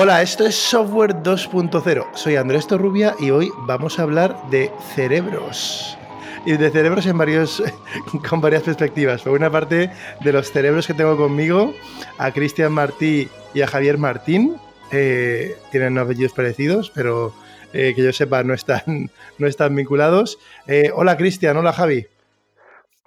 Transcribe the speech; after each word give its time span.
Hola, 0.00 0.22
esto 0.22 0.46
es 0.46 0.54
Software 0.54 1.12
2.0. 1.24 2.14
Soy 2.14 2.36
Andrés 2.36 2.68
Torrubia 2.68 3.16
y 3.18 3.32
hoy 3.32 3.50
vamos 3.66 3.98
a 3.98 4.04
hablar 4.04 4.36
de 4.48 4.70
cerebros. 4.94 5.98
Y 6.46 6.52
de 6.52 6.70
cerebros 6.70 7.04
en 7.06 7.18
varios, 7.18 7.60
con 8.30 8.40
varias 8.40 8.62
perspectivas. 8.62 9.22
Por 9.22 9.32
una 9.32 9.50
parte, 9.50 9.90
de 10.20 10.32
los 10.32 10.52
cerebros 10.52 10.86
que 10.86 10.94
tengo 10.94 11.16
conmigo, 11.16 11.74
a 12.16 12.30
Cristian 12.30 12.70
Martí 12.70 13.28
y 13.54 13.60
a 13.62 13.66
Javier 13.66 13.98
Martín. 13.98 14.54
Eh, 14.92 15.56
tienen 15.72 15.98
apellidos 15.98 16.32
parecidos, 16.32 16.92
pero 16.94 17.34
eh, 17.72 17.92
que 17.96 18.04
yo 18.04 18.12
sepa 18.12 18.44
no 18.44 18.54
están, 18.54 19.10
no 19.38 19.48
están 19.48 19.74
vinculados. 19.74 20.38
Eh, 20.68 20.92
hola 20.94 21.16
Cristian, 21.16 21.56
hola 21.56 21.72
Javi. 21.72 22.06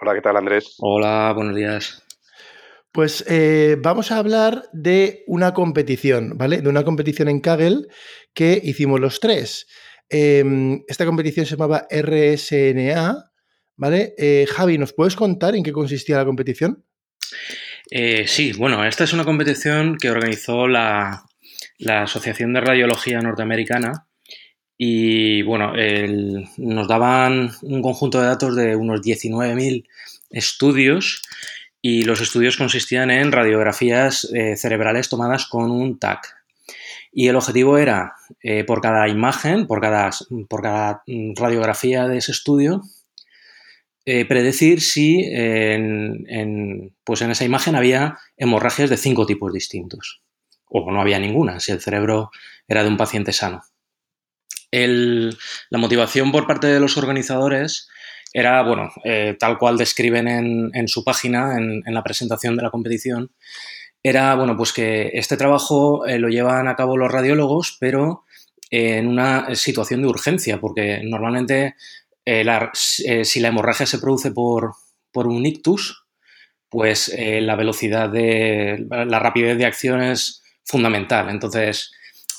Hola, 0.02 0.14
¿qué 0.14 0.22
tal 0.22 0.36
Andrés? 0.36 0.76
Hola, 0.80 1.32
buenos 1.34 1.56
días. 1.56 2.01
Pues 2.92 3.24
eh, 3.30 3.78
vamos 3.80 4.12
a 4.12 4.18
hablar 4.18 4.66
de 4.74 5.24
una 5.26 5.54
competición, 5.54 6.38
¿vale? 6.38 6.62
De 6.62 6.68
una 6.68 6.84
competición 6.84 7.30
en 7.30 7.40
Kaggle 7.40 7.88
que 8.34 8.60
hicimos 8.62 9.00
los 9.00 9.22
tres. 9.22 9.68
Em, 10.10 10.84
esta 10.90 11.06
competición 11.06 11.46
se 11.46 11.56
llamaba 11.56 11.88
RSNA, 11.90 13.32
¿vale? 13.78 14.14
Eh, 14.18 14.46
Javi, 14.50 14.78
¿nos 14.78 14.92
puedes 14.92 15.16
contar 15.16 15.56
en 15.56 15.64
qué 15.64 15.72
consistía 15.72 16.18
la 16.18 16.26
competición? 16.26 16.84
Eh, 17.90 18.28
sí, 18.28 18.52
bueno, 18.52 18.84
esta 18.84 19.06
es 19.06 19.14
una 19.14 19.24
competición 19.24 19.96
que 19.98 20.10
organizó 20.10 20.68
la, 20.68 21.24
la 21.78 22.04
Asociación 22.04 22.52
de 22.52 22.60
Radiología 22.60 23.22
Norteamericana 23.22 24.08
y, 24.78 25.44
bueno, 25.44 25.74
nos 26.58 26.88
daban 26.90 27.52
un 27.62 27.82
conjunto 27.82 28.20
de 28.20 28.28
datos 28.28 28.56
de 28.56 28.76
unos 28.76 29.02
19.000 29.02 29.86
estudios 30.32 31.22
y 31.82 32.04
los 32.04 32.22
estudios 32.22 32.58
consistían 32.58 33.10
en 33.10 33.32
radiografías 33.32 34.30
eh, 34.34 34.56
cerebrales 34.56 35.10
tomadas 35.10 35.48
con 35.48 35.72
un 35.72 35.98
TAC. 35.98 36.38
Y 37.12 37.28
el 37.28 37.36
objetivo 37.36 37.78
era, 37.78 38.14
eh, 38.42 38.64
por 38.64 38.82
cada 38.82 39.08
imagen, 39.10 39.68
por 39.68 39.82
cada, 39.82 40.12
mm, 40.30 41.34
radiografía 41.36 42.08
de 42.08 42.18
ese 42.18 42.32
estudio, 42.32 42.84
eh, 44.06 44.26
predecir 44.26 44.82
si 44.82 45.24
en, 45.26 46.96
pues 47.04 47.22
en 47.22 47.32
esa 47.32 47.46
imagen 47.46 47.76
había 47.76 48.18
hemorragias 48.38 48.90
de 48.90 48.98
cinco 48.98 49.26
tipos 49.26 49.52
distintos. 49.52 50.22
O 50.66 50.90
no 50.92 51.02
había 51.02 51.20
ninguna, 51.20 51.60
si 51.60 51.72
el 51.72 51.82
cerebro 51.82 52.32
era 52.68 52.84
de 52.84 52.90
un 52.90 52.98
paciente 52.98 53.34
sano. 53.34 53.64
La 54.72 55.78
motivación 55.78 56.32
por 56.32 56.48
parte 56.48 56.68
de 56.68 56.80
los 56.80 56.98
organizadores 56.98 57.90
era, 58.34 58.62
bueno, 58.64 58.92
eh, 59.04 59.36
tal 59.40 59.58
cual 59.58 59.78
describen 59.78 60.28
en, 60.28 60.72
en 60.74 60.88
su 60.88 61.04
página, 61.04 61.58
en, 61.58 61.84
en 61.86 61.94
la 61.94 62.04
presentación 62.04 62.56
de 62.56 62.64
la 62.64 62.72
competición, 62.72 63.32
era, 64.04 64.36
bueno, 64.36 64.58
pues 64.58 64.74
que 64.74 65.12
este 65.14 65.38
trabajo 65.38 66.06
eh, 66.08 66.18
lo 66.18 66.30
llevan 66.30 66.68
a 66.68 66.76
cabo 66.76 66.98
los 66.98 67.12
radiólogos, 67.12 67.78
pero 67.80 68.24
en 68.72 69.08
una 69.08 69.54
situación 69.56 70.02
de 70.02 70.08
urgencia, 70.08 70.60
porque 70.60 71.02
normalmente 71.04 71.76
eh, 72.26 72.44
la- 72.44 72.72
si 72.74 73.40
la 73.40 73.50
hemorragia 73.50 73.86
se 73.86 74.00
produce 74.00 74.32
por, 74.32 74.74
por 75.12 75.28
un 75.28 75.46
ictus, 75.46 76.06
pues 76.70 77.14
la 77.18 77.56
velocidad 77.58 78.10
de 78.10 78.86
la 78.90 79.20
rapidez 79.20 79.58
de 79.58 79.66
acción 79.66 80.02
es 80.02 80.42
fundamental. 80.64 81.30
Entonces, 81.30 81.92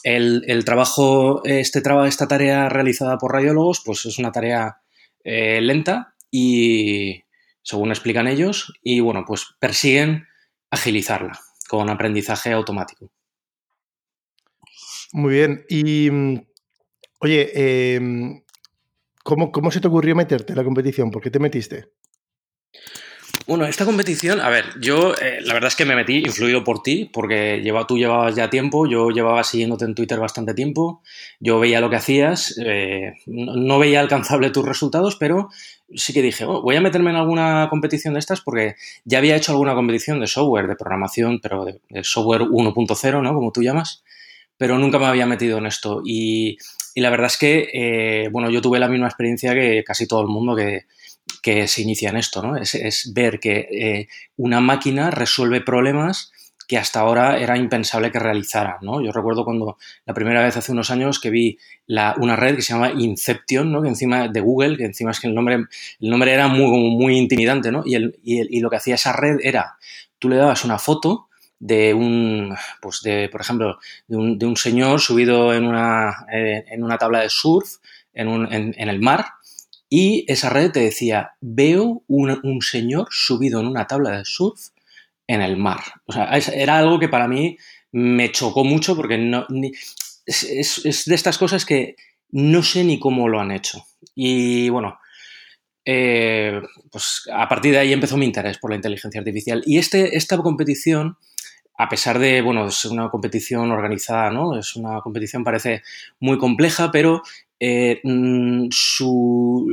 el, 0.04 0.42
el 0.46 0.64
trabajo, 0.64 1.42
este 1.44 1.82
esta 2.06 2.28
tarea 2.28 2.68
realizada 2.70 3.18
por 3.18 3.32
radiólogos, 3.32 3.82
pues 3.84 4.06
es 4.06 4.18
una 4.18 4.32
tarea 4.32 4.78
eh, 5.24 5.60
lenta 5.60 6.14
y, 6.30 7.22
según 7.62 7.90
explican 7.90 8.26
ellos, 8.26 8.72
y 8.82 9.00
bueno, 9.00 9.24
pues 9.26 9.46
persiguen 9.58 10.26
agilizarla 10.70 11.38
con 11.68 11.90
aprendizaje 11.90 12.52
automático. 12.52 13.10
Muy 15.12 15.34
bien. 15.34 15.64
Y, 15.68 16.10
mm, 16.10 16.46
oye, 17.20 17.94
em, 17.94 18.42
¿cómo, 19.22 19.52
¿cómo 19.52 19.70
se 19.70 19.80
te 19.80 19.88
ocurrió 19.88 20.16
meterte 20.16 20.52
en 20.52 20.58
la 20.58 20.64
competición? 20.64 21.10
¿Por 21.10 21.22
qué 21.22 21.30
te 21.30 21.38
metiste? 21.38 21.92
Bueno, 23.46 23.66
esta 23.66 23.84
competición, 23.84 24.40
a 24.40 24.48
ver, 24.48 24.66
yo 24.80 25.14
eh, 25.16 25.40
la 25.42 25.54
verdad 25.54 25.68
es 25.68 25.74
que 25.74 25.84
me 25.84 25.96
metí 25.96 26.18
influido 26.18 26.62
por 26.62 26.82
ti, 26.82 27.10
porque 27.12 27.60
tú 27.88 27.98
llevabas 27.98 28.36
ya 28.36 28.48
tiempo, 28.50 28.86
yo 28.86 29.10
llevaba 29.10 29.42
siguiéndote 29.42 29.84
en 29.84 29.96
Twitter 29.96 30.20
bastante 30.20 30.54
tiempo, 30.54 31.02
yo 31.40 31.58
veía 31.58 31.80
lo 31.80 31.90
que 31.90 31.96
hacías, 31.96 32.56
eh, 32.64 33.14
no, 33.26 33.78
veía 33.80 34.00
alcanzable 34.00 34.50
tus 34.50 34.64
resultados, 34.64 35.16
pero 35.16 35.48
sí 35.92 36.12
que 36.12 36.22
dije, 36.22 36.44
oh, 36.44 36.62
voy 36.62 36.76
a 36.76 36.80
meterme 36.80 37.10
en 37.10 37.16
alguna 37.16 37.66
competición 37.68 38.14
de 38.14 38.20
estas 38.20 38.40
porque 38.40 38.76
ya 39.04 39.18
había 39.18 39.34
hecho 39.34 39.52
alguna 39.52 39.74
competición 39.74 40.20
de 40.20 40.28
software, 40.28 40.68
de 40.68 40.76
programación, 40.76 41.40
pero 41.40 41.64
de, 41.64 41.80
software 42.04 42.42
1.0, 42.42 43.22
¿no? 43.22 43.34
Como 43.34 43.50
tú 43.50 43.62
llamas, 43.62 44.04
pero 44.56 44.78
nunca 44.78 45.00
me 45.00 45.06
había 45.06 45.26
metido 45.26 45.58
en 45.58 45.66
esto. 45.66 46.00
Y, 46.04 46.58
y 46.94 47.00
la 47.00 47.10
verdad 47.10 47.26
es 47.26 47.38
que, 47.38 47.68
eh, 47.72 48.28
bueno, 48.30 48.50
yo 48.50 48.62
tuve 48.62 48.78
la 48.78 48.88
misma 48.88 49.08
experiencia 49.08 49.52
que 49.52 49.82
casi 49.84 50.06
todo 50.06 50.20
el 50.20 50.28
mundo 50.28 50.54
que, 50.54 50.82
que 51.42 51.66
se 51.66 51.82
inicia 51.82 52.10
en 52.10 52.16
esto, 52.16 52.40
¿no? 52.40 52.56
Es, 52.56 53.12
ver 53.12 53.40
que 53.40 53.68
eh, 53.70 54.08
una 54.36 54.60
máquina 54.60 55.10
resuelve 55.10 55.60
problemas 55.60 56.32
que 56.68 56.78
hasta 56.78 57.00
ahora 57.00 57.38
era 57.38 57.58
impensable 57.58 58.12
que 58.12 58.20
realizara, 58.20 58.78
¿no? 58.80 59.02
Yo 59.02 59.12
recuerdo 59.12 59.44
cuando 59.44 59.76
la 60.06 60.14
primera 60.14 60.42
vez 60.42 60.56
hace 60.56 60.72
unos 60.72 60.90
años 60.90 61.18
que 61.18 61.30
vi 61.30 61.58
una 61.88 62.36
red 62.36 62.54
que 62.56 62.62
se 62.62 62.72
llama 62.72 62.92
Inception, 62.92 63.70
¿no? 63.72 63.82
Que 63.82 63.88
encima 63.88 64.28
de 64.28 64.40
Google, 64.40 64.76
que 64.76 64.84
encima 64.84 65.10
es 65.10 65.20
que 65.20 65.26
el 65.26 65.34
nombre, 65.34 65.56
el 65.56 66.10
nombre 66.10 66.32
era 66.32 66.48
muy, 66.48 66.96
muy 66.96 67.18
intimidante, 67.18 67.72
¿no? 67.72 67.82
Y, 67.84 67.96
el, 67.96 68.18
y, 68.22 68.38
el, 68.38 68.48
y 68.50 68.60
lo 68.60 68.70
que 68.70 68.76
hacía 68.76 68.94
esa 68.94 69.12
red 69.12 69.38
era, 69.42 69.76
tú 70.18 70.28
le 70.28 70.36
dabas 70.36 70.64
una 70.64 70.78
foto 70.78 71.28
de 71.58 71.92
un, 71.94 72.56
pues 72.80 73.02
de, 73.02 73.28
por 73.28 73.40
ejemplo, 73.40 73.78
de 74.06 74.16
un, 74.16 74.38
de 74.38 74.46
un 74.46 74.56
señor 74.56 75.00
subido 75.00 75.52
en 75.52 75.64
una, 75.64 76.26
eh, 76.32 76.64
en 76.68 76.82
una 76.84 76.98
tabla 76.98 77.20
de 77.20 77.28
surf 77.28 77.76
en, 78.14 78.28
un, 78.28 78.52
en, 78.52 78.74
en 78.76 78.88
el 78.88 79.00
mar, 79.00 79.26
y 79.94 80.24
esa 80.26 80.48
red 80.48 80.70
te 80.70 80.80
decía, 80.80 81.32
veo 81.42 82.02
un, 82.08 82.40
un, 82.44 82.62
señor 82.62 83.08
subido 83.10 83.60
en 83.60 83.66
una 83.66 83.86
tabla 83.86 84.16
de 84.16 84.24
surf 84.24 84.68
en 85.26 85.42
el 85.42 85.58
mar. 85.58 85.80
O 86.06 86.14
sea, 86.14 86.30
era 86.34 86.78
algo 86.78 86.98
que 86.98 87.10
para 87.10 87.28
mí 87.28 87.58
me 87.90 88.32
chocó 88.32 88.64
mucho 88.64 88.96
porque 88.96 89.18
no, 89.18 89.46
es, 90.24 91.04
de 91.04 91.14
estas 91.14 91.36
cosas 91.36 91.66
que 91.66 91.96
no 92.30 92.62
sé 92.62 92.84
ni 92.84 92.98
cómo 92.98 93.28
lo 93.28 93.38
han 93.38 93.50
hecho. 93.50 93.84
Y 94.14 94.70
bueno, 94.70 94.98
eh, 95.84 96.58
pues 96.90 97.28
a 97.30 97.46
partir 97.46 97.72
de 97.72 97.80
ahí 97.80 97.92
empezó 97.92 98.16
mi 98.16 98.24
interés 98.24 98.56
por 98.56 98.70
la 98.70 98.76
inteligencia 98.76 99.18
artificial. 99.18 99.62
Y 99.66 99.76
este, 99.76 100.16
esta 100.16 100.38
competición, 100.38 101.18
a 101.76 101.90
pesar 101.90 102.18
de, 102.18 102.40
bueno, 102.40 102.66
es 102.66 102.86
una 102.86 103.10
competición 103.10 103.70
organizada, 103.70 104.30
¿no? 104.30 104.58
Es 104.58 104.74
una 104.74 105.02
competición, 105.02 105.44
parece 105.44 105.82
muy 106.18 106.38
compleja, 106.38 106.90
pero 106.90 107.22
eh, 107.64 108.00
su, 108.72 109.72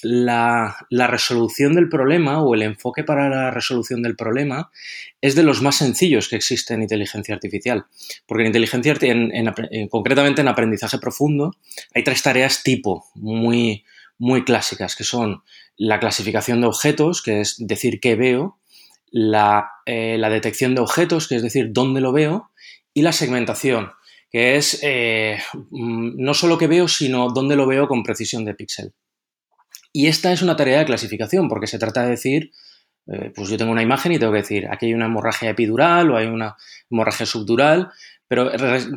la, 0.00 0.74
resolución 0.90 1.74
del 1.74 1.90
problema 1.90 2.42
o 2.42 2.54
el 2.54 2.62
enfoque 2.62 3.04
para 3.04 3.28
la 3.28 3.50
resolución 3.50 4.02
del 4.02 4.16
problema 4.16 4.70
es 5.20 5.34
de 5.34 5.42
los 5.42 5.60
más 5.60 5.76
sencillos 5.76 6.28
que 6.28 6.36
existe 6.36 6.72
en 6.72 6.80
inteligencia 6.80 7.34
artificial. 7.34 7.84
Porque 8.24 8.44
en 8.44 8.46
inteligencia, 8.46 8.96
en, 9.02 9.34
en, 9.34 9.52
en, 9.70 9.88
concretamente 9.88 10.40
en 10.40 10.48
aprendizaje 10.48 10.98
profundo, 10.98 11.54
hay 11.94 12.04
tres 12.04 12.22
tareas 12.22 12.62
tipo 12.62 13.04
muy, 13.14 13.84
muy 14.16 14.44
clásicas, 14.44 14.96
que 14.96 15.04
son 15.04 15.42
la 15.76 16.00
clasificación 16.00 16.62
de 16.62 16.68
objetos, 16.68 17.20
que 17.20 17.42
es 17.42 17.56
decir 17.58 18.00
qué 18.00 18.16
veo, 18.16 18.58
la, 19.10 19.72
eh, 19.84 20.16
la 20.16 20.30
detección 20.30 20.74
de 20.74 20.80
objetos, 20.80 21.28
que 21.28 21.36
es 21.36 21.42
decir 21.42 21.68
dónde 21.70 22.00
lo 22.00 22.12
veo, 22.12 22.50
y 22.94 23.02
la 23.02 23.12
segmentación, 23.12 23.90
que 24.30 24.56
es 24.56 24.80
eh, 24.82 25.38
no 25.70 26.34
solo 26.34 26.58
que 26.58 26.66
veo, 26.66 26.88
sino 26.88 27.28
dónde 27.30 27.56
lo 27.56 27.66
veo 27.66 27.88
con 27.88 28.02
precisión 28.02 28.44
de 28.44 28.54
píxel. 28.54 28.92
Y 29.92 30.06
esta 30.06 30.32
es 30.32 30.42
una 30.42 30.56
tarea 30.56 30.80
de 30.80 30.84
clasificación, 30.84 31.48
porque 31.48 31.66
se 31.66 31.78
trata 31.78 32.02
de 32.04 32.10
decir, 32.10 32.52
eh, 33.06 33.32
pues 33.34 33.48
yo 33.48 33.56
tengo 33.56 33.72
una 33.72 33.82
imagen 33.82 34.12
y 34.12 34.18
tengo 34.18 34.32
que 34.32 34.40
decir, 34.40 34.68
aquí 34.70 34.86
hay 34.86 34.94
una 34.94 35.06
hemorragia 35.06 35.50
epidural 35.50 36.10
o 36.10 36.16
hay 36.16 36.26
una 36.26 36.56
hemorragia 36.90 37.24
subdural, 37.24 37.90
pero 38.28 38.50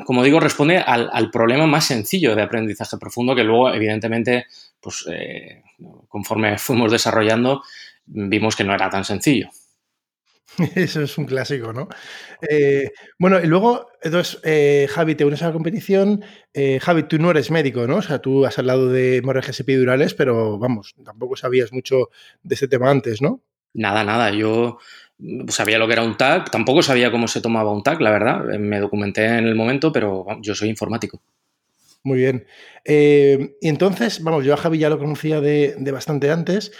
como 0.06 0.24
digo, 0.24 0.42
responde 0.42 0.78
al, 0.78 1.10
al 1.13 1.31
problema 1.31 1.66
más 1.66 1.86
sencillo 1.86 2.36
de 2.36 2.42
aprendizaje 2.42 2.98
profundo, 2.98 3.34
que 3.34 3.45
luego, 3.45 3.74
evidentemente, 3.74 4.45
pues 4.81 5.06
eh, 5.10 5.63
conforme 6.10 6.57
fuimos 6.60 6.92
desarrollando, 6.92 7.63
vimos 8.06 8.56
que 8.57 8.66
no 8.66 8.74
era 8.74 8.89
tan 8.89 9.06
sencillo. 9.06 9.50
Eso 10.75 11.01
es 11.01 11.18
un 11.18 11.25
clásico, 11.25 11.74
¿no? 11.74 11.88
Eh, 12.48 12.92
bueno, 13.18 13.39
y 13.42 13.48
luego, 13.48 13.88
entonces, 14.01 14.39
eh, 14.44 14.88
Javi, 14.89 15.15
te 15.15 15.25
unes 15.25 15.42
a 15.44 15.48
la 15.48 15.53
competición. 15.53 16.24
Eh, 16.53 16.80
Javi, 16.81 17.03
tú 17.03 17.18
no 17.19 17.31
eres 17.31 17.51
médico, 17.51 17.88
¿no? 17.88 17.98
O 17.98 18.01
sea, 18.01 18.19
tú 18.19 18.45
has 18.45 18.59
hablado 18.59 18.89
de 18.89 19.18
hemorragias 19.18 19.59
epidurales, 19.59 20.13
pero 20.13 20.57
vamos, 20.57 20.94
tampoco 21.03 21.36
sabías 21.36 21.71
mucho 21.71 22.09
de 22.44 22.56
este 22.56 22.68
tema 22.68 22.89
antes, 22.89 23.21
¿no? 23.21 23.42
Nada, 23.74 24.03
nada. 24.03 24.31
Yo 24.31 24.77
sabía 25.48 25.77
lo 25.77 25.88
que 25.88 25.94
era 25.94 26.03
un 26.03 26.18
TAC, 26.18 26.51
tampoco 26.51 26.81
sabía 26.81 27.12
cómo 27.12 27.27
se 27.27 27.42
tomaba 27.42 27.71
un 27.71 27.83
TAC, 27.83 28.01
la 28.01 28.12
verdad. 28.12 28.44
Me 28.59 28.80
documenté 28.80 29.25
en 29.25 29.48
el 29.48 29.56
momento, 29.56 29.92
pero 29.92 30.25
yo 30.42 30.53
soy 30.56 30.69
informático. 30.69 31.21
Muy 32.03 32.18
bien. 32.18 32.45
Eh, 32.83 33.56
y 33.62 33.68
entonces, 33.69 34.24
vamos, 34.24 34.44
yo 34.44 34.53
a 34.53 34.57
Javi 34.57 34.80
ya 34.80 34.89
lo 34.89 34.98
conocía 34.98 35.39
de, 35.39 35.75
de 35.77 35.92
bastante 35.92 36.31
antes, 36.31 36.71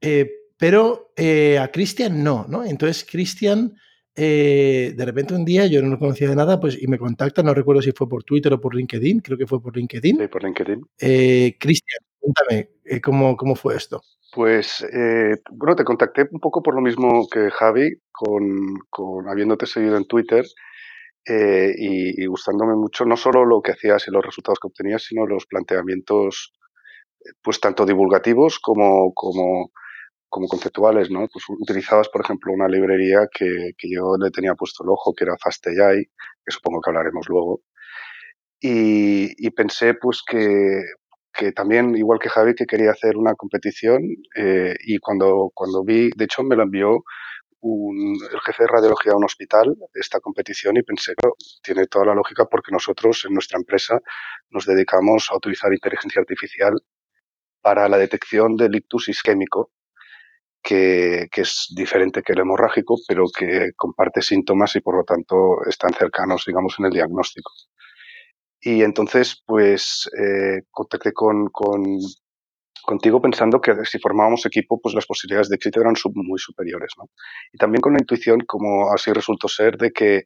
eh, 0.00 0.37
pero 0.58 1.12
eh, 1.16 1.58
a 1.58 1.68
Cristian 1.68 2.22
no, 2.22 2.44
¿no? 2.48 2.64
Entonces, 2.64 3.06
Cristian, 3.08 3.74
eh, 4.14 4.92
de 4.96 5.04
repente 5.04 5.34
un 5.34 5.44
día 5.44 5.66
yo 5.66 5.80
no 5.80 5.88
lo 5.88 5.98
conocía 5.98 6.28
de 6.28 6.36
nada, 6.36 6.58
pues 6.58 6.80
y 6.80 6.88
me 6.88 6.98
contacta, 6.98 7.42
no 7.42 7.54
recuerdo 7.54 7.80
si 7.80 7.92
fue 7.92 8.08
por 8.08 8.24
Twitter 8.24 8.52
o 8.52 8.60
por 8.60 8.74
LinkedIn, 8.74 9.20
creo 9.20 9.38
que 9.38 9.46
fue 9.46 9.62
por 9.62 9.76
LinkedIn. 9.76 10.18
Sí, 10.18 10.26
por 10.26 10.42
LinkedIn. 10.42 10.80
Eh, 10.98 11.56
Cristian, 11.60 12.00
cuéntame, 12.18 12.70
eh, 12.84 13.00
¿cómo, 13.00 13.36
¿cómo 13.36 13.54
fue 13.54 13.76
esto? 13.76 14.02
Pues, 14.34 14.84
bueno, 15.50 15.74
te 15.74 15.84
contacté 15.84 16.28
un 16.30 16.38
poco 16.38 16.62
por 16.62 16.74
lo 16.74 16.82
mismo 16.82 17.26
que 17.32 17.50
Javi, 17.50 17.94
con, 18.12 18.74
con 18.90 19.26
habiéndote 19.26 19.66
seguido 19.66 19.96
en 19.96 20.06
Twitter 20.06 20.44
y, 21.26 22.22
y, 22.22 22.26
gustándome 22.26 22.74
mucho 22.74 23.06
no 23.06 23.16
solo 23.16 23.46
lo 23.46 23.62
que 23.62 23.72
hacías 23.72 24.06
y 24.06 24.10
los 24.10 24.24
resultados 24.24 24.58
que 24.60 24.68
obtenías, 24.68 25.02
sino 25.02 25.26
los 25.26 25.46
planteamientos, 25.46 26.52
pues 27.42 27.58
tanto 27.58 27.86
divulgativos 27.86 28.58
como, 28.58 29.12
como 29.14 29.72
como 30.28 30.48
conceptuales, 30.48 31.10
¿no? 31.10 31.28
Pues 31.32 31.44
utilizabas, 31.48 32.08
por 32.08 32.22
ejemplo, 32.22 32.52
una 32.52 32.68
librería 32.68 33.28
que, 33.32 33.72
que 33.76 33.88
yo 33.90 34.16
le 34.18 34.30
tenía 34.30 34.54
puesto 34.54 34.84
el 34.84 34.90
ojo, 34.90 35.14
que 35.14 35.24
era 35.24 35.36
FastAI, 35.38 36.04
que 36.04 36.50
supongo 36.50 36.80
que 36.80 36.90
hablaremos 36.90 37.28
luego. 37.28 37.62
Y, 38.60 39.46
y 39.46 39.50
pensé, 39.50 39.94
pues, 39.94 40.22
que, 40.28 40.82
que, 41.32 41.52
también, 41.52 41.96
igual 41.96 42.18
que 42.18 42.28
Javi, 42.28 42.54
que 42.54 42.66
quería 42.66 42.90
hacer 42.90 43.16
una 43.16 43.34
competición 43.34 44.02
eh, 44.36 44.74
y 44.80 44.98
cuando, 44.98 45.50
cuando 45.54 45.84
vi, 45.84 46.10
de 46.16 46.24
hecho, 46.24 46.42
me 46.42 46.56
lo 46.56 46.64
envió 46.64 47.04
un, 47.60 48.16
el 48.32 48.40
jefe 48.40 48.64
de 48.64 48.68
radiología 48.68 49.12
de 49.12 49.16
un 49.16 49.24
hospital 49.24 49.76
esta 49.94 50.20
competición 50.20 50.76
y 50.76 50.82
pensé, 50.82 51.14
tiene 51.62 51.86
toda 51.86 52.06
la 52.06 52.14
lógica 52.14 52.44
porque 52.46 52.72
nosotros 52.72 53.24
en 53.26 53.34
nuestra 53.34 53.58
empresa 53.58 54.00
nos 54.50 54.66
dedicamos 54.66 55.28
a 55.30 55.36
utilizar 55.36 55.72
inteligencia 55.72 56.20
artificial 56.20 56.74
para 57.60 57.88
la 57.88 57.98
detección 57.98 58.56
del 58.56 58.76
ictus 58.76 59.08
isquémico, 59.08 59.70
que, 60.68 61.28
es 61.34 61.68
diferente 61.74 62.22
que 62.22 62.34
el 62.34 62.40
hemorrágico, 62.40 62.96
pero 63.08 63.24
que 63.36 63.70
comparte 63.74 64.20
síntomas 64.20 64.76
y 64.76 64.80
por 64.80 64.96
lo 64.98 65.04
tanto 65.04 65.64
están 65.66 65.94
cercanos, 65.94 66.44
digamos, 66.46 66.74
en 66.78 66.86
el 66.86 66.92
diagnóstico. 66.92 67.50
Y 68.60 68.82
entonces, 68.82 69.42
pues, 69.46 70.10
eh, 70.18 70.62
contacté 70.70 71.12
con, 71.14 71.48
contigo 72.84 73.22
pensando 73.22 73.60
que 73.62 73.72
si 73.86 73.98
formábamos 73.98 74.44
equipo, 74.44 74.78
pues 74.80 74.94
las 74.94 75.06
posibilidades 75.06 75.48
de 75.48 75.56
éxito 75.56 75.80
eran 75.80 75.94
muy 76.14 76.38
superiores, 76.38 76.90
¿no? 76.98 77.08
Y 77.52 77.56
también 77.56 77.80
con 77.80 77.94
la 77.94 78.00
intuición, 78.00 78.40
como 78.46 78.92
así 78.92 79.10
resultó 79.12 79.48
ser, 79.48 79.78
de 79.78 79.90
que, 79.90 80.24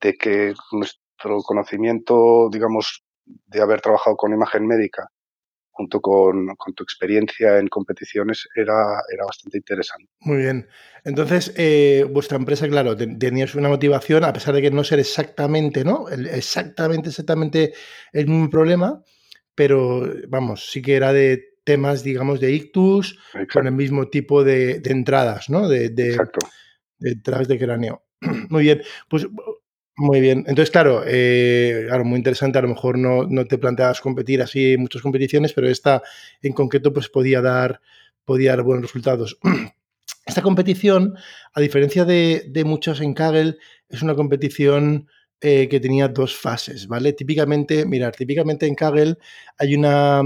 de 0.00 0.14
que 0.14 0.54
nuestro 0.70 1.42
conocimiento, 1.42 2.48
digamos, 2.52 3.02
de 3.24 3.60
haber 3.60 3.80
trabajado 3.80 4.16
con 4.16 4.32
imagen 4.32 4.66
médica 4.66 5.08
junto 5.70 6.00
con, 6.00 6.54
tu 6.74 6.82
experiencia 6.82 7.58
en 7.58 7.68
competiciones 7.68 8.48
era, 8.54 9.02
era 9.12 9.24
bastante 9.24 9.58
interesante. 9.58 10.10
Muy 10.20 10.38
bien. 10.38 10.68
Entonces, 11.04 11.54
eh, 11.56 12.06
vuestra 12.10 12.36
empresa, 12.36 12.68
claro, 12.68 12.96
tenías 12.96 13.54
una 13.54 13.68
motivación, 13.68 14.24
a 14.24 14.32
pesar 14.32 14.54
de 14.54 14.62
que 14.62 14.70
no 14.70 14.84
ser 14.84 14.98
exactamente, 14.98 15.84
¿no? 15.84 16.08
exactamente, 16.08 17.08
exactamente 17.08 17.72
el 18.12 18.26
mismo 18.26 18.50
problema, 18.50 19.02
pero 19.54 20.06
vamos, 20.28 20.70
sí 20.70 20.82
que 20.82 20.96
era 20.96 21.12
de 21.12 21.50
temas, 21.64 22.02
digamos, 22.02 22.40
de 22.40 22.52
ictus, 22.52 23.18
con 23.52 23.66
el 23.66 23.72
mismo 23.72 24.08
tipo 24.08 24.42
de, 24.44 24.82
entradas, 24.84 25.48
¿no? 25.48 25.68
De, 25.68 25.90
de, 25.90 26.10
Exacto. 26.10 26.46
de 26.98 27.12
entradas 27.12 27.48
de 27.48 27.58
cráneo. 27.58 28.02
Muy 28.50 28.64
bien. 28.64 28.82
Pues 29.08 29.26
muy 30.00 30.20
bien. 30.20 30.38
Entonces, 30.46 30.70
claro, 30.70 31.02
eh, 31.06 31.84
claro, 31.86 32.04
muy 32.04 32.16
interesante. 32.16 32.58
A 32.58 32.62
lo 32.62 32.68
mejor 32.68 32.98
no, 32.98 33.24
no, 33.24 33.44
te 33.44 33.58
planteabas 33.58 34.00
competir 34.00 34.40
así 34.40 34.72
en 34.72 34.80
muchas 34.80 35.02
competiciones, 35.02 35.52
pero 35.52 35.68
esta 35.68 36.02
en 36.42 36.54
concreto 36.54 36.92
pues 36.92 37.08
podía 37.08 37.42
dar, 37.42 37.80
podía 38.24 38.50
dar 38.50 38.62
buenos 38.62 38.86
resultados. 38.86 39.38
Esta 40.26 40.42
competición, 40.42 41.14
a 41.54 41.60
diferencia 41.60 42.04
de, 42.04 42.44
de 42.48 42.64
muchas 42.64 43.00
en 43.00 43.14
Kaggle, 43.14 43.58
es 43.88 44.02
una 44.02 44.14
competición 44.14 45.08
eh, 45.40 45.68
que 45.68 45.80
tenía 45.80 46.08
dos 46.08 46.36
fases, 46.36 46.86
¿vale? 46.86 47.12
Típicamente, 47.12 47.84
mirar, 47.84 48.14
típicamente 48.14 48.66
en 48.66 48.74
Kaggle 48.74 49.16
hay 49.58 49.74
una, 49.74 50.22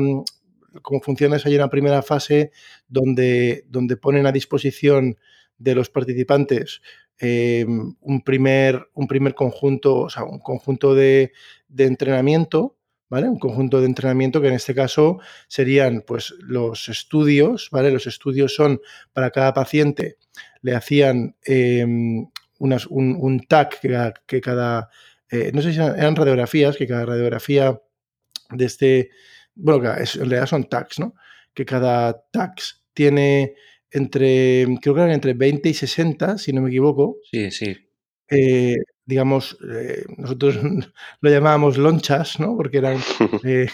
como 0.82 1.00
funciona 1.00 1.36
es, 1.36 1.46
hay 1.46 1.56
una 1.56 1.70
primera 1.70 2.02
fase 2.02 2.50
donde, 2.88 3.64
donde 3.68 3.96
ponen 3.96 4.26
a 4.26 4.32
disposición 4.32 5.16
de 5.58 5.74
los 5.74 5.90
participantes 5.90 6.80
eh, 7.20 7.64
un, 7.66 8.22
primer, 8.22 8.88
un 8.94 9.06
primer 9.06 9.34
conjunto, 9.34 10.00
o 10.00 10.10
sea, 10.10 10.24
un 10.24 10.38
conjunto 10.38 10.94
de, 10.94 11.32
de, 11.68 11.84
entrenamiento, 11.84 12.76
¿vale? 13.08 13.28
Un 13.28 13.38
conjunto 13.38 13.80
de 13.80 13.86
entrenamiento 13.86 14.40
que 14.40 14.48
en 14.48 14.54
este 14.54 14.74
caso 14.74 15.20
serían 15.46 16.02
pues 16.06 16.34
los 16.40 16.88
estudios, 16.88 17.68
¿vale? 17.70 17.90
Los 17.90 18.06
estudios 18.06 18.54
son 18.54 18.80
para 19.12 19.30
cada 19.30 19.54
paciente, 19.54 20.16
le 20.62 20.74
hacían 20.74 21.36
eh, 21.46 21.86
unas, 22.58 22.86
un, 22.86 23.16
un, 23.20 23.40
que, 23.80 24.12
que 24.26 24.40
cada, 24.40 24.88
eh, 25.30 25.52
no 25.54 25.62
sé 25.62 25.72
si 25.72 25.78
eran 25.78 26.16
radiografías, 26.16 26.76
que 26.76 26.86
cada 26.86 27.06
radiografía 27.06 27.80
de 28.50 28.64
este, 28.64 29.10
bueno, 29.54 29.84
en 29.94 30.06
realidad 30.06 30.46
son 30.46 30.64
tags, 30.68 30.98
¿no? 30.98 31.14
Que 31.52 31.64
cada 31.64 32.24
tags 32.32 32.84
tiene 32.92 33.54
entre, 33.94 34.66
creo 34.82 34.94
que 34.94 35.00
eran 35.00 35.12
entre 35.12 35.34
20 35.34 35.68
y 35.68 35.74
60, 35.74 36.36
si 36.36 36.52
no 36.52 36.60
me 36.60 36.68
equivoco. 36.68 37.18
Sí, 37.30 37.50
sí. 37.50 37.76
Eh, 38.28 38.76
digamos, 39.06 39.56
eh, 39.72 40.04
nosotros 40.18 40.58
lo 41.20 41.30
llamábamos 41.30 41.78
lonchas, 41.78 42.40
¿no? 42.40 42.56
Porque 42.56 42.78
eran 42.78 42.98
eh, 43.44 43.68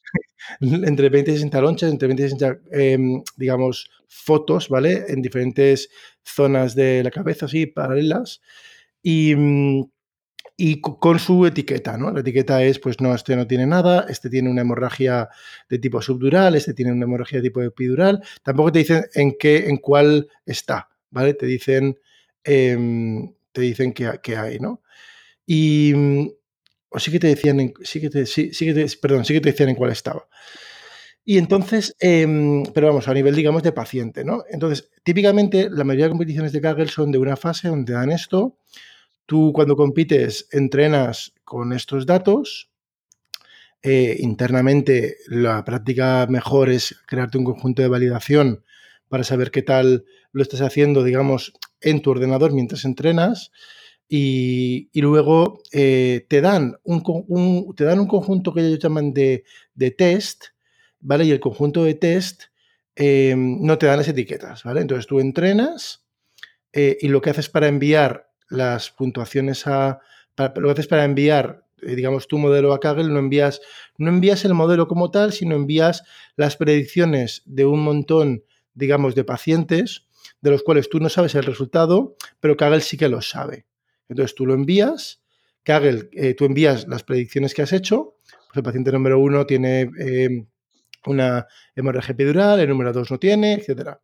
entre 0.60 1.08
20 1.08 1.32
y 1.32 1.34
60 1.34 1.60
lonchas, 1.60 1.90
entre 1.90 2.08
20 2.08 2.22
y 2.22 2.28
60, 2.28 2.60
em, 2.72 3.22
digamos, 3.36 3.90
fotos, 4.06 4.68
¿vale? 4.68 5.04
En 5.08 5.20
diferentes 5.20 5.88
zonas 6.22 6.74
de 6.74 7.02
la 7.02 7.10
cabeza, 7.10 7.46
así, 7.46 7.66
paralelas. 7.66 8.40
Y, 9.02 9.34
mm, 9.34 9.90
y 10.56 10.80
con 10.80 11.18
su 11.18 11.46
etiqueta, 11.46 11.96
¿no? 11.96 12.12
La 12.12 12.20
etiqueta 12.20 12.62
es, 12.62 12.78
pues 12.78 13.00
no, 13.00 13.12
este 13.14 13.34
no 13.34 13.46
tiene 13.46 13.66
nada, 13.66 14.06
este 14.08 14.30
tiene 14.30 14.50
una 14.50 14.60
hemorragia 14.60 15.28
de 15.68 15.78
tipo 15.78 16.00
subdural, 16.00 16.54
este 16.54 16.74
tiene 16.74 16.92
una 16.92 17.04
hemorragia 17.04 17.38
de 17.38 17.42
tipo 17.42 17.60
epidural. 17.60 18.22
Tampoco 18.42 18.70
te 18.70 18.78
dicen 18.80 19.04
en 19.14 19.34
qué, 19.38 19.68
en 19.68 19.78
cuál 19.78 20.28
está, 20.46 20.88
¿vale? 21.10 21.34
Te 21.34 21.46
dicen, 21.46 21.98
eh, 22.44 22.78
te 23.50 23.60
dicen 23.60 23.92
que, 23.92 24.36
hay, 24.36 24.60
¿no? 24.60 24.82
Y 25.44 25.92
o 26.88 27.00
sí 27.00 27.10
que 27.10 27.18
te 27.18 27.26
decían, 27.26 27.58
en, 27.58 27.74
sí 27.82 28.00
que 28.00 28.08
te, 28.08 28.24
sí, 28.24 28.50
que 28.50 28.74
te, 28.74 28.86
perdón, 29.02 29.24
sí 29.24 29.34
que 29.34 29.40
te 29.40 29.50
decían 29.50 29.70
en 29.70 29.74
cuál 29.74 29.90
estaba. 29.90 30.28
Y 31.24 31.38
entonces, 31.38 31.96
eh, 32.00 32.62
pero 32.72 32.88
vamos, 32.88 33.08
a 33.08 33.14
nivel, 33.14 33.34
digamos, 33.34 33.62
de 33.64 33.72
paciente, 33.72 34.24
¿no? 34.24 34.44
Entonces, 34.50 34.90
típicamente, 35.02 35.68
la 35.70 35.82
mayoría 35.82 36.04
de 36.04 36.10
competiciones 36.10 36.52
de 36.52 36.60
Kaggle 36.60 36.88
son 36.88 37.10
de 37.10 37.18
una 37.18 37.36
fase 37.36 37.68
donde 37.68 37.94
dan 37.94 38.12
esto, 38.12 38.58
Tú 39.26 39.52
cuando 39.54 39.76
compites 39.76 40.48
entrenas 40.52 41.32
con 41.44 41.72
estos 41.72 42.06
datos. 42.06 42.70
Eh, 43.82 44.16
internamente 44.20 45.18
la 45.26 45.62
práctica 45.64 46.26
mejor 46.28 46.70
es 46.70 46.96
crearte 47.06 47.36
un 47.36 47.44
conjunto 47.44 47.82
de 47.82 47.88
validación 47.88 48.64
para 49.08 49.24
saber 49.24 49.50
qué 49.50 49.62
tal 49.62 50.06
lo 50.32 50.42
estás 50.42 50.62
haciendo, 50.62 51.04
digamos, 51.04 51.52
en 51.80 52.00
tu 52.00 52.10
ordenador 52.10 52.52
mientras 52.52 52.84
entrenas. 52.84 53.50
Y, 54.08 54.88
luego 54.94 55.62
eh, 55.72 56.26
te, 56.28 56.40
dan 56.40 56.76
un, 56.82 57.74
te 57.74 57.84
dan 57.84 58.00
un 58.00 58.06
conjunto 58.06 58.52
que 58.52 58.60
ellos 58.60 58.78
llaman 58.78 59.12
de, 59.12 59.44
test, 59.96 60.44
¿vale? 61.00 61.24
Y 61.24 61.30
el 61.30 61.40
conjunto 61.40 61.84
de 61.84 61.94
test 61.94 62.44
eh, 62.96 63.34
no 63.36 63.78
te 63.78 63.86
dan 63.86 63.98
las 63.98 64.08
etiquetas, 64.08 64.62
¿vale? 64.64 64.82
Entonces 64.82 65.06
tú 65.06 65.20
entrenas 65.20 66.04
y 66.72 67.06
lo 67.06 67.20
que 67.20 67.30
haces 67.30 67.48
para 67.48 67.68
enviar 67.68 68.33
las 68.54 68.90
puntuaciones 68.90 69.66
a... 69.66 70.00
Para, 70.34 70.52
lo 70.56 70.68
que 70.68 70.72
haces 70.72 70.88
para 70.88 71.04
enviar, 71.04 71.64
eh, 71.82 71.94
digamos, 71.94 72.26
tu 72.26 72.38
modelo 72.38 72.72
a 72.72 72.80
Kaggle, 72.80 73.08
no 73.08 73.18
envías, 73.18 73.60
no 73.98 74.08
envías 74.08 74.44
el 74.44 74.54
modelo 74.54 74.88
como 74.88 75.10
tal, 75.10 75.32
sino 75.32 75.54
envías 75.54 76.02
las 76.36 76.56
predicciones 76.56 77.42
de 77.44 77.66
un 77.66 77.80
montón, 77.80 78.44
digamos, 78.74 79.14
de 79.14 79.24
pacientes, 79.24 80.06
de 80.40 80.50
los 80.50 80.62
cuales 80.62 80.88
tú 80.88 81.00
no 81.00 81.08
sabes 81.08 81.34
el 81.34 81.44
resultado, 81.44 82.16
pero 82.40 82.56
Kaggle 82.56 82.80
sí 82.80 82.96
que 82.96 83.08
lo 83.08 83.22
sabe. 83.22 83.66
Entonces 84.08 84.34
tú 84.34 84.46
lo 84.46 84.54
envías, 84.54 85.22
Kaggle, 85.62 86.08
eh, 86.12 86.34
tú 86.34 86.44
envías 86.44 86.86
las 86.88 87.02
predicciones 87.02 87.54
que 87.54 87.62
has 87.62 87.72
hecho, 87.72 88.16
pues 88.26 88.56
el 88.56 88.62
paciente 88.62 88.92
número 88.92 89.18
uno 89.18 89.46
tiene 89.46 89.90
eh, 89.98 90.44
una 91.06 91.46
hemorragia 91.74 92.12
epidural, 92.12 92.60
el 92.60 92.68
número 92.68 92.92
dos 92.92 93.10
no 93.10 93.18
tiene, 93.18 93.54
etc. 93.54 93.96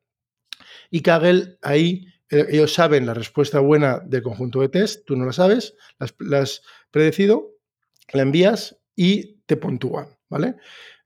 Y 0.90 1.02
Kaggle 1.02 1.58
ahí 1.62 2.06
ellos 2.30 2.72
saben 2.72 3.06
la 3.06 3.14
respuesta 3.14 3.58
buena 3.58 3.98
del 3.98 4.22
conjunto 4.22 4.60
de 4.60 4.68
test, 4.68 5.04
tú 5.04 5.16
no 5.16 5.26
la 5.26 5.32
sabes, 5.32 5.74
la 5.98 6.38
has, 6.40 6.62
predecido, 6.90 7.56
la 8.12 8.22
envías 8.22 8.78
y 8.94 9.40
te 9.46 9.56
puntúan, 9.56 10.16
¿vale? 10.28 10.54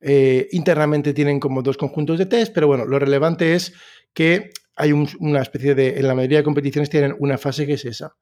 Eh, 0.00 0.48
internamente 0.52 1.14
tienen 1.14 1.40
como 1.40 1.62
dos 1.62 1.78
conjuntos 1.78 2.18
de 2.18 2.26
test, 2.26 2.52
pero 2.52 2.66
bueno, 2.66 2.84
lo 2.84 2.98
relevante 2.98 3.54
es 3.54 3.72
que 4.12 4.50
hay 4.76 4.92
una 4.92 5.40
especie 5.40 5.74
de, 5.74 5.98
en 5.98 6.06
la 6.06 6.14
mayoría 6.14 6.38
de 6.38 6.44
competiciones 6.44 6.90
tienen 6.90 7.16
una 7.18 7.38
fase 7.38 7.66
que 7.66 7.74
es 7.74 7.84
esa. 7.84 8.16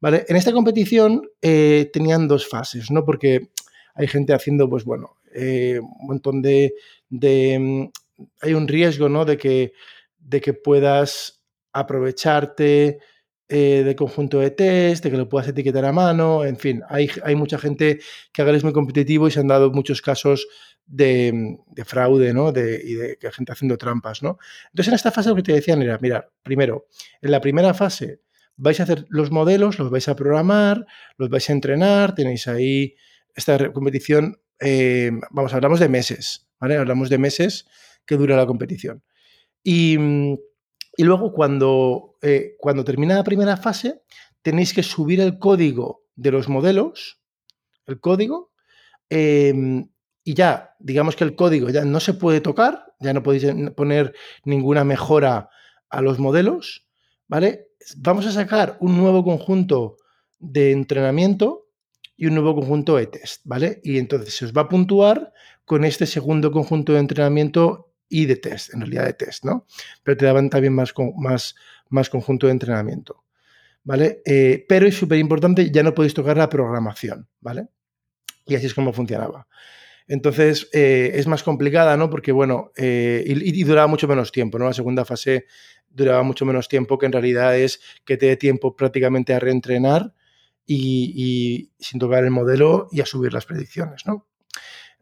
¿Vale? 0.00 0.24
En 0.28 0.36
esta 0.36 0.52
competición 0.52 1.22
eh, 1.40 1.88
tenían 1.92 2.26
dos 2.26 2.48
fases, 2.48 2.90
¿no? 2.90 3.04
Porque 3.04 3.50
hay 3.94 4.08
gente 4.08 4.34
haciendo, 4.34 4.68
pues 4.68 4.84
bueno, 4.84 5.16
un 5.34 6.06
montón 6.06 6.42
de, 6.42 6.74
de, 7.08 7.58
mm, 7.58 7.88
Hay 8.42 8.54
un 8.54 8.68
riesgo, 8.68 9.08
¿no? 9.08 9.24
De 9.24 9.36
que, 9.36 9.72
de 10.18 10.40
que 10.40 10.52
puedas 10.52 11.43
aprovecharte 11.74 12.98
eh, 13.48 13.82
de 13.84 13.94
conjunto 13.94 14.40
de 14.40 14.50
test, 14.50 15.04
de 15.04 15.10
que 15.10 15.18
lo 15.18 15.28
puedas 15.28 15.48
etiquetar 15.48 15.84
a 15.84 15.92
mano, 15.92 16.46
en 16.46 16.56
fin, 16.56 16.82
hay, 16.88 17.10
hay 17.22 17.34
mucha 17.34 17.58
gente 17.58 18.00
que 18.32 18.40
haga 18.40 18.58
muy 18.62 18.72
competitivo 18.72 19.28
y 19.28 19.30
se 19.30 19.40
han 19.40 19.48
dado 19.48 19.70
muchos 19.70 20.00
casos 20.00 20.48
de, 20.86 21.58
fraude, 21.84 22.32
¿no? 22.32 22.52
De, 22.52 22.80
y 22.82 22.94
de 22.94 23.18
gente 23.32 23.52
haciendo 23.52 23.76
trampas, 23.76 24.22
¿no? 24.22 24.38
Entonces, 24.70 24.88
en 24.88 24.94
esta 24.94 25.10
fase 25.10 25.28
lo 25.28 25.36
que 25.36 25.42
te 25.42 25.52
decían 25.52 25.82
era, 25.82 25.98
mira, 26.00 26.30
primero, 26.42 26.86
en 27.20 27.30
la 27.30 27.40
primera 27.40 27.74
fase 27.74 28.20
vais 28.56 28.80
a 28.80 28.84
hacer 28.84 29.04
los 29.08 29.30
modelos, 29.30 29.78
los 29.78 29.90
vais 29.90 30.08
a 30.08 30.16
programar, 30.16 30.86
los 31.18 31.28
vais 31.28 31.50
a 31.50 31.52
entrenar, 31.52 32.14
tenéis 32.14 32.48
ahí 32.48 32.94
esta 33.34 33.72
competición, 33.72 34.40
eh, 34.60 35.10
vamos, 35.30 35.52
hablamos 35.52 35.80
de 35.80 35.88
meses, 35.88 36.46
¿vale? 36.60 36.76
Hablamos 36.76 37.10
de 37.10 37.18
meses 37.18 37.66
que 38.06 38.16
dura 38.16 38.36
la 38.36 38.46
competición. 38.46 39.02
Y, 39.62 39.98
luego 41.02 41.32
cuando, 41.32 42.16
eh, 42.22 42.56
cuando 42.58 42.84
termina 42.84 43.16
la 43.16 43.24
primera 43.24 43.56
fase, 43.56 44.02
tenéis 44.42 44.72
que 44.72 44.82
subir 44.82 45.20
el 45.20 45.38
código 45.38 46.04
de 46.14 46.30
los 46.30 46.48
modelos, 46.48 47.20
el 47.86 48.00
código, 48.00 48.52
em, 49.08 49.88
y 50.22 50.34
ya, 50.34 50.74
digamos 50.78 51.16
que 51.16 51.24
el 51.24 51.34
código 51.34 51.68
ya 51.68 51.84
no 51.84 52.00
se 52.00 52.14
puede 52.14 52.40
tocar, 52.40 52.94
ya 53.00 53.12
no 53.12 53.22
podéis 53.22 53.46
poner 53.74 54.14
ninguna 54.44 54.84
mejora 54.84 55.50
a 55.90 56.00
los 56.00 56.18
modelos, 56.18 56.86
¿vale? 57.26 57.68
Vamos 57.96 58.26
a 58.26 58.32
sacar 58.32 58.76
un 58.80 58.96
nuevo 58.96 59.24
conjunto 59.24 59.96
de 60.38 60.72
entrenamiento 60.72 61.68
y 62.16 62.26
un 62.26 62.34
nuevo 62.34 62.54
conjunto 62.54 62.96
de 62.96 63.06
test, 63.06 63.42
¿vale? 63.44 63.80
Y 63.82 63.98
entonces 63.98 64.34
se 64.34 64.44
os 64.44 64.52
va 64.52 64.62
a 64.62 64.68
puntuar 64.68 65.32
con 65.64 65.84
este 65.84 66.06
segundo 66.06 66.52
conjunto 66.52 66.92
de 66.92 67.00
entrenamiento 67.00 67.93
y 68.08 68.26
de 68.26 68.36
test, 68.36 68.74
en 68.74 68.80
realidad 68.80 69.06
de 69.06 69.14
test, 69.14 69.44
¿no? 69.44 69.66
Pero 70.02 70.16
te 70.16 70.24
daban 70.26 70.50
también 70.50 70.74
más, 70.74 70.94
más, 71.16 71.54
más 71.88 72.10
conjunto 72.10 72.46
de 72.46 72.52
entrenamiento, 72.52 73.24
¿vale? 73.82 74.22
Eh, 74.24 74.64
pero 74.68 74.86
es 74.86 74.96
súper 74.96 75.18
importante, 75.18 75.70
ya 75.70 75.82
no 75.82 75.94
podéis 75.94 76.14
tocar 76.14 76.36
la 76.36 76.48
programación, 76.48 77.28
¿vale? 77.40 77.68
Y 78.46 78.54
así 78.54 78.66
es 78.66 78.74
como 78.74 78.92
funcionaba. 78.92 79.46
Entonces 80.06 80.68
eh, 80.72 81.12
es 81.14 81.26
más 81.26 81.42
complicada, 81.42 81.96
¿no? 81.96 82.10
Porque, 82.10 82.30
bueno, 82.30 82.72
eh, 82.76 83.24
y, 83.26 83.60
y, 83.60 83.64
duraba 83.64 83.86
mucho 83.86 84.06
menos 84.06 84.32
tiempo, 84.32 84.58
¿no? 84.58 84.66
La 84.66 84.74
segunda 84.74 85.04
fase 85.04 85.46
duraba 85.88 86.22
mucho 86.22 86.44
menos 86.44 86.68
tiempo, 86.68 86.98
que 86.98 87.06
en 87.06 87.12
realidad 87.12 87.56
es 87.56 87.80
que 88.04 88.16
te 88.16 88.26
dé 88.26 88.36
tiempo 88.36 88.76
prácticamente 88.76 89.32
a 89.32 89.38
reentrenar 89.38 90.12
y, 90.66 91.70
sin 91.78 92.00
tocar 92.00 92.24
el 92.24 92.30
modelo 92.30 92.88
y 92.90 93.00
a 93.00 93.06
subir 93.06 93.32
las 93.32 93.46
predicciones, 93.46 94.06
¿no? 94.06 94.26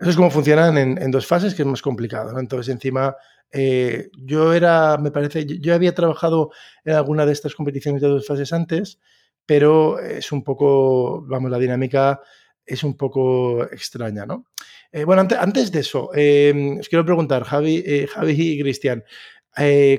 Eso 0.03 0.11
es 0.11 0.17
como 0.17 0.31
funcionan 0.31 0.77
en, 0.77 1.11
dos 1.13 1.27
fases, 1.27 1.55
que 1.55 1.63
es 1.63 1.69
más 1.69 1.81
complicado, 1.81 2.33
¿no? 2.33 2.41
Entonces, 2.41 2.75
encima, 2.75 3.17
eh, 3.53 4.11
yo 4.19 4.53
era, 4.53 4.99
me 4.99 5.13
parece, 5.13 5.47
yo 5.47 5.75
había 5.75 5.95
trabajado 5.95 6.51
en 6.85 6.95
alguna 6.95 7.25
de 7.25 7.33
estas 7.33 7.55
competiciones 7.55 8.03
de 8.03 8.09
dos 8.09 8.27
fases 8.27 8.53
antes, 8.53 8.99
pero 9.47 10.01
es 10.01 10.33
un 10.33 10.43
poco, 10.43 11.23
vamos, 11.27 11.51
la 11.51 11.59
dinámica 11.59 12.21
es 12.67 12.83
un 12.83 12.97
poco 12.97 13.63
extraña, 13.65 14.27
¿no? 14.27 14.47
Eh, 14.91 15.05
bueno, 15.05 15.27
antes, 15.39 15.71
de 15.71 15.81
eso, 15.81 16.11
eh, 16.15 16.77
os 16.81 16.89
quiero 16.89 17.05
preguntar, 17.05 17.45
Javi, 17.45 18.07
Javi 18.13 18.33
y 18.37 18.61
Cristian, 18.61 19.05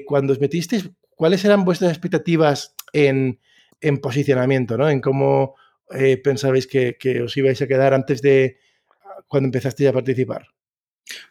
cuando 0.05 0.33
os 0.33 0.39
metisteis, 0.41 0.89
¿cuáles 1.15 1.45
eran 1.45 1.63
vuestras 1.63 1.91
expectativas 1.91 2.75
en, 2.91 3.39
en 3.79 3.99
posicionamiento, 3.99 4.77
¿no? 4.77 4.89
En 4.89 4.99
cómo 4.99 5.55
eh, 5.91 6.17
pensabais 6.17 6.65
que, 6.65 6.97
os 7.21 7.37
ibais 7.37 7.61
a 7.61 7.67
quedar 7.67 7.93
antes 7.93 8.21
de 8.21 8.57
cuando 9.33 9.47
empezasteis 9.47 9.89
a 9.89 9.93
participar. 9.93 10.45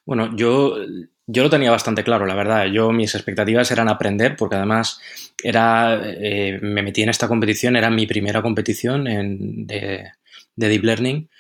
Bueno, 0.05 0.35
yo, 0.37 0.77
yo 1.25 1.43
lo 1.45 1.49
tenía 1.49 1.71
bastante 1.71 2.03
claro, 2.03 2.27
la 2.27 2.35
verdad. 2.35 2.67
Yo 2.67 2.91
mis 2.91 3.15
expectativas 3.15 3.71
eran 3.71 3.89
aprender, 3.89 4.35
porque 4.37 4.57
además 4.57 5.01
era, 5.41 6.01
eh, 6.05 6.59
me 6.61 6.83
metí 6.83 7.03
en 7.03 7.11
esta 7.11 7.29
competición, 7.29 7.77
era 7.77 7.91
mi 7.91 8.09
primera 8.09 8.43
competición 8.43 9.05
de, 9.05 10.11
Deep 10.57 10.83
Learning 10.83 11.31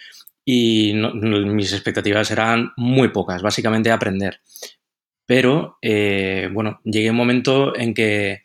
y 0.45 0.95
mis 0.95 1.73
expectativas 1.73 2.31
eran 2.31 2.71
muy 2.77 3.09
pocas, 3.09 3.43
básicamente 3.43 3.91
aprender. 3.91 4.41
Pero, 5.27 5.79
eh, 5.83 6.49
bueno, 6.53 6.81
llegué 6.85 7.11
un 7.11 7.17
momento 7.17 7.77
en 7.77 7.93
que 7.93 8.43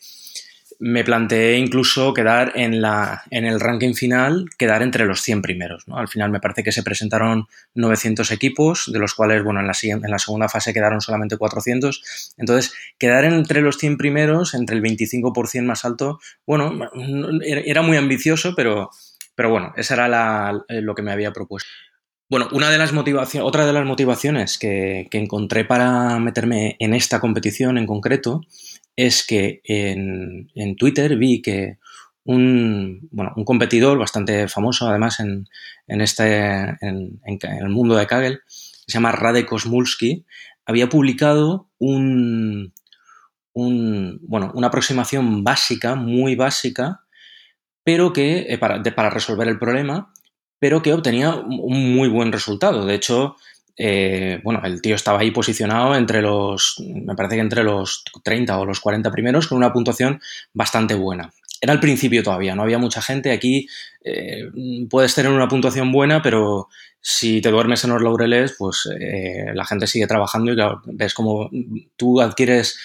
me 0.79 1.03
planteé 1.03 1.57
incluso 1.57 2.13
quedar 2.13 2.53
en, 2.55 2.81
la, 2.81 3.24
en 3.31 3.46
el 3.46 3.60
ranking 3.60 3.93
final, 3.93 4.46
quedar 4.57 4.84
entre 4.84 5.05
los 5.05 5.22
100 5.22 5.41
primeros. 5.41 5.88
¿no? 5.88 5.98
Al 5.98 6.07
final 6.07 6.29
me 6.29 6.39
parece 6.39 6.63
que 6.63 6.72
se 6.72 6.84
presentaron 6.84 7.48
900 7.74 8.31
equipos, 8.31 8.91
de 8.91 9.00
los 9.00 9.13
cuales, 9.13 9.43
bueno, 9.43 9.60
en 9.60 9.67
la, 9.67 9.74
en 9.81 10.12
la 10.12 10.19
segunda 10.19 10.50
fase 10.50 10.74
quedaron 10.74 11.01
solamente 11.01 11.38
400. 11.38 12.34
Entonces, 12.38 12.74
quedar 13.00 13.25
entre 13.25 13.62
los 13.62 13.77
100 13.77 13.98
primeros, 13.98 14.53
entre 14.53 14.75
el 14.75 14.84
25% 14.84 15.63
más 15.63 15.84
alto, 15.86 16.19
bueno, 16.46 16.89
era 17.43 17.81
muy 17.81 17.98
ambicioso, 17.98 18.53
pero, 18.55 18.91
pero 19.36 19.50
bueno, 19.50 19.74
esa 19.77 19.96
era 19.96 20.63
eh, 20.67 20.81
lo 20.81 20.93
que 20.93 21.01
me 21.01 21.12
había 21.12 21.34
propuesto. 21.34 21.69
Bueno, 22.29 22.50
una 22.51 22.69
de 22.69 22.77
las 22.77 22.91
motivaciones, 22.91 23.48
otra 23.48 23.65
de 23.65 23.72
las 23.72 23.86
motivaciones 23.86 24.57
que, 24.57 25.07
que 25.10 25.17
encontré 25.17 25.63
para 25.63 26.19
meterme 26.19 26.75
en 26.79 26.93
esta 26.93 27.22
competición 27.22 27.77
en 27.77 27.88
concreto 27.88 28.41
es 28.98 29.25
que 29.25 29.62
en, 29.63 30.75
Twitter 30.75 31.16
vi 31.16 31.42
que 31.42 31.77
un, 32.25 33.08
bueno, 33.12 33.32
un, 33.38 33.46
competidor 33.46 33.98
bastante 33.98 34.50
famoso, 34.50 34.88
además, 34.89 35.22
en, 35.22 35.48
en 35.88 36.01
este, 36.01 36.75
en, 36.82 37.22
el 37.24 37.70
mundo 37.70 37.96
de 37.96 38.08
Kaggle, 38.08 38.39
se 38.48 38.94
llama 38.94 39.13
Radek 39.13 39.54
Osmulski, 39.54 40.25
había 40.66 40.89
publicado 40.89 41.70
un, 41.77 42.74
un, 43.54 44.20
bueno, 44.24 44.51
una 44.56 44.68
aproximación 44.68 45.44
básica, 45.44 45.96
muy 45.96 46.36
básica, 46.36 47.01
pero 47.84 48.12
que, 48.12 48.48
eh, 48.50 48.58
para, 48.58 48.82
para 48.84 49.12
resolver 49.12 49.48
el 49.48 49.60
problema, 49.60 50.12
pero 50.60 50.82
que 50.82 50.92
obtenía 50.92 51.36
un 51.36 51.96
muy 51.96 52.10
buen 52.10 52.32
resultado. 52.32 52.86
De 52.86 52.96
hecho, 52.96 53.36
eh, 53.77 54.41
bueno, 54.43 54.62
el 54.63 54.81
tío 54.81 54.96
estaba 54.96 55.19
ahí 55.19 55.29
posicionado 55.29 55.96
entre 55.96 56.22
los, 56.22 56.81
me 56.84 57.15
parece 57.15 57.36
que 57.36 57.41
entre 57.41 57.63
los 57.63 58.03
30 58.24 58.57
o 58.57 58.65
los 58.65 58.79
40 58.79 59.12
primeros 59.12 59.48
con 59.48 59.57
una 59.57 59.72
puntuación 59.72 60.19
bastante 60.53 60.96
buena. 60.96 61.31
Era 61.62 61.74
al 61.74 61.79
principio 61.79 62.24
todavía, 62.24 62.55
no 62.55 62.63
había 62.63 62.77
mucha 62.77 63.01
gente. 63.01 63.31
Aquí 63.31 63.67
eh, 64.03 64.50
puedes 64.89 65.13
tener 65.13 65.31
una 65.31 65.48
puntuación 65.48 65.91
buena, 65.91 66.22
pero 66.22 66.69
si 67.01 67.39
te 67.41 67.50
duermes 67.50 67.84
en 67.84 67.91
los 67.91 68.01
laureles, 68.01 68.55
pues 68.57 68.89
eh, 69.00 69.51
la 69.53 69.65
gente 69.65 69.88
sigue 69.88 70.07
trabajando 70.07 70.51
y 70.51 70.57
ves 70.93 71.13
como 71.13 71.50
tú 71.96 72.19
adquieres, 72.22 72.79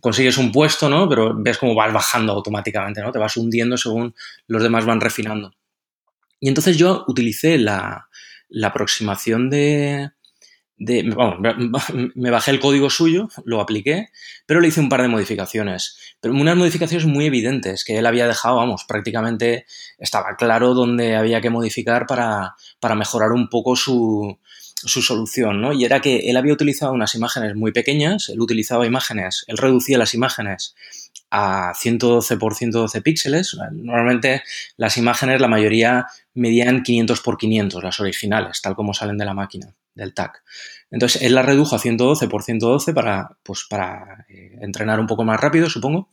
consigues 0.00 0.38
un 0.38 0.50
puesto, 0.50 0.88
¿no? 0.88 1.08
Pero 1.08 1.34
ves 1.36 1.58
como 1.58 1.74
vas 1.74 1.92
bajando 1.92 2.32
automáticamente, 2.32 3.00
¿no? 3.00 3.12
Te 3.12 3.18
vas 3.18 3.36
hundiendo 3.36 3.76
según 3.76 4.14
los 4.46 4.62
demás 4.62 4.84
van 4.84 5.00
refinando. 5.00 5.52
Y 6.40 6.48
entonces 6.48 6.76
yo 6.76 7.04
utilicé 7.06 7.58
la, 7.58 8.08
la 8.48 8.68
aproximación 8.68 9.50
de... 9.50 10.10
de 10.76 11.02
me 12.14 12.30
bajé 12.30 12.50
el 12.50 12.60
código 12.60 12.90
suyo, 12.90 13.28
lo 13.44 13.60
apliqué, 13.60 14.08
pero 14.46 14.60
le 14.60 14.68
hice 14.68 14.80
un 14.80 14.88
par 14.88 15.02
de 15.02 15.08
modificaciones. 15.08 15.98
Pero 16.20 16.34
unas 16.34 16.56
modificaciones 16.56 17.06
muy 17.06 17.26
evidentes 17.26 17.84
que 17.84 17.98
él 17.98 18.06
había 18.06 18.26
dejado, 18.26 18.56
vamos, 18.56 18.84
prácticamente 18.84 19.66
estaba 19.98 20.36
claro 20.36 20.74
dónde 20.74 21.16
había 21.16 21.40
que 21.40 21.50
modificar 21.50 22.06
para, 22.06 22.54
para 22.80 22.94
mejorar 22.94 23.32
un 23.32 23.48
poco 23.48 23.76
su, 23.76 24.38
su 24.84 25.02
solución, 25.02 25.60
¿no? 25.60 25.72
Y 25.72 25.84
era 25.84 26.00
que 26.00 26.30
él 26.30 26.36
había 26.36 26.52
utilizado 26.52 26.92
unas 26.92 27.14
imágenes 27.14 27.54
muy 27.56 27.72
pequeñas, 27.72 28.28
él 28.28 28.40
utilizaba 28.40 28.86
imágenes, 28.86 29.44
él 29.48 29.58
reducía 29.58 29.98
las 29.98 30.14
imágenes 30.14 30.74
a 31.30 31.72
112 31.74 32.36
por 32.36 32.54
112 32.54 33.02
píxeles. 33.02 33.56
Normalmente 33.72 34.42
las 34.76 34.96
imágenes, 34.96 35.40
la 35.40 35.48
mayoría 35.48 36.06
medían 36.34 36.82
500 36.82 37.20
por 37.20 37.36
500, 37.36 37.82
las 37.82 38.00
originales, 38.00 38.62
tal 38.62 38.74
como 38.74 38.94
salen 38.94 39.18
de 39.18 39.24
la 39.24 39.34
máquina, 39.34 39.74
del 39.94 40.14
TAC. 40.14 40.42
Entonces 40.90 41.22
él 41.22 41.34
las 41.34 41.44
redujo 41.44 41.76
a 41.76 41.78
112 41.78 42.28
por 42.28 42.42
112 42.42 42.94
para, 42.94 43.36
pues, 43.42 43.66
para 43.68 44.26
eh, 44.28 44.58
entrenar 44.60 45.00
un 45.00 45.06
poco 45.06 45.24
más 45.24 45.40
rápido, 45.40 45.68
supongo. 45.68 46.08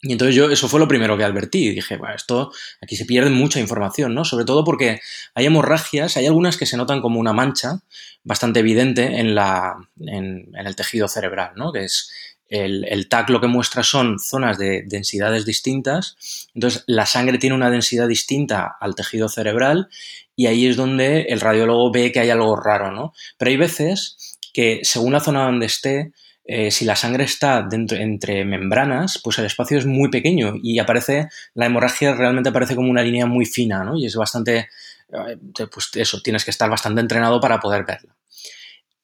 Y 0.00 0.12
entonces 0.12 0.36
yo, 0.36 0.48
eso 0.48 0.68
fue 0.68 0.78
lo 0.78 0.86
primero 0.86 1.16
que 1.16 1.24
advertí. 1.24 1.70
Dije, 1.70 1.96
bueno, 1.96 2.14
esto, 2.14 2.52
aquí 2.80 2.94
se 2.94 3.04
pierde 3.04 3.30
mucha 3.30 3.58
información, 3.58 4.14
¿no? 4.14 4.24
Sobre 4.24 4.44
todo 4.44 4.62
porque 4.62 5.00
hay 5.34 5.46
hemorragias, 5.46 6.16
hay 6.16 6.26
algunas 6.26 6.56
que 6.56 6.66
se 6.66 6.76
notan 6.76 7.00
como 7.00 7.18
una 7.18 7.32
mancha 7.32 7.80
bastante 8.22 8.60
evidente 8.60 9.18
en, 9.18 9.34
la, 9.34 9.74
en, 9.98 10.54
en 10.54 10.66
el 10.66 10.76
tejido 10.76 11.08
cerebral, 11.08 11.50
¿no? 11.56 11.72
Que 11.72 11.84
es, 11.84 12.12
el, 12.48 12.84
el, 12.88 13.08
TAC 13.08 13.30
lo 13.30 13.40
que 13.40 13.46
muestra 13.46 13.82
son 13.82 14.18
zonas 14.18 14.58
de 14.58 14.84
densidades 14.86 15.44
distintas. 15.44 16.48
Entonces, 16.54 16.84
la 16.86 17.06
sangre 17.06 17.38
tiene 17.38 17.56
una 17.56 17.70
densidad 17.70 18.08
distinta 18.08 18.76
al 18.80 18.94
tejido 18.94 19.28
cerebral 19.28 19.88
y 20.34 20.46
ahí 20.46 20.66
es 20.66 20.76
donde 20.76 21.22
el 21.22 21.40
radiólogo 21.40 21.90
ve 21.90 22.12
que 22.12 22.20
hay 22.20 22.30
algo 22.30 22.56
raro, 22.56 22.92
¿no? 22.92 23.12
Pero 23.36 23.50
hay 23.50 23.56
veces 23.56 24.38
que, 24.52 24.80
según 24.82 25.12
la 25.12 25.20
zona 25.20 25.44
donde 25.44 25.66
esté, 25.66 26.12
eh, 26.44 26.70
si 26.70 26.86
la 26.86 26.96
sangre 26.96 27.24
está 27.24 27.62
dentro, 27.62 27.98
entre 27.98 28.44
membranas, 28.44 29.20
pues 29.22 29.38
el 29.38 29.44
espacio 29.44 29.76
es 29.76 29.84
muy 29.84 30.10
pequeño 30.10 30.54
y 30.62 30.78
aparece, 30.78 31.28
la 31.54 31.66
hemorragia 31.66 32.14
realmente 32.14 32.48
aparece 32.48 32.74
como 32.74 32.90
una 32.90 33.02
línea 33.02 33.26
muy 33.26 33.44
fina, 33.44 33.84
¿no? 33.84 33.98
Y 33.98 34.06
es 34.06 34.16
bastante, 34.16 34.68
eh, 35.12 35.66
pues 35.70 35.90
eso, 35.94 36.22
tienes 36.22 36.44
que 36.44 36.50
estar 36.50 36.70
bastante 36.70 37.02
entrenado 37.02 37.40
para 37.40 37.60
poder 37.60 37.84
verla. 37.84 38.16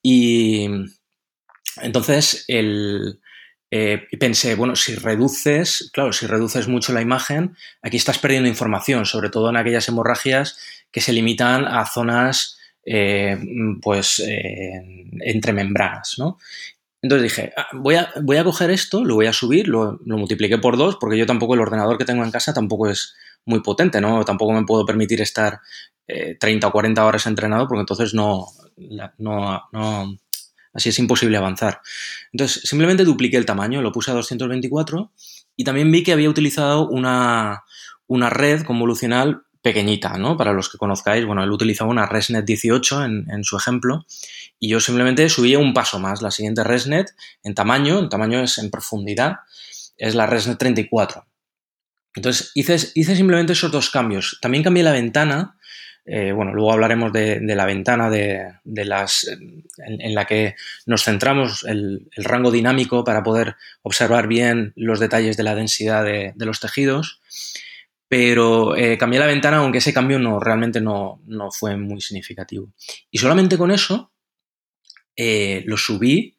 Y 0.03 0.69
entonces, 1.83 2.45
el, 2.49 3.21
eh, 3.77 4.07
y 4.13 4.17
pensé, 4.19 4.55
bueno, 4.55 4.77
si 4.77 4.95
reduces, 4.95 5.91
claro, 5.93 6.13
si 6.13 6.29
reduces 6.29 6.69
mucho 6.69 6.93
la 6.93 7.03
imagen, 7.03 7.57
aquí 7.83 7.97
estás 7.97 8.21
perdiendo 8.21 8.49
información, 8.49 9.05
sobre 9.05 9.31
todo 9.31 9.51
en 9.51 9.57
aquellas 9.57 9.89
hemorragias 9.89 10.57
que 10.93 11.01
se 11.01 11.13
limitan 11.13 11.67
a 11.67 11.85
zonas, 11.85 12.57
eh, 12.87 13.37
pues, 13.83 14.23
entre 15.25 15.53
membranas, 15.53 16.15
¿no? 16.19 16.39
Entonces 17.03 17.25
dije, 17.25 17.53
ah, 17.57 17.67
voy, 17.73 17.97
a, 17.97 18.13
voy 18.23 18.37
a 18.37 18.45
coger 18.45 18.71
esto, 18.71 19.05
lo 19.05 19.17
voy 19.17 19.27
a 19.27 19.33
subir, 19.33 19.67
lo, 19.67 19.99
lo 20.07 20.19
multipliqué 20.19 20.59
por 20.59 20.77
dos, 20.77 20.97
porque 21.01 21.19
yo 21.19 21.27
tampoco, 21.27 21.55
el 21.55 21.61
ordenador 21.61 21.99
que 21.99 22.05
tengo 22.05 22.23
en 22.23 22.31
casa 22.31 22.55
tampoco 22.55 22.89
es 22.89 23.17
muy 23.45 23.61
potente, 23.61 24.01
¿no? 24.01 24.25
Tampoco 24.25 24.53
me 24.53 24.65
puedo 24.65 24.87
permitir 24.87 25.21
estar 25.21 25.59
30 26.07 26.69
o 26.69 26.71
40 26.71 27.05
horas 27.05 27.27
entrenado, 27.27 27.67
porque 27.67 27.81
entonces 27.81 28.15
no, 28.15 28.47
no, 29.19 29.63
no, 29.73 30.19
así 30.75 30.91
es 30.91 30.99
imposible 30.99 31.37
avanzar. 31.37 31.81
Entonces, 32.33 32.63
simplemente 32.69 33.05
dupliqué 33.05 33.37
el 33.37 33.47
tamaño, 33.47 33.81
lo 33.81 33.93
puse 33.93 34.11
a 34.11 34.15
224 34.15 35.13
y 35.57 35.65
también 35.65 35.91
vi 35.91 36.03
que 36.03 36.13
había 36.13 36.29
utilizado 36.29 36.89
una, 36.89 37.65
una 38.07 38.29
red 38.29 38.63
convolucional 38.65 39.45
pequeñita, 39.63 40.19
¿no? 40.19 40.37
Para 40.37 40.53
los 40.53 40.69
que 40.69 40.77
conozcáis, 40.77 41.25
bueno, 41.25 41.43
él 41.43 41.51
utilizaba 41.51 41.91
una 41.91 42.05
ResNet 42.05 42.45
18 42.45 43.05
en, 43.05 43.45
su 43.45 43.57
ejemplo 43.57 44.05
y 44.59 44.69
yo 44.69 44.79
simplemente 44.79 45.27
subía 45.31 45.59
un 45.59 45.73
paso 45.73 45.99
más. 45.99 46.21
La 46.21 46.31
siguiente 46.31 46.63
ResNet 46.63 47.15
en 47.43 47.55
tamaño, 47.55 47.99
en 47.99 48.11
tamaño 48.11 48.41
es 48.43 48.59
en 48.59 48.71
profundidad, 48.71 49.37
es 49.97 50.15
la 50.15 50.27
ResNet 50.27 50.59
34. 50.59 51.27
Entonces 52.15 52.51
hice, 52.55 52.77
hice 52.95 53.17
simplemente 53.17 53.55
esos 53.55 53.73
dos 53.73 53.89
cambios. 53.89 54.39
También 54.43 54.63
cambié 54.63 54.83
la 54.83 54.93
ventana 54.93 55.57
eh, 56.07 56.33
bueno, 56.33 56.53
luego 56.53 56.73
hablaremos 56.73 57.13
de, 57.13 57.41
la 57.41 57.65
ventana 57.65 58.11
de, 58.11 58.61
las, 58.65 59.27
en, 59.27 60.15
la 60.15 60.27
que 60.27 60.55
nos 60.87 61.05
centramos, 61.05 61.65
el, 61.65 62.09
rango 62.17 62.51
dinámico 62.51 63.05
para 63.05 63.23
poder 63.23 63.57
observar 63.83 64.29
bien 64.29 64.73
los 64.77 65.01
detalles 65.01 65.37
de 65.37 65.43
la 65.43 65.55
densidad 65.55 66.05
de, 66.05 66.35
los 66.37 66.61
tejidos. 66.61 67.21
Pero 68.07 68.77
eh, 68.77 68.99
cambié 68.99 69.19
la 69.19 69.27
ventana, 69.27 69.59
aunque 69.59 69.79
ese 69.79 69.95
cambio 69.95 70.19
no, 70.19 70.39
realmente 70.39 70.81
no, 70.81 71.21
fue 71.51 71.77
muy 71.77 72.01
significativo. 72.03 72.71
Y 73.11 73.19
solamente 73.19 73.57
con 73.57 73.71
eso 73.71 74.13
eh, 75.17 75.63
lo 75.67 75.79
subí 75.79 76.34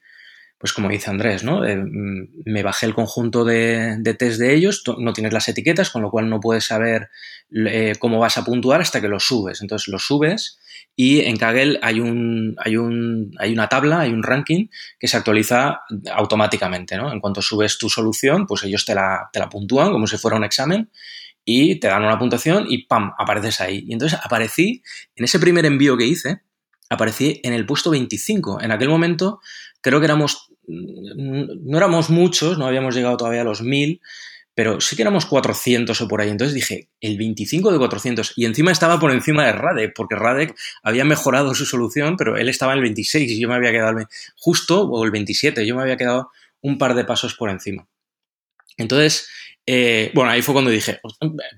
pues 0.57 0.73
como 0.73 0.89
dice 0.89 1.09
Andrés, 1.09 1.43
¿no? 1.43 1.65
Eh, 1.65 1.75
mm, 1.75 2.43
me 2.45 2.63
bajé 2.63 2.85
el 2.85 2.95
conjunto 2.95 3.43
de, 3.43 3.99
test 4.17 4.39
de 4.39 4.55
ellos, 4.55 4.83
no 4.97 5.13
tienes 5.13 5.33
las 5.33 5.47
etiquetas, 5.47 5.89
con 5.89 6.01
lo 6.01 6.09
cual 6.09 6.29
no 6.29 6.39
puedes 6.39 6.65
saber 6.65 7.09
eh, 7.51 7.93
cómo 7.99 8.19
vas 8.19 8.37
a 8.37 8.43
puntuar 8.43 8.81
hasta 8.81 9.01
que 9.01 9.07
los 9.07 9.25
subes. 9.25 9.61
Entonces 9.61 9.89
los 9.89 10.05
subes 10.05 10.59
y 10.95 11.21
en 11.21 11.37
Kaggle 11.37 11.79
hay, 11.81 11.99
un, 11.99 12.55
hay, 12.57 12.77
un, 12.77 13.31
hay 13.37 13.51
una 13.51 13.67
tabla, 13.67 14.01
hay 14.01 14.11
un 14.11 14.23
ranking 14.23 14.67
que 14.97 15.07
se 15.07 15.17
actualiza 15.17 15.81
automáticamente, 16.13 16.95
¿no? 16.95 17.11
En 17.11 17.19
cuanto 17.19 17.41
subes 17.41 17.77
tu 17.77 17.89
solución, 17.89 18.47
pues 18.47 18.63
ellos 18.63 18.85
te 18.85 18.95
la, 18.95 19.29
te 19.33 19.39
la 19.39 19.49
puntúan 19.49 19.91
como 19.91 20.07
si 20.07 20.17
fuera 20.17 20.37
un 20.37 20.45
examen 20.45 20.89
y 21.43 21.79
te 21.79 21.87
dan 21.87 22.03
una 22.03 22.17
puntuación 22.17 22.65
y 22.67 22.87
¡pam! 22.87 23.11
apareces 23.17 23.61
ahí. 23.61 23.83
Y 23.87 23.93
entonces 23.93 24.19
aparecí, 24.23 24.81
en 25.15 25.25
ese 25.25 25.37
primer 25.37 25.65
envío 25.65 25.97
que 25.97 26.05
hice, 26.05 26.41
aparecí 26.89 27.39
en 27.43 27.53
el 27.53 27.65
puesto 27.65 27.91
25. 27.91 28.61
En 28.61 28.71
aquel 28.71 28.89
momento 28.89 29.39
creo 29.85 29.99
que 29.99 30.05
éramos, 30.05 30.49
mm, 30.67 31.69
no 31.69 31.77
éramos 31.77 32.09
muchos, 32.09 32.57
no 32.57 32.65
habíamos 32.65 32.95
llegado 32.95 33.17
todavía 33.17 33.41
a 33.41 33.43
los 33.43 33.61
1000, 33.61 34.01
pero 34.55 34.81
sí 34.81 34.95
que 34.95 35.03
éramos 35.03 35.27
400 35.27 36.01
o 36.01 36.07
por 36.07 36.21
ahí. 36.21 36.29
Entonces 36.29 36.55
dije, 36.55 36.89
el 37.01 37.19
25 37.19 37.71
de 37.71 37.77
400. 37.77 38.33
Y 38.35 38.45
encima 38.45 38.71
estaba 38.71 38.99
por 38.99 39.11
encima 39.11 39.45
de 39.45 39.51
Radek, 39.51 39.93
porque 39.95 40.15
Radek 40.15 40.55
había 40.81 41.05
mejorado 41.05 41.53
su 41.53 41.67
solución, 41.67 42.17
pero 42.17 42.35
él 42.35 42.49
estaba 42.49 42.73
en 42.73 42.79
el 42.79 42.83
26 42.83 43.31
y 43.31 43.39
yo 43.39 43.47
me 43.47 43.53
había 43.53 43.71
quedado 43.71 44.07
justo, 44.37 44.89
o 44.89 45.05
el 45.05 45.11
27, 45.11 45.67
yo 45.67 45.75
me 45.75 45.83
había 45.83 45.97
quedado 45.97 46.31
un 46.61 46.79
par 46.79 46.95
de 46.95 47.05
pasos 47.05 47.35
por 47.35 47.51
encima. 47.51 47.87
Entonces, 48.77 49.29
eh, 49.67 50.09
bueno, 50.15 50.31
ahí 50.31 50.41
fue 50.41 50.53
cuando 50.53 50.71
dije, 50.71 50.99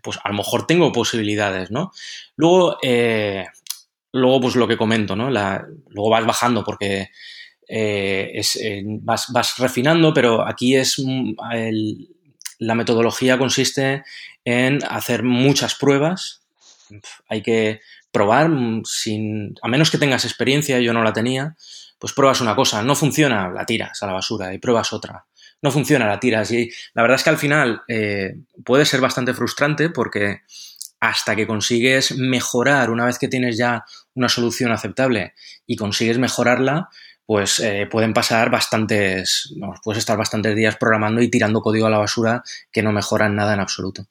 pues 0.03 0.19
a 0.21 0.29
lo 0.29 0.35
mejor 0.35 0.67
tengo 0.67 0.91
posibilidades, 0.91 1.71
¿no? 1.71 1.93
Luego, 2.35 2.77
eh, 2.83 3.45
luego 4.11 4.41
pues 4.41 4.55
lo 4.57 4.67
que 4.67 4.75
comento, 4.75 5.15
¿no? 5.15 5.29
luego 5.29 6.09
vas 6.09 6.25
bajando 6.25 6.65
porque 6.65 7.09
eh, 7.67 8.41
eh, 8.61 8.83
vas, 8.85 9.57
refinando, 9.57 10.13
pero 10.13 10.47
aquí 10.47 10.75
es 10.75 10.99
mm, 10.99 11.33
la 12.59 12.75
metodología 12.75 13.37
consiste 13.37 14.03
en 14.45 14.79
hacer 14.89 15.23
muchas 15.23 15.75
pruebas. 15.75 16.41
Hay 17.27 17.41
que 17.41 17.81
probar 18.11 18.49
mm, 18.49 18.83
sin, 18.85 19.55
a 19.61 19.67
menos 19.67 19.91
que 19.91 19.97
tengas 19.97 20.25
experiencia, 20.25 20.79
yo 20.79 20.93
no 20.93 21.03
la 21.03 21.13
tenía, 21.13 21.55
pues 21.99 22.13
pruebas 22.13 22.41
una 22.41 22.55
cosa, 22.55 22.81
no 22.81 22.95
funciona, 22.95 23.49
la 23.49 23.65
tiras 23.65 24.01
a 24.01 24.07
la 24.07 24.13
basura 24.13 24.53
y 24.53 24.59
pruebas 24.59 24.93
otra. 24.93 25.25
No 25.61 25.71
funciona, 25.71 26.05
la 26.05 26.19
tiras. 26.19 26.51
Y 26.51 26.69
la 26.93 27.01
verdad 27.01 27.15
es 27.15 27.23
que 27.23 27.29
al 27.31 27.37
final 27.37 27.81
eh, 27.87 28.35
puede 28.63 28.85
ser 28.85 29.01
bastante 29.01 29.33
frustrante 29.33 29.89
porque 29.89 30.41
hasta 30.99 31.35
que 31.35 31.47
consigues 31.47 32.15
mejorar, 32.15 32.89
una 32.89 33.05
vez 33.05 33.19
que 33.19 33.27
tienes 33.27 33.57
ya 33.57 33.83
una 34.13 34.29
solución 34.29 34.71
aceptable 34.71 35.33
y 35.65 35.75
consigues 35.75 36.17
mejorarla, 36.17 36.89
pues 37.27 37.59
eh, 37.59 37.87
pueden 37.91 38.13
pasar 38.13 38.49
bastantes, 38.49 39.53
vamos, 39.59 39.81
puedes 39.83 39.99
estar 39.99 40.17
bastantes 40.17 40.55
días 40.55 40.77
programando 40.77 41.21
y 41.21 41.29
tirando 41.29 41.59
código 41.59 41.85
a 41.85 41.89
la 41.89 41.97
basura 41.97 42.41
que 42.71 42.81
no 42.81 42.93
mejoran 42.93 43.35
nada 43.35 43.53
en 43.53 43.59
absoluto. 43.59 44.05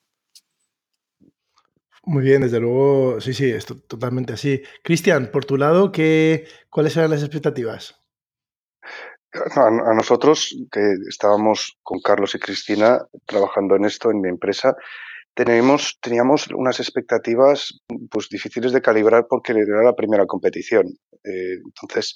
Muy 2.04 2.22
bien, 2.22 2.42
desde 2.42 2.60
luego, 2.60 3.18
sí, 3.22 3.32
sí, 3.32 3.50
es 3.50 3.64
totalmente 3.64 4.34
así. 4.34 4.62
Cristian, 4.84 5.30
por 5.32 5.46
tu 5.46 5.56
lado, 5.56 5.90
¿qué, 5.92 6.46
¿cuáles 6.68 6.94
eran 6.98 7.10
las 7.10 7.22
expectativas? 7.22 7.98
A, 9.32 9.94
nosotros, 9.94 10.54
que 10.70 10.80
estábamos 11.08 11.78
con 11.82 12.00
Carlos 12.00 12.34
y 12.34 12.38
Cristina 12.38 13.00
trabajando 13.24 13.76
en 13.76 13.86
esto, 13.86 14.10
en 14.10 14.20
mi 14.20 14.28
empresa, 14.28 14.76
tenemos, 15.34 15.98
teníamos 16.02 16.48
unas 16.48 16.80
expectativas 16.80 17.80
pues, 18.10 18.28
difíciles 18.28 18.72
de 18.72 18.82
calibrar 18.82 19.26
porque 19.28 19.52
era 19.52 19.82
la 19.82 19.96
primera 19.96 20.26
competición. 20.26 20.86
Eh, 21.24 21.56
entonces, 21.64 22.14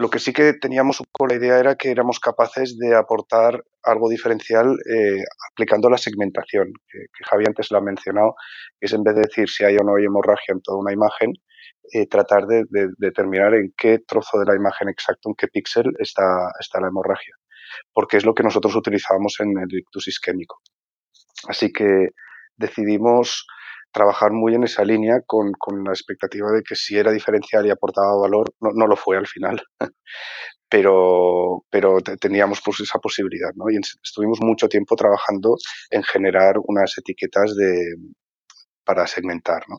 lo 0.00 0.08
que 0.08 0.18
sí 0.18 0.32
que 0.32 0.54
teníamos 0.54 1.02
con 1.12 1.28
la 1.28 1.34
idea 1.34 1.58
era 1.58 1.74
que 1.74 1.90
éramos 1.90 2.20
capaces 2.20 2.78
de 2.78 2.96
aportar 2.96 3.62
algo 3.82 4.08
diferencial 4.08 4.66
eh, 4.90 5.22
aplicando 5.52 5.90
la 5.90 5.98
segmentación, 5.98 6.72
que, 6.88 7.00
que, 7.00 7.24
Javi 7.28 7.44
antes 7.46 7.70
lo 7.70 7.76
ha 7.76 7.82
mencionado, 7.82 8.34
que 8.80 8.86
es 8.86 8.94
en 8.94 9.02
vez 9.02 9.14
de 9.14 9.22
decir 9.28 9.50
si 9.50 9.62
hay 9.62 9.76
o 9.76 9.84
no 9.84 9.96
hay 9.96 10.06
hemorragia 10.06 10.54
en 10.54 10.62
toda 10.62 10.78
una 10.78 10.94
imagen, 10.94 11.34
eh, 11.92 12.06
tratar 12.06 12.46
de, 12.46 12.64
determinar 12.96 13.52
en 13.54 13.74
qué 13.76 13.98
trozo 13.98 14.38
de 14.38 14.46
la 14.46 14.56
imagen 14.56 14.88
exacto, 14.88 15.28
en 15.28 15.34
qué 15.34 15.48
píxel 15.48 15.92
está, 15.98 16.50
está 16.58 16.80
la 16.80 16.88
hemorragia, 16.88 17.34
porque 17.92 18.16
es 18.16 18.24
lo 18.24 18.32
que 18.32 18.42
nosotros 18.42 18.74
utilizábamos 18.74 19.36
en 19.40 19.50
el 19.58 19.78
ictus 19.78 20.08
isquémico. 20.08 20.62
Así 21.46 21.70
que 21.72 22.08
decidimos 22.56 23.46
trabajar 23.92 24.32
muy 24.32 24.54
en 24.54 24.64
esa 24.64 24.84
línea 24.84 25.20
con, 25.26 25.52
la 25.84 25.92
expectativa 25.92 26.50
de 26.52 26.62
que 26.62 26.76
si 26.76 26.96
era 26.96 27.12
diferencial 27.12 27.66
y 27.66 27.70
aportaba 27.70 28.16
valor, 28.16 28.52
no, 28.60 28.86
lo 28.86 28.96
fue 28.96 29.16
al 29.16 29.26
final, 29.26 29.62
pero, 30.68 31.64
pero 31.70 31.98
teníamos 32.20 32.60
pues 32.64 32.80
esa 32.80 32.98
posibilidad, 32.98 33.50
¿no? 33.54 33.70
Y 33.70 33.78
estuvimos 34.02 34.40
mucho 34.40 34.68
tiempo 34.68 34.96
trabajando 34.96 35.56
en 35.90 36.02
generar 36.02 36.56
unas 36.64 36.96
etiquetas 36.96 37.56
de, 37.56 37.96
para 38.84 39.06
segmentar, 39.06 39.62
¿no? 39.68 39.78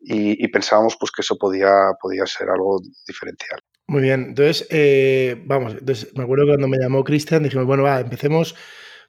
Y, 0.00 0.46
pensábamos 0.48 0.96
pues 0.98 1.10
que 1.10 1.22
eso 1.22 1.36
podía, 1.36 1.72
podía 2.00 2.24
ser 2.24 2.48
algo 2.50 2.80
diferencial. 3.06 3.60
Muy 3.88 4.02
bien, 4.02 4.26
entonces, 4.28 4.66
eh, 4.70 5.42
vamos, 5.44 5.72
entonces 5.72 6.14
me 6.14 6.22
acuerdo 6.22 6.46
cuando 6.46 6.68
me 6.68 6.78
llamó 6.78 7.02
Cristian, 7.02 7.42
dijimos, 7.42 7.66
bueno, 7.66 7.82
va, 7.82 7.98
empecemos 7.98 8.54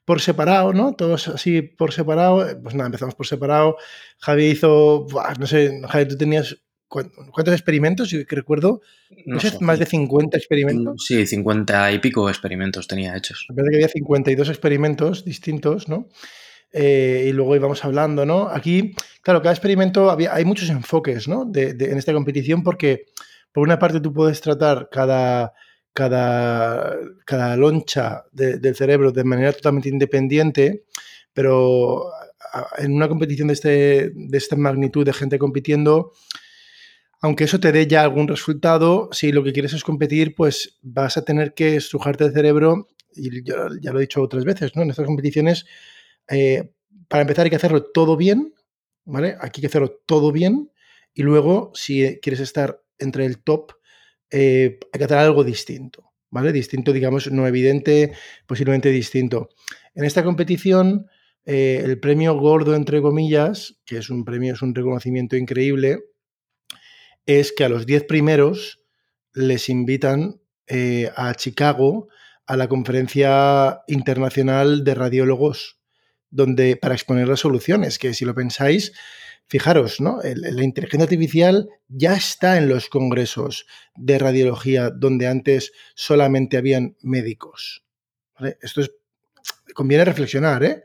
por 0.05 0.21
separado, 0.21 0.73
¿no? 0.73 0.93
Todos 0.93 1.27
así 1.27 1.61
por 1.61 1.93
separado. 1.93 2.45
Pues 2.61 2.75
nada, 2.75 2.87
empezamos 2.87 3.15
por 3.15 3.27
separado. 3.27 3.77
Javi 4.19 4.45
hizo, 4.45 5.07
no 5.39 5.47
sé, 5.47 5.81
Javi, 5.87 6.07
tú 6.07 6.17
tenías 6.17 6.57
¿Cuántos 6.89 7.53
experimentos? 7.53 8.09
Yo 8.09 8.19
recuerdo, 8.27 8.81
no, 9.27 9.39
sé, 9.39 9.55
más 9.61 9.77
de 9.77 9.85
50 9.85 10.35
experimentos. 10.35 10.95
Mm, 10.95 10.97
sí, 10.97 11.27
50 11.27 11.91
y 11.91 11.99
pico 11.99 12.27
experimentos 12.27 12.87
tenía 12.87 13.15
hechos. 13.15 13.45
Me 13.49 13.57
parece 13.57 13.69
que 13.69 13.75
había 13.77 13.89
52 13.89 14.49
experimentos 14.49 15.23
distintos, 15.23 15.87
¿no? 15.87 16.07
Eh, 16.73 17.27
y 17.29 17.31
luego 17.31 17.55
íbamos 17.55 17.85
hablando, 17.85 18.25
¿no? 18.25 18.49
Aquí, 18.49 18.95
claro, 19.21 19.43
cada 19.43 19.53
experimento, 19.53 20.09
había, 20.09 20.33
hay 20.33 20.45
muchos 20.45 20.69
enfoques, 20.69 21.27
¿no? 21.27 21.51
en 21.53 21.97
esta 21.97 22.13
competición 22.13 22.63
porque, 22.63 23.05
por 23.51 23.63
una 23.63 23.77
parte, 23.77 23.99
tú 23.99 24.11
puedes 24.11 24.41
tratar 24.41 24.89
cada, 24.91 25.53
cada, 25.93 26.97
cada 27.25 27.57
loncha 27.57 28.25
del 28.31 28.75
cerebro 28.75 29.11
de 29.11 29.23
manera 29.23 29.53
totalmente 29.53 29.89
independiente, 29.89 30.85
pero 31.33 32.11
en 32.77 32.93
una 32.93 33.07
competición 33.07 33.47
de, 33.47 33.53
este, 33.53 34.11
de 34.13 34.37
esta 34.37 34.55
magnitud 34.55 35.05
de 35.05 35.13
gente 35.13 35.37
compitiendo, 35.37 36.13
aunque 37.21 37.43
eso 37.43 37.59
te 37.59 37.71
dé 37.71 37.85
ya 37.87 38.01
algún 38.01 38.27
resultado, 38.27 39.09
si 39.11 39.31
lo 39.31 39.43
que 39.43 39.53
quieres 39.53 39.73
es 39.73 39.83
competir, 39.83 40.35
pues 40.35 40.79
vas 40.81 41.17
a 41.17 41.25
tener 41.25 41.53
que 41.53 41.75
estrujarte 41.75 42.25
el 42.25 42.33
cerebro, 42.33 42.87
y 43.13 43.43
ya, 43.43 43.55
lo 43.91 43.97
he 43.99 44.01
dicho 44.01 44.21
otras 44.21 44.45
veces, 44.45 44.75
¿no? 44.75 44.83
En 44.83 44.89
estas 44.89 45.05
competiciones, 45.05 45.65
eh, 46.29 46.71
para 47.07 47.21
empezar 47.21 47.43
hay 47.43 47.49
que 47.49 47.55
hacerlo 47.57 47.83
todo 47.83 48.15
bien, 48.15 48.53
¿vale? 49.03 49.35
Aquí 49.41 49.59
hay 49.59 49.61
que 49.61 49.67
hacerlo 49.67 50.01
todo 50.05 50.31
bien, 50.31 50.71
y 51.13 51.23
luego, 51.23 51.71
si 51.73 52.19
quieres 52.21 52.39
estar 52.39 52.81
entre 52.99 53.25
el 53.25 53.39
top, 53.39 53.73
eh, 54.31 54.79
hay 54.91 54.97
que 54.97 55.03
hacer 55.03 55.17
algo 55.17 55.43
distinto. 55.43 56.09
¿vale? 56.29 56.51
Distinto, 56.51 56.93
digamos, 56.93 57.31
no 57.31 57.47
evidente, 57.47 58.13
posiblemente 58.45 58.89
distinto. 58.89 59.49
En 59.95 60.05
esta 60.05 60.23
competición, 60.23 61.07
eh, 61.45 61.81
el 61.83 61.99
premio 61.99 62.37
gordo, 62.37 62.75
entre 62.75 63.01
comillas, 63.01 63.79
que 63.85 63.97
es 63.97 64.09
un 64.09 64.25
premio, 64.25 64.53
es 64.53 64.61
un 64.61 64.75
reconocimiento 64.75 65.35
increíble, 65.35 65.99
es 67.25 67.51
que 67.51 67.63
a 67.63 67.69
los 67.69 67.85
10 67.85 68.05
primeros 68.05 68.79
les 69.33 69.69
invitan 69.69 70.41
eh, 70.67 71.11
a 71.15 71.33
Chicago 71.35 72.07
a 72.45 72.57
la 72.57 72.67
conferencia 72.67 73.81
internacional 73.87 74.83
de 74.83 74.95
radiólogos 74.95 75.79
donde, 76.31 76.75
para 76.75 76.95
exponer 76.95 77.27
las 77.27 77.39
soluciones, 77.39 77.99
que 77.99 78.13
si 78.13 78.25
lo 78.25 78.33
pensáis, 78.33 78.93
fijaros, 79.49 79.99
¿no? 79.99 80.19
la 80.23 80.63
inteligencia 80.63 81.03
artificial 81.03 81.67
ya 81.89 82.13
está 82.13 82.57
en 82.57 82.69
los 82.69 82.87
congresos 82.87 83.65
de 83.95 84.17
radiología 84.17 84.89
donde 84.89 85.27
antes 85.27 85.73
solamente 85.95 86.55
habían 86.55 86.95
médicos. 87.01 87.83
Esto 88.61 88.81
es, 88.81 88.91
conviene 89.73 90.05
reflexionar, 90.05 90.63
¿eh? 90.63 90.83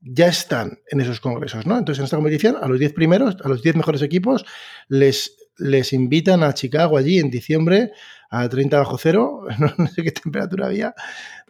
Ya 0.00 0.26
están 0.26 0.80
en 0.88 1.00
esos 1.00 1.20
congresos, 1.20 1.64
¿no? 1.66 1.78
Entonces, 1.78 2.00
en 2.00 2.04
esta 2.04 2.16
competición, 2.16 2.56
a 2.60 2.68
los 2.68 2.78
10 2.78 2.92
primeros, 2.92 3.36
a 3.42 3.48
los 3.48 3.62
10 3.62 3.76
mejores 3.76 4.02
equipos, 4.02 4.44
les 4.88 5.36
les 5.58 5.92
invitan 5.92 6.42
a 6.42 6.54
Chicago 6.54 6.96
allí 6.96 7.18
en 7.18 7.30
diciembre 7.30 7.92
a 8.30 8.48
30 8.48 8.78
bajo 8.78 8.98
cero, 8.98 9.44
no, 9.78 9.86
sé 9.86 10.02
qué 10.02 10.12
temperatura 10.12 10.66
había, 10.66 10.94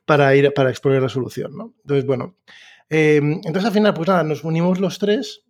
para 0.05 0.35
ir 0.35 0.53
para 0.53 0.71
exponer 0.71 1.03
la 1.03 1.09
solución. 1.09 1.57
¿no? 1.57 1.75
Entonces, 1.83 2.07
bueno, 2.07 2.37
em, 2.89 3.35
entonces 3.45 3.65
al 3.65 3.73
final, 3.73 3.95
pues 3.95 4.09
nada, 4.09 4.25
nos 4.25 4.45
unimos 4.45 4.81
los 4.81 4.99
tres 4.99 5.45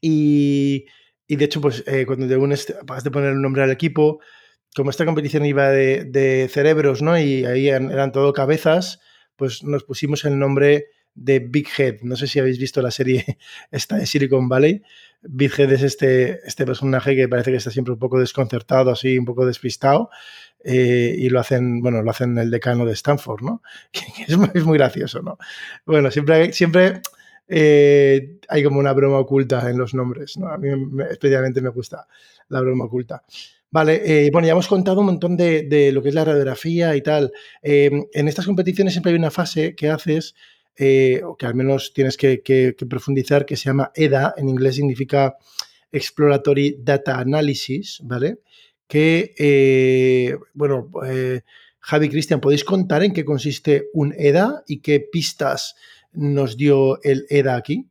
y, 0.00 0.86
de 1.28 1.44
hecho, 1.44 1.60
pues 1.60 1.84
eh, 1.86 2.06
cuando 2.06 2.26
te 2.26 2.36
unes, 2.36 2.74
vas 2.84 3.04
de 3.04 3.10
poner 3.10 3.30
el 3.30 3.40
nombre 3.40 3.62
al 3.62 3.70
equipo, 3.70 4.20
como 4.74 4.90
esta 4.90 5.04
competición 5.04 5.44
iba 5.44 5.68
de, 5.70 6.48
cerebros, 6.50 7.02
¿no? 7.02 7.18
Y 7.18 7.44
ahí 7.44 7.68
eran 7.68 8.12
todo 8.12 8.32
cabezas, 8.32 9.00
pues 9.36 9.62
nos 9.64 9.84
pusimos 9.84 10.24
el 10.24 10.38
nombre 10.38 10.86
de 11.14 11.40
Big 11.40 11.68
Head. 11.76 12.00
No 12.02 12.16
sé 12.16 12.26
si 12.26 12.38
habéis 12.38 12.58
visto 12.58 12.80
la 12.82 12.90
serie 12.90 13.38
esta 13.70 13.96
de 13.96 14.06
Silicon 14.06 14.48
Valley. 14.48 14.82
Big 15.22 15.52
Head 15.58 15.72
es 15.72 15.82
este, 15.82 16.40
este 16.46 16.64
personaje 16.64 17.14
que 17.14 17.28
parece 17.28 17.50
que 17.50 17.58
está 17.58 17.70
siempre 17.70 17.92
un 17.92 17.98
poco 17.98 18.18
desconcertado, 18.18 18.90
así, 18.90 19.18
un 19.18 19.24
poco 19.24 19.46
despistado. 19.46 20.10
Eh, 20.62 21.14
y 21.16 21.30
lo 21.30 21.40
hacen, 21.40 21.80
bueno, 21.80 22.02
lo 22.02 22.10
hacen 22.10 22.36
el 22.38 22.50
decano 22.50 22.84
de 22.84 22.92
Stanford, 22.92 23.42
¿no? 23.42 23.62
es, 24.26 24.36
muy, 24.36 24.48
es, 24.54 24.64
muy, 24.64 24.78
gracioso, 24.78 25.22
¿no? 25.22 25.38
Bueno, 25.86 26.10
siempre, 26.10 26.52
siempre 26.52 27.00
eh, 27.50 28.38
hay 28.48 28.62
como 28.62 28.78
una 28.78 28.92
broma 28.92 29.18
oculta 29.18 29.68
en 29.68 29.76
los 29.76 29.92
nombres, 29.92 30.36
¿no? 30.36 30.48
A 30.48 30.56
mí 30.56 30.68
especialmente 31.10 31.60
me 31.60 31.70
gusta 31.70 32.06
la 32.48 32.60
broma 32.60 32.84
oculta. 32.84 33.22
Vale, 33.72 34.02
eh, 34.04 34.30
bueno, 34.32 34.46
ya 34.46 34.52
hemos 34.52 34.68
contado 34.68 35.00
un 35.00 35.06
montón 35.06 35.36
de, 35.36 35.64
de, 35.64 35.92
lo 35.92 36.02
que 36.02 36.08
es 36.10 36.14
la 36.14 36.24
radiografía 36.24 36.94
y 36.96 37.02
tal. 37.02 37.32
en 37.62 38.28
estas 38.28 38.46
competiciones 38.46 38.94
siempre 38.94 39.12
hay 39.12 39.18
una 39.18 39.30
fase 39.30 39.74
que 39.74 39.90
haces 39.90 40.34
eh, 40.76 41.20
o 41.24 41.36
que 41.36 41.46
al 41.46 41.54
menos 41.54 41.92
tienes 41.92 42.16
que, 42.16 42.74
profundizar, 42.88 43.44
que 43.44 43.56
se 43.56 43.64
llama 43.64 43.92
EDA, 43.94 44.34
en 44.36 44.48
inglés 44.48 44.76
significa 44.76 45.36
Exploratory 45.92 46.78
Data 46.80 47.18
Analysis, 47.18 48.00
¿vale? 48.02 48.38
Que, 48.88 50.36
bueno, 50.54 50.90
Javi 51.80 52.08
Cristian, 52.08 52.40
¿podéis 52.40 52.64
contar 52.64 53.02
en 53.02 53.12
qué 53.12 53.24
consiste 53.24 53.88
un 53.92 54.14
EDA 54.16 54.62
y 54.66 54.80
qué 54.80 55.00
pistas 55.00 55.74
nos 56.12 56.56
dio 56.56 57.02
el 57.02 57.26
EDA 57.28 57.56
aquí? 57.56 57.86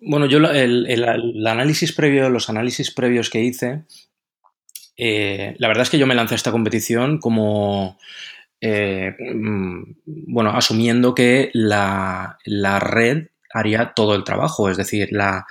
Bueno, 0.00 0.26
yo 0.26 0.38
el, 0.38 1.46
análisis 1.46 1.92
previo, 1.92 2.28
los 2.28 2.48
análisis 2.48 2.90
previos 2.90 3.30
que 3.30 3.42
hice, 3.42 3.84
la 4.96 5.68
verdad 5.68 5.82
es 5.82 5.90
que 5.90 5.98
yo 5.98 6.06
me 6.06 6.14
lancé 6.14 6.34
a 6.34 6.36
esta 6.36 6.52
competición 6.52 7.18
como 7.18 7.98
eh, 8.64 9.16
mm, 9.18 9.82
bueno, 10.06 10.50
asumiendo 10.50 11.16
que 11.16 11.50
la, 11.52 12.38
red 12.80 13.26
haría 13.52 13.92
todo 13.92 14.14
el 14.14 14.22
trabajo, 14.22 14.70
es 14.70 14.76
decir, 14.76 15.08
la, 15.10 15.46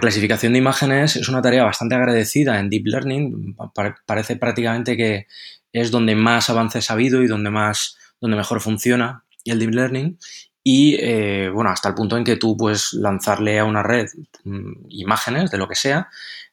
clasificación 0.00 0.52
de 0.52 0.58
imágenes 0.58 1.14
es 1.14 1.28
una 1.28 1.42
tarea 1.42 1.62
bastante 1.62 1.94
agradecida 1.94 2.58
en 2.58 2.68
Deep 2.68 2.86
Learning, 2.86 3.56
parece 4.04 4.34
prácticamente 4.34 4.96
que 4.96 5.26
es 5.72 5.92
donde 5.92 6.16
más 6.16 6.50
avances 6.50 6.90
ha 6.90 6.94
habido 6.94 7.22
y 7.22 7.28
donde, 7.28 7.50
más, 7.50 7.96
donde 8.20 8.36
mejor 8.36 8.60
funciona 8.60 9.24
el 9.44 9.60
Deep 9.60 9.70
Learning 9.70 10.18
y 10.62 10.96
eh, 11.00 11.50
bueno, 11.52 11.70
hasta 11.70 11.88
el 11.88 11.94
punto 11.94 12.16
en 12.16 12.24
que 12.24 12.36
tú 12.36 12.56
puedes 12.56 12.92
lanzarle 12.92 13.58
a 13.58 13.64
una 13.64 13.82
red 13.82 14.06
mm, 14.44 14.86
imágenes 14.88 15.50
de 15.50 15.58
lo 15.58 15.68
que 15.68 15.74
sea 15.74 16.08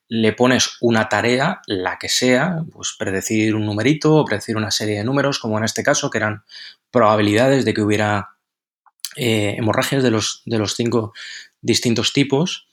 le 0.10 0.34
pones 0.34 0.78
una 0.80 1.10
tarea, 1.10 1.62
la 1.67 1.98
que 2.00 2.10
sea, 2.10 2.63
pues 2.72 2.96
predecir 2.98 3.56
un 3.56 3.65
numerito 3.65 4.15
o 4.15 4.26
predecir 4.26 4.56
una 4.56 4.72
serie 4.72 4.98
de 4.98 5.04
números, 5.04 5.39
como 5.39 5.58
en 5.58 5.65
este 5.65 5.84
caso, 5.84 6.10
que 6.10 6.17
eran 6.17 6.43
probabilidades 6.91 7.65
de 7.65 7.74
que 7.74 7.82
hubiera 7.82 8.38
eh, 9.15 9.56
hemorragias 9.58 10.04
de 10.04 10.12
los, 10.12 10.43
de 10.46 10.60
los 10.60 10.76
cinco 10.76 11.13
distintos 11.62 12.13
tipos. 12.13 12.70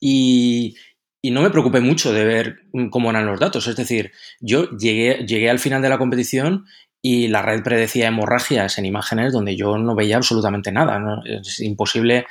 Y, 0.00 0.76
no 1.24 1.42
me 1.42 1.50
preocupé 1.50 1.80
mucho 1.80 2.12
de 2.12 2.24
ver 2.24 2.60
cómo 2.92 3.10
eran 3.10 3.26
los 3.26 3.40
datos. 3.40 3.66
Es 3.66 3.74
decir, 3.74 4.12
yo 4.38 4.70
llegué, 4.70 5.26
llegué 5.26 5.50
al 5.50 5.58
final 5.58 5.82
de 5.82 5.88
la 5.88 5.98
competición 5.98 6.66
y 7.08 7.28
la 7.28 7.40
red 7.40 7.62
predecía 7.62 8.08
hemorragias 8.08 8.78
en 8.78 8.84
imágenes 8.84 9.32
donde 9.32 9.54
yo 9.54 9.78
no 9.78 9.94
veía 9.94 10.16
absolutamente 10.16 10.72
nada. 10.72 11.00
Es 11.24 11.60
imposible 11.60 12.26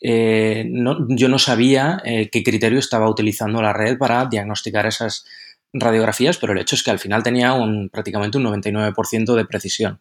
eh, 0.00 0.70
yo 1.08 1.28
no 1.28 1.38
sabía 1.40 2.00
eh, 2.04 2.30
qué 2.30 2.44
criterio 2.44 2.78
estaba 2.78 3.10
utilizando 3.10 3.60
la 3.60 3.72
red 3.72 3.98
para 3.98 4.24
diagnosticar 4.26 4.86
esas 4.86 5.24
radiografías, 5.72 6.38
pero 6.38 6.52
el 6.52 6.60
hecho 6.60 6.76
es 6.76 6.84
que 6.84 6.92
al 6.92 7.00
final 7.00 7.24
tenía 7.24 7.54
un, 7.54 7.90
prácticamente 7.90 8.38
un 8.38 8.44
99% 8.44 9.34
de 9.34 9.44
precisión. 9.44 10.00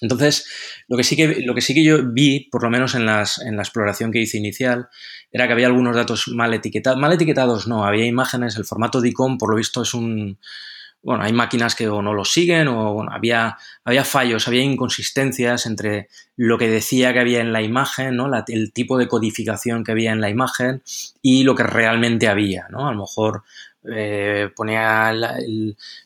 Entonces, 0.00 0.46
lo 0.86 0.96
que, 0.96 1.02
sí 1.02 1.16
que, 1.16 1.42
lo 1.44 1.56
que 1.56 1.60
sí 1.60 1.74
que 1.74 1.82
yo 1.82 2.04
vi, 2.04 2.48
por 2.50 2.62
lo 2.62 2.70
menos 2.70 2.94
en, 2.94 3.04
las, 3.04 3.40
en 3.40 3.56
la 3.56 3.62
exploración 3.62 4.12
que 4.12 4.20
hice 4.20 4.38
inicial, 4.38 4.86
era 5.32 5.48
que 5.48 5.54
había 5.54 5.66
algunos 5.66 5.96
datos 5.96 6.28
mal 6.28 6.54
etiquetados. 6.54 7.00
Mal 7.00 7.12
etiquetados 7.12 7.66
no, 7.66 7.84
había 7.84 8.06
imágenes, 8.06 8.56
el 8.56 8.64
formato 8.64 9.00
DICOM, 9.00 9.38
por 9.38 9.50
lo 9.50 9.56
visto, 9.56 9.82
es 9.82 9.92
un, 9.92 10.38
bueno, 11.04 11.22
hay 11.22 11.32
máquinas 11.32 11.74
que 11.74 11.86
o 11.86 12.00
no 12.00 12.14
lo 12.14 12.24
siguen 12.24 12.66
o 12.68 12.94
bueno, 12.94 13.12
había, 13.12 13.58
había 13.84 14.04
fallos, 14.04 14.48
había 14.48 14.62
inconsistencias 14.62 15.66
entre 15.66 16.08
lo 16.36 16.56
que 16.56 16.68
decía 16.68 17.12
que 17.12 17.20
había 17.20 17.40
en 17.40 17.52
la 17.52 17.62
imagen, 17.62 18.16
¿no? 18.16 18.30
el 18.48 18.72
tipo 18.72 18.96
de 18.96 19.06
codificación 19.06 19.84
que 19.84 19.92
había 19.92 20.12
en 20.12 20.20
la 20.20 20.30
imagen 20.30 20.82
y 21.20 21.44
lo 21.44 21.54
que 21.54 21.62
realmente 21.62 22.26
había, 22.26 22.66
¿no? 22.70 22.88
A 22.88 22.92
lo 22.92 23.00
mejor 23.00 23.42
eh, 23.92 24.50
ponía 24.54 25.12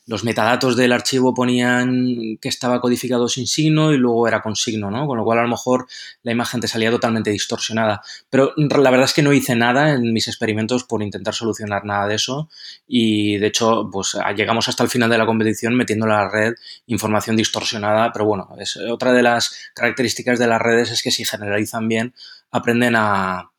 los 0.05 0.23
metadatos 0.23 0.75
del 0.75 0.91
archivo 0.91 1.33
ponían 1.33 2.37
que 2.41 2.49
estaba 2.49 2.81
codificado 2.81 3.27
sin 3.27 3.47
signo 3.47 3.93
y 3.93 3.97
luego 3.97 4.27
era 4.27 4.41
con 4.41 4.55
signo, 4.55 4.91
¿no? 4.91 5.07
Con 5.07 5.17
lo 5.17 5.23
cual 5.23 5.39
a 5.39 5.43
lo 5.43 5.47
mejor 5.47 5.87
la 6.23 6.31
imagen 6.31 6.59
te 6.59 6.67
salía 6.67 6.91
totalmente 6.91 7.31
distorsionada. 7.31 8.01
Pero 8.29 8.53
la 8.55 8.91
verdad 8.91 9.05
es 9.05 9.13
que 9.13 9.21
no 9.21 9.33
hice 9.33 9.55
nada 9.55 9.93
en 9.93 10.11
mis 10.13 10.27
experimentos 10.27 10.83
por 10.83 11.01
intentar 11.01 11.33
solucionar 11.33 11.85
nada 11.85 12.07
de 12.07 12.15
eso 12.15 12.49
y 12.87 13.37
de 13.37 13.47
hecho 13.47 13.89
pues 13.91 14.17
llegamos 14.35 14.67
hasta 14.67 14.83
el 14.83 14.89
final 14.89 15.09
de 15.09 15.17
la 15.17 15.25
competición 15.25 15.75
metiendo 15.75 16.05
en 16.05 16.11
la 16.11 16.29
red 16.29 16.55
información 16.87 17.37
distorsionada, 17.37 18.11
pero 18.11 18.25
bueno, 18.25 18.49
es 18.59 18.77
otra 18.77 19.13
de 19.13 19.23
las 19.23 19.71
características 19.73 20.39
de 20.39 20.47
las 20.47 20.61
redes 20.61 20.91
es 20.91 21.01
que 21.01 21.11
si 21.11 21.23
generalizan 21.23 21.87
bien 21.87 22.13
aprenden 22.51 22.95
a, 22.95 23.51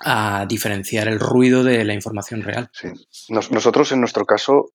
a 0.00 0.46
diferenciar 0.46 1.08
el 1.08 1.18
ruido 1.18 1.64
de 1.64 1.84
la 1.84 1.94
información 1.94 2.42
real. 2.42 2.70
Nosotros, 3.28 3.92
en 3.92 4.00
nuestro 4.00 4.24
caso, 4.24 4.70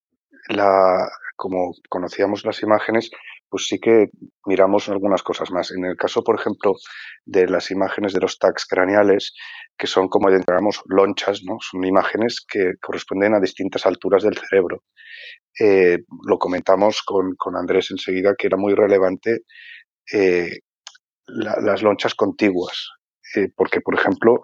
la, 0.48 1.08
como 1.36 1.72
conocíamos 1.88 2.44
las 2.44 2.62
imágenes, 2.62 3.10
pues 3.48 3.66
sí 3.66 3.78
que 3.78 4.06
miramos 4.46 4.88
algunas 4.88 5.22
cosas 5.22 5.50
más. 5.50 5.72
En 5.72 5.84
el 5.84 5.96
caso, 5.96 6.22
por 6.24 6.40
ejemplo, 6.40 6.72
de 7.26 7.46
las 7.46 7.70
imágenes 7.70 8.14
de 8.14 8.20
los 8.20 8.38
tags 8.38 8.64
craneales, 8.66 9.34
que 9.76 9.86
son 9.86 10.08
como 10.08 10.30
digamos 10.30 10.82
lonchas, 10.86 11.42
¿no? 11.44 11.58
Son 11.60 11.84
imágenes 11.84 12.44
que 12.48 12.72
corresponden 12.80 13.34
a 13.34 13.40
distintas 13.40 13.84
alturas 13.84 14.22
del 14.22 14.38
cerebro. 14.38 14.84
Eh, 15.60 15.98
lo 16.26 16.38
comentamos 16.38 17.02
con, 17.02 17.34
con, 17.36 17.56
Andrés 17.56 17.90
enseguida 17.90 18.34
que 18.38 18.46
era 18.46 18.56
muy 18.56 18.74
relevante 18.74 19.40
eh, 20.12 20.60
las 21.26 21.82
lonchas 21.82 22.14
contiguas, 22.14 22.88
eh, 23.36 23.48
porque, 23.54 23.80
por 23.80 23.94
ejemplo, 23.94 24.40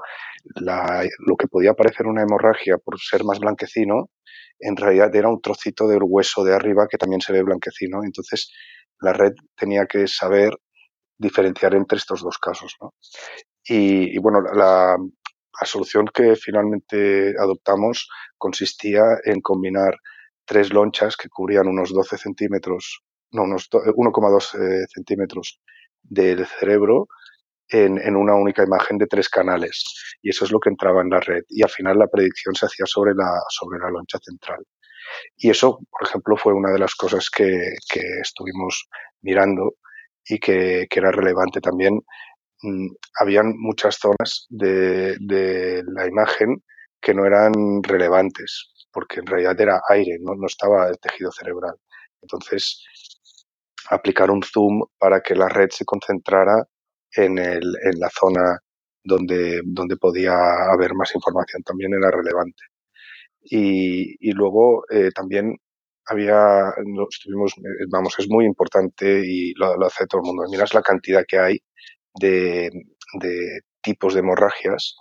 lo 0.54 1.37
que 1.37 1.46
podía 1.46 1.74
parecer 1.74 2.06
una 2.06 2.22
hemorragia 2.22 2.78
por 2.78 2.98
ser 2.98 3.24
más 3.24 3.38
blanquecino, 3.38 4.11
en 4.58 4.76
realidad 4.76 5.14
era 5.14 5.28
un 5.28 5.40
trocito 5.40 5.87
del 5.87 6.00
hueso 6.02 6.44
de 6.44 6.54
arriba 6.54 6.88
que 6.88 6.98
también 6.98 7.20
se 7.20 7.32
ve 7.32 7.42
blanquecino. 7.42 8.02
Entonces, 8.04 8.52
la 9.00 9.12
red 9.12 9.32
tenía 9.56 9.87
que 9.87 10.06
saber 10.06 10.56
diferenciar 11.16 11.74
entre 11.74 11.98
estos 11.98 12.22
dos 12.22 12.38
casos. 12.38 12.76
Y, 13.64 14.18
bueno, 14.18 14.40
la, 14.40 14.96
solución 15.64 16.06
que 16.06 16.37
finalmente 16.37 17.34
adoptamos 17.38 18.08
consistía 18.37 19.02
en 19.24 19.40
combinar 19.40 19.96
tres 20.44 20.72
lonchas 20.72 21.16
que 21.16 21.28
cubrían 21.28 21.66
unos 21.66 21.92
12 21.92 22.16
centímetros, 22.16 23.02
no, 23.32 23.42
unos 23.42 23.68
1,2 23.68 24.54
eh, 24.54 24.87
centímetros 24.94 25.61
del 26.00 26.46
cerebro 26.46 27.08
en, 27.70 28.16
una 28.16 28.35
única 28.35 28.62
imagen 28.62 28.98
de 28.98 29.07
tres 29.07 29.28
canales. 29.28 29.85
Y 30.22 30.31
eso 30.31 30.44
es 30.44 30.52
lo 30.52 30.61
que 30.61 30.70
entraba 30.70 31.02
en 31.02 31.11
la 31.11 31.20
red. 31.20 31.42
Y 31.48 31.62
al 31.62 31.70
final 31.70 31.98
la 31.98 32.07
predicción 32.09 32.54
se 32.54 32.66
hacía 32.66 32.87
sobre 32.87 33.14
la, 33.14 33.40
sobre 33.48 33.78
la 33.78 33.90
loncha 33.90 34.18
central. 34.22 34.64
Y 35.37 35.50
eso, 35.50 35.78
por 35.90 36.07
ejemplo, 36.07 36.37
fue 36.37 36.52
una 36.52 36.70
de 36.70 36.78
las 36.78 36.94
cosas 36.94 37.31
que, 37.31 37.46
estuvimos 38.22 38.88
mirando 39.22 39.74
y 40.24 40.38
que, 40.38 40.87
era 40.90 41.11
relevante 41.11 41.61
también. 41.61 42.00
Mm, 42.62 42.88
habían 43.20 43.54
muchas 43.57 43.96
zonas 43.96 44.46
de, 44.50 45.16
de, 45.20 45.83
la 45.87 46.07
imagen 46.07 46.62
que 47.00 47.14
no 47.14 47.24
eran 47.24 47.52
relevantes, 47.83 48.72
porque 48.92 49.20
en 49.20 49.26
realidad 49.26 49.61
era 49.61 49.81
aire, 49.88 50.18
no, 50.20 50.35
no 50.35 50.46
estaba 50.46 50.88
el 50.88 50.98
tejido 50.98 51.31
cerebral. 51.31 51.76
Entonces, 52.20 52.85
aplicar 53.90 54.31
un 54.31 54.42
zoom 54.42 54.83
para 54.98 55.20
que 55.20 55.35
la 55.35 55.48
red 55.48 55.68
se 55.70 55.85
concentrara 55.85 56.66
en, 57.16 57.38
el, 57.38 57.62
en 57.85 58.01
la 58.01 58.11
zona 58.11 58.59
donde, 59.05 59.61
donde 59.64 59.97
podía 59.97 60.35
haber 60.73 60.94
más 60.94 61.14
información 61.14 61.62
también 61.62 61.94
era 61.94 62.11
relevante. 62.11 62.62
Y, 63.42 64.16
y 64.29 64.33
luego 64.33 64.85
eh, 64.90 65.11
también 65.14 65.57
había, 66.07 66.73
estuvimos, 67.11 67.53
eh, 67.59 67.87
vamos, 67.90 68.14
es 68.18 68.29
muy 68.29 68.44
importante 68.47 69.23
y 69.25 69.55
lo, 69.55 69.77
lo, 69.77 69.87
hace 69.87 70.07
todo 70.07 70.21
el 70.23 70.27
mundo. 70.27 70.44
Miras 70.51 70.75
la 70.75 70.83
cantidad 70.83 71.25
que 71.27 71.38
hay 71.38 71.59
de, 72.14 72.71
de 73.21 73.61
tipos 73.83 74.14
de 74.14 74.21
hemorragias 74.21 74.97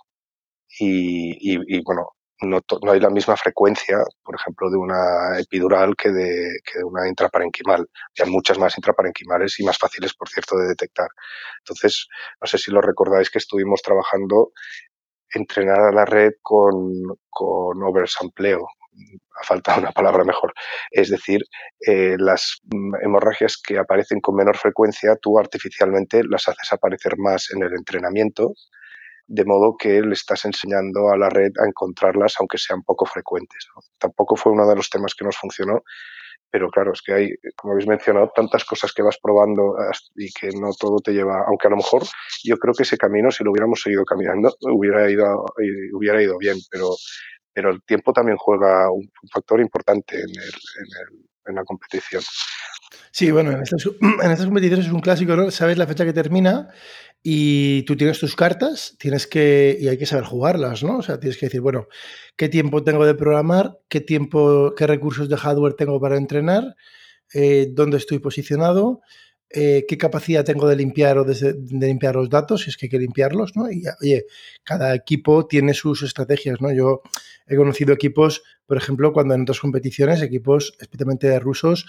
y, 0.80 1.32
y, 1.56 1.58
y 1.68 1.82
bueno, 1.84 2.08
no, 2.42 2.60
hay 2.90 3.00
la 3.00 3.10
misma 3.10 3.36
frecuencia, 3.36 3.98
por 4.22 4.36
ejemplo, 4.36 4.70
de 4.70 4.76
una 4.76 5.38
epidural 5.40 5.94
que 5.96 6.10
de, 6.10 6.58
que 6.64 6.78
de 6.78 6.84
una 6.84 7.08
intraparenquimal. 7.08 7.88
Hay 8.22 8.30
muchas 8.30 8.58
más 8.58 8.76
intraparenquimales 8.78 9.58
y 9.58 9.64
más 9.64 9.78
fáciles, 9.78 10.14
por 10.14 10.28
cierto, 10.28 10.56
de 10.56 10.68
detectar. 10.68 11.08
Entonces, 11.60 12.06
no 12.40 12.46
sé 12.46 12.58
si 12.58 12.70
lo 12.70 12.80
recordáis 12.80 13.30
que 13.30 13.38
estuvimos 13.38 13.82
trabajando 13.82 14.52
entrenar 15.34 15.80
a 15.80 15.92
la 15.92 16.04
red 16.04 16.32
con, 16.42 17.02
con 17.28 17.82
oversampleo. 17.82 18.66
Ha 19.40 19.44
faltado 19.44 19.80
una 19.80 19.92
palabra 19.92 20.24
mejor. 20.24 20.52
Es 20.90 21.10
decir, 21.10 21.40
eh, 21.86 22.16
las 22.18 22.60
hemorragias 23.02 23.56
que 23.56 23.78
aparecen 23.78 24.20
con 24.20 24.36
menor 24.36 24.56
frecuencia, 24.56 25.16
tú 25.20 25.38
artificialmente 25.38 26.22
las 26.24 26.48
haces 26.48 26.72
aparecer 26.72 27.16
más 27.18 27.50
en 27.52 27.62
el 27.62 27.72
entrenamiento 27.74 28.54
de 29.28 29.44
modo 29.44 29.76
que 29.78 30.00
le 30.00 30.14
estás 30.14 30.46
enseñando 30.46 31.10
a 31.10 31.16
la 31.16 31.28
red 31.28 31.52
a 31.62 31.68
encontrarlas 31.68 32.34
aunque 32.40 32.58
sean 32.58 32.82
poco 32.82 33.04
frecuentes. 33.04 33.68
Tampoco 33.98 34.36
fue 34.36 34.52
uno 34.52 34.66
de 34.66 34.74
los 34.74 34.88
temas 34.88 35.14
que 35.14 35.24
nos 35.24 35.36
funcionó, 35.36 35.82
pero 36.50 36.70
claro, 36.70 36.92
es 36.92 37.02
que 37.02 37.12
hay, 37.12 37.30
como 37.54 37.74
habéis 37.74 37.86
mencionado, 37.86 38.32
tantas 38.34 38.64
cosas 38.64 38.92
que 38.94 39.02
vas 39.02 39.18
probando 39.22 39.74
y 40.16 40.32
que 40.32 40.48
no 40.58 40.70
todo 40.78 40.96
te 41.00 41.12
lleva, 41.12 41.44
aunque 41.46 41.66
a 41.66 41.70
lo 41.70 41.76
mejor 41.76 42.04
yo 42.42 42.56
creo 42.56 42.72
que 42.72 42.84
ese 42.84 42.96
camino, 42.96 43.30
si 43.30 43.44
lo 43.44 43.50
hubiéramos 43.50 43.82
seguido 43.82 44.04
caminando, 44.04 44.56
hubiera 44.62 45.10
ido, 45.10 45.44
hubiera 45.92 46.22
ido 46.22 46.38
bien, 46.38 46.56
pero, 46.70 46.88
pero 47.52 47.70
el 47.70 47.82
tiempo 47.82 48.14
también 48.14 48.38
juega 48.38 48.90
un, 48.90 49.10
factor 49.30 49.60
importante 49.60 50.16
en, 50.16 50.30
en, 51.46 51.54
la 51.54 51.64
competición. 51.64 52.22
Sí, 53.10 53.30
bueno, 53.30 53.52
en 53.52 53.62
estas, 53.62 53.84
en 53.86 54.30
estas 54.30 54.46
competiciones 54.46 54.86
es 54.86 54.92
un 54.92 55.00
clásico, 55.00 55.36
¿no? 55.36 55.50
Sabes 55.50 55.76
la 55.76 55.86
fecha 55.86 56.06
que 56.06 56.14
termina 56.14 56.70
y 57.22 57.82
tú 57.82 57.96
tienes 57.96 58.18
tus 58.20 58.36
cartas, 58.36 58.96
tienes 58.98 59.26
que, 59.26 59.76
y 59.80 59.88
hay 59.88 59.98
que 59.98 60.06
saber 60.06 60.24
jugarlas, 60.24 60.82
¿no? 60.82 60.98
O 60.98 61.02
sea, 61.02 61.18
tienes 61.18 61.36
que 61.38 61.46
decir, 61.46 61.60
bueno, 61.60 61.88
¿qué 62.36 62.48
tiempo 62.48 62.84
tengo 62.84 63.04
de 63.04 63.14
programar? 63.14 63.78
¿Qué 63.88 64.00
tiempo, 64.00 64.74
qué 64.76 64.86
recursos 64.86 65.28
de 65.28 65.36
hardware 65.36 65.74
tengo 65.74 66.00
para 66.00 66.16
entrenar? 66.16 66.76
Eh, 67.34 67.68
¿Dónde 67.70 67.96
estoy 67.98 68.20
posicionado? 68.20 69.00
Eh, 69.50 69.86
¿Qué 69.88 69.96
capacidad 69.96 70.44
tengo 70.44 70.68
de 70.68 70.76
limpiar 70.76 71.18
o 71.18 71.24
de, 71.24 71.56
limpiar 71.70 72.16
los 72.16 72.28
datos? 72.28 72.62
Si 72.62 72.70
es 72.70 72.76
que 72.76 72.86
hay 72.86 72.90
que 72.90 72.98
limpiarlos, 72.98 73.56
¿no? 73.56 73.70
Y 73.70 73.82
oye, 74.00 74.26
cada 74.62 74.94
equipo 74.94 75.46
tiene 75.46 75.74
sus 75.74 76.02
estrategias, 76.02 76.60
¿no? 76.60 76.72
Yo 76.72 77.02
he 77.46 77.56
conocido 77.56 77.94
equipos, 77.94 78.42
por 78.66 78.76
ejemplo, 78.76 79.12
cuando 79.12 79.34
en 79.34 79.42
otras 79.42 79.60
competiciones, 79.60 80.22
equipos 80.22 80.74
especialmente 80.80 81.38
rusos, 81.40 81.86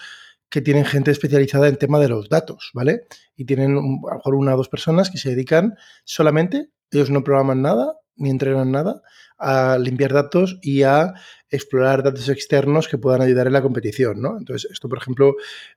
que 0.50 0.62
tienen 0.62 0.86
gente 0.86 1.12
especializada 1.12 1.68
en 1.68 1.78
tema 1.78 2.00
de 2.00 2.10
los 2.10 2.30
datos, 2.30 2.72
¿vale? 2.74 3.06
Y 3.36 3.46
tienen 3.46 3.72
a 3.72 3.82
lo 3.82 4.16
mejor 4.16 4.36
una 4.36 4.54
o 4.56 4.58
dos 4.58 4.70
personas 4.70 5.10
que 5.10 5.18
se 5.18 5.30
dedican 5.30 5.76
solamente, 6.06 6.70
ellos 6.92 7.10
no 7.10 7.24
programan 7.24 7.62
nada, 7.62 8.00
ni 8.16 8.30
entrenan 8.30 8.72
nada, 8.72 9.02
a 9.38 9.78
limpiar 9.80 10.12
datos 10.12 10.60
y 10.62 10.84
a 10.84 11.14
explorar 11.50 12.04
datos 12.04 12.28
externos 12.30 12.88
que 12.88 12.98
puedan 12.98 13.22
ayudar 13.22 13.48
en 13.48 13.54
la 13.54 13.62
competición, 13.62 14.22
¿no? 14.22 14.38
Entonces, 14.38 14.70
esto, 14.72 14.90
por 14.90 14.98
ejemplo, 14.98 15.36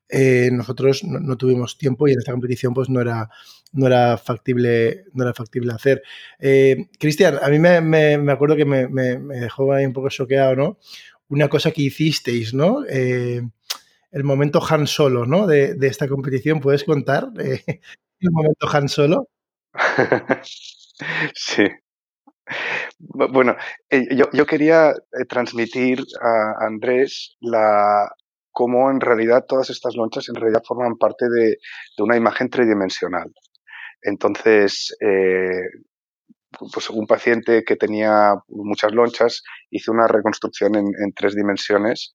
eh, 0.08 0.50
nosotros 0.52 1.04
no, 1.04 1.36
tuvimos 1.36 1.78
tiempo 1.78 2.08
y 2.08 2.12
en 2.12 2.18
esta 2.18 2.32
competición 2.32 2.74
pues 2.74 2.90
no 2.90 3.00
era, 3.00 3.30
no 3.72 3.86
era, 3.86 4.18
factible, 4.18 5.04
no 5.14 5.22
era 5.22 5.32
factible 5.32 5.72
hacer. 5.72 6.02
Eh, 6.40 6.88
Cristian, 6.98 7.38
a 7.40 7.48
mí 7.48 7.58
me, 7.58 7.80
me, 7.80 8.32
acuerdo 8.32 8.56
que 8.56 8.64
me, 8.64 8.88
me, 8.88 9.16
dejó 9.38 9.72
ahí 9.72 9.86
un 9.86 9.92
poco 9.92 10.08
choqueado, 10.08 10.56
¿no? 10.56 10.78
Una 11.28 11.48
cosa 11.48 11.70
que 11.70 11.82
hicisteis, 11.82 12.52
¿no? 12.52 12.84
Eh, 12.88 13.42
el 14.12 14.24
momento 14.24 14.60
Han 14.68 14.86
Solo, 14.86 15.26
¿no? 15.26 15.46
De, 15.46 15.76
esta 15.80 16.06
competición. 16.06 16.60
¿Puedes 16.60 16.84
contar 16.84 17.28
eh, 17.40 17.62
el 18.20 18.30
momento 18.30 18.68
Han 18.70 18.88
Solo? 18.88 19.28
sí. 21.34 21.64
Bueno, 22.98 23.56
eh, 23.90 24.06
yo, 24.14 24.46
quería 24.46 24.90
eh, 24.90 25.24
transmitir 25.28 26.04
a 26.20 26.66
Andrés 26.66 27.36
la 27.40 28.10
cómo 28.50 28.90
en 28.90 29.00
realidad 29.00 29.46
todas 29.48 29.70
estas 29.70 29.96
lonchas 29.96 30.28
en 30.28 30.34
realidad 30.34 30.62
forman 30.66 30.98
parte 30.98 31.24
de, 31.30 31.56
una 31.98 32.16
imagen 32.16 32.50
tridimensional. 32.50 33.32
Entonces, 34.02 34.94
pues 36.72 36.90
un 36.90 37.06
paciente 37.06 37.62
que 37.64 37.76
tenía 37.76 38.34
muchas 38.48 38.92
lonchas 38.92 39.42
hizo 39.70 39.92
una 39.92 40.06
reconstrucción 40.06 40.74
en 40.76 41.12
tres 41.14 41.34
dimensiones 41.34 42.14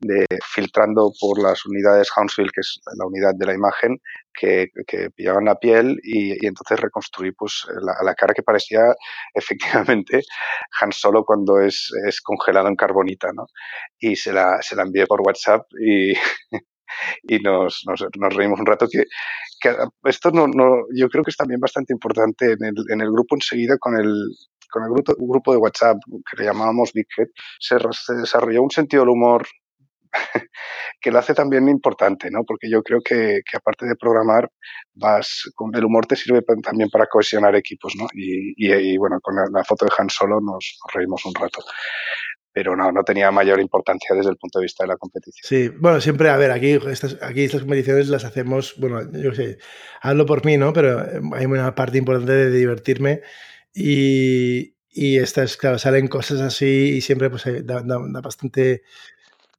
de 0.00 0.26
filtrando 0.44 1.12
por 1.20 1.40
las 1.42 1.64
unidades 1.66 2.10
Hounsville, 2.10 2.50
que 2.52 2.60
es 2.60 2.80
la 2.96 3.06
unidad 3.06 3.32
de 3.36 3.46
la 3.46 3.54
imagen, 3.54 3.98
que, 4.32 4.68
que 4.86 5.10
pillaban 5.10 5.46
la 5.46 5.56
piel 5.56 5.98
y, 6.02 6.46
entonces 6.46 6.78
reconstruí 6.78 7.32
pues 7.32 7.66
la, 8.04 8.14
cara 8.14 8.34
que 8.34 8.42
parecía 8.42 8.80
efectivamente 9.34 10.22
Han 10.80 10.92
Solo 10.92 11.24
cuando 11.24 11.60
es, 11.60 11.90
es 12.06 12.20
congelado 12.20 12.68
en 12.68 12.76
carbonita, 12.76 13.28
¿no? 13.34 13.46
Y 13.98 14.16
se 14.16 14.32
la, 14.32 14.60
se 14.62 14.76
la 14.76 14.82
envié 14.82 15.06
por 15.06 15.20
WhatsApp 15.22 15.66
y, 15.80 16.12
y 17.22 17.38
nos, 17.40 17.82
nos, 17.86 18.04
nos, 18.16 18.34
reímos 18.34 18.60
un 18.60 18.66
rato 18.66 18.86
que, 18.90 19.04
que 19.60 19.76
esto 20.04 20.30
no, 20.30 20.46
no, 20.46 20.84
yo 20.94 21.08
creo 21.08 21.24
que 21.24 21.30
es 21.30 21.36
también 21.36 21.60
bastante 21.60 21.92
importante 21.92 22.52
en 22.52 22.64
el, 22.64 22.74
en 22.90 23.00
el 23.00 23.10
grupo 23.10 23.34
enseguida 23.34 23.76
con 23.78 23.98
el, 23.98 24.12
con 24.70 24.84
el 24.84 24.90
grupo, 24.90 25.52
de 25.52 25.58
WhatsApp 25.58 25.96
que 26.30 26.36
le 26.42 26.48
llamábamos 26.48 26.92
Big 26.92 27.06
Head, 27.16 27.28
se, 27.58 27.76
se 27.92 28.14
desarrolló 28.14 28.62
un 28.62 28.70
sentido 28.70 29.02
del 29.02 29.10
humor 29.10 29.46
que 31.00 31.10
lo 31.10 31.18
hace 31.18 31.34
también 31.34 31.68
importante, 31.68 32.30
¿no? 32.30 32.44
Porque 32.46 32.70
yo 32.70 32.82
creo 32.82 33.00
que, 33.00 33.40
aparte 33.54 33.86
de 33.86 33.96
programar, 33.96 34.50
vas 34.94 35.42
el 35.74 35.84
humor 35.84 36.06
te 36.06 36.16
sirve 36.16 36.42
también 36.62 36.90
para 36.90 37.06
cohesionar 37.06 37.54
equipos, 37.56 37.94
¿no? 37.96 38.06
Y, 38.12 38.96
bueno, 38.98 39.18
con 39.20 39.34
la, 39.36 39.64
foto 39.64 39.84
de 39.84 39.92
Han 39.98 40.10
Solo 40.10 40.40
nos, 40.40 40.78
reímos 40.92 41.24
un 41.24 41.34
rato 41.34 41.62
pero 42.50 42.74
no, 42.74 42.90
no 42.90 43.04
tenía 43.04 43.30
mayor 43.30 43.60
importancia 43.60 44.16
desde 44.16 44.30
el 44.30 44.36
punto 44.36 44.58
de 44.58 44.64
vista 44.64 44.82
de 44.82 44.88
la 44.88 44.96
competición. 44.96 45.42
Sí, 45.44 45.68
bueno, 45.78 46.00
siempre, 46.00 46.28
a 46.28 46.36
ver, 46.36 46.50
aquí 46.50 46.70
estas, 46.90 47.16
aquí 47.22 47.44
estas 47.44 47.60
competiciones 47.60 48.08
las 48.08 48.24
hacemos, 48.24 48.74
bueno, 48.78 49.00
yo 49.12 49.32
sé, 49.32 49.58
hablo 50.00 50.26
por 50.26 50.44
mí, 50.44 50.56
¿no? 50.56 50.72
Pero 50.72 51.00
eh, 51.02 51.20
hay 51.34 51.46
una 51.46 51.76
parte 51.76 51.98
importante 51.98 52.32
de 52.32 52.50
divertirme 52.50 53.20
y, 53.72 54.74
y 54.90 55.18
estas, 55.18 55.56
claro, 55.56 55.78
salen 55.78 56.08
cosas 56.08 56.40
así 56.40 56.96
y 56.96 57.00
siempre 57.00 57.30
pues 57.30 57.46
eh, 57.46 57.62
da 57.62 57.80
bastante 58.20 58.82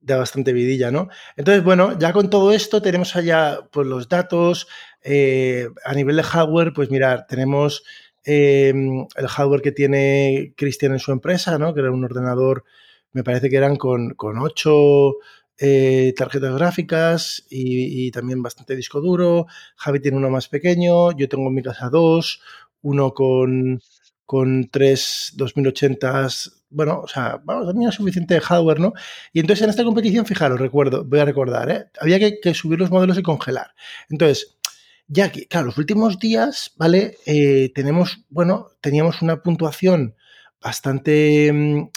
da 0.02 0.18
bastante 0.18 0.54
vidilla, 0.54 0.92
¿no? 0.92 1.10
Entonces, 1.36 1.64
bueno, 1.64 1.98
ya 2.00 2.14
con 2.14 2.30
todo 2.30 2.52
esto 2.52 2.82
tenemos 2.82 3.16
allá 3.16 3.62
pues, 3.72 3.88
los 3.88 4.10
datos. 4.10 4.68
Eh, 5.04 5.68
a 5.86 5.94
nivel 5.94 6.16
de 6.18 6.24
hardware, 6.24 6.74
pues 6.74 6.90
mirar, 6.92 7.26
tenemos 7.28 7.84
eh, 8.26 8.74
el 9.16 9.28
hardware 9.28 9.62
que 9.62 9.72
tiene 9.72 10.54
Cristian 10.58 10.94
en 10.94 11.00
su 11.00 11.12
empresa, 11.12 11.58
¿no? 11.58 11.74
Que 11.74 11.82
era 11.82 11.92
un 11.92 12.04
ordenador, 12.04 12.64
me 13.12 13.24
parece 13.24 13.50
que 13.50 13.58
eran 13.58 13.76
con, 13.76 14.14
con 14.16 14.38
ocho 14.40 15.18
eh, 15.58 16.14
tarjetas 16.16 16.54
gráficas 16.56 17.46
y, 17.50 18.12
también 18.12 18.42
bastante 18.42 18.76
disco 18.76 19.02
duro. 19.02 19.48
Javi 19.76 20.00
tiene 20.00 20.18
uno 20.18 20.30
más 20.30 20.48
pequeño, 20.48 21.12
yo 21.18 21.28
tengo 21.28 21.48
en 21.48 21.56
mi 21.56 21.64
casa 21.64 21.90
dos, 21.90 22.42
uno 22.82 23.14
con, 23.14 23.82
con 24.26 24.70
tres 24.70 25.34
2080s 25.38 26.59
bueno, 26.70 27.02
o 27.02 27.08
sea, 27.08 27.42
vamos, 27.44 27.72
tenía 27.74 27.92
suficiente 27.92 28.40
hardware, 28.40 28.80
¿no? 28.80 28.94
Y 29.34 29.40
entonces 29.40 29.64
en 29.64 29.70
esta 29.70 29.84
competición, 29.84 30.26
fijaros, 30.26 30.60
recuerdo, 30.60 31.04
voy 31.04 31.20
a 31.20 31.26
recordar, 31.26 31.70
¿eh? 31.70 31.86
había 32.00 32.20
que, 32.20 32.54
subir 32.54 32.80
los 32.80 32.92
modelos 32.92 33.18
y 33.18 33.24
congelar. 33.24 33.74
Entonces, 34.10 34.58
ya 35.08 35.32
que, 35.32 35.48
claro, 35.48 35.68
los 35.68 35.78
últimos 35.78 36.20
días, 36.20 36.74
¿vale? 36.78 37.18
Eh, 37.26 37.72
tenemos, 37.74 38.26
bueno, 38.30 38.68
teníamos 38.82 39.22
una 39.22 39.42
puntuación 39.42 40.16
bastante, 40.62 41.52
mm, 41.52 41.90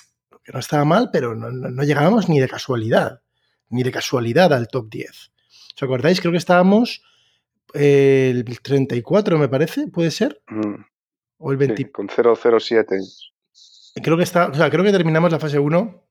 que 0.43 0.53
no 0.53 0.59
estaba 0.59 0.85
mal, 0.85 1.11
pero 1.13 1.35
no, 1.35 1.83
llegábamos 1.83 2.29
ni 2.29 2.41
de 2.41 2.49
casualidad, 2.49 3.21
ni 3.69 3.83
de 3.83 3.93
casualidad 3.93 4.53
al 4.53 4.69
top 4.69 4.89
10. 4.91 5.11
¿Os 5.77 5.83
acordáis? 5.83 6.21
Creo 6.21 6.33
que 6.33 6.39
estábamos 6.39 7.03
eh, 7.75 8.33
el 8.35 8.61
34, 8.61 9.39
me 9.39 9.49
parece, 9.49 9.89
¿puede 9.89 10.11
ser? 10.11 10.43
Mm. 10.49 10.83
O 11.39 11.51
el 11.53 11.59
20. 11.59 11.91
con 11.91 12.09
007. 12.09 12.99
Creo 13.95 14.17
que, 14.17 14.23
está, 14.23 14.47
o 14.49 14.55
sea, 14.55 14.71
creo 14.71 14.85
que 14.85 14.93
terminamos 14.93 15.33
la 15.33 15.39
fase 15.39 15.59
1 15.59 16.05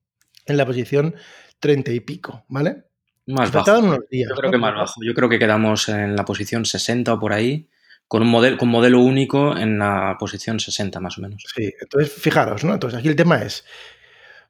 en 0.45 0.57
la 0.57 0.65
posición 0.65 1.15
30 1.59 1.91
y 1.91 1.99
pico, 2.01 2.45
¿vale? 2.47 2.83
Más 3.27 3.51
bajo. 3.51 3.99
yo 4.11 4.35
creo 4.35 4.51
que 4.51 4.57
más 4.57 4.75
bajo. 4.75 5.01
Yo 5.03 5.13
creo 5.13 5.29
que 5.29 5.39
quedamos 5.39 5.89
en 5.89 6.15
la 6.15 6.25
posición 6.25 6.65
60 6.65 7.13
o 7.13 7.19
por 7.19 7.33
ahí, 7.33 7.69
con 8.07 8.23
un 8.23 8.29
modelo, 8.29 8.57
con 8.57 8.69
modelo 8.69 8.99
único 8.99 9.55
en 9.55 9.79
la 9.79 10.17
posición 10.19 10.59
60 10.59 10.99
más 10.99 11.17
o 11.17 11.21
menos. 11.21 11.43
Sí, 11.55 11.71
entonces 11.79 12.11
fijaros, 12.11 12.63
¿no? 12.63 12.73
Entonces 12.73 12.99
aquí 12.99 13.07
el 13.07 13.15
tema 13.15 13.41
es, 13.41 13.63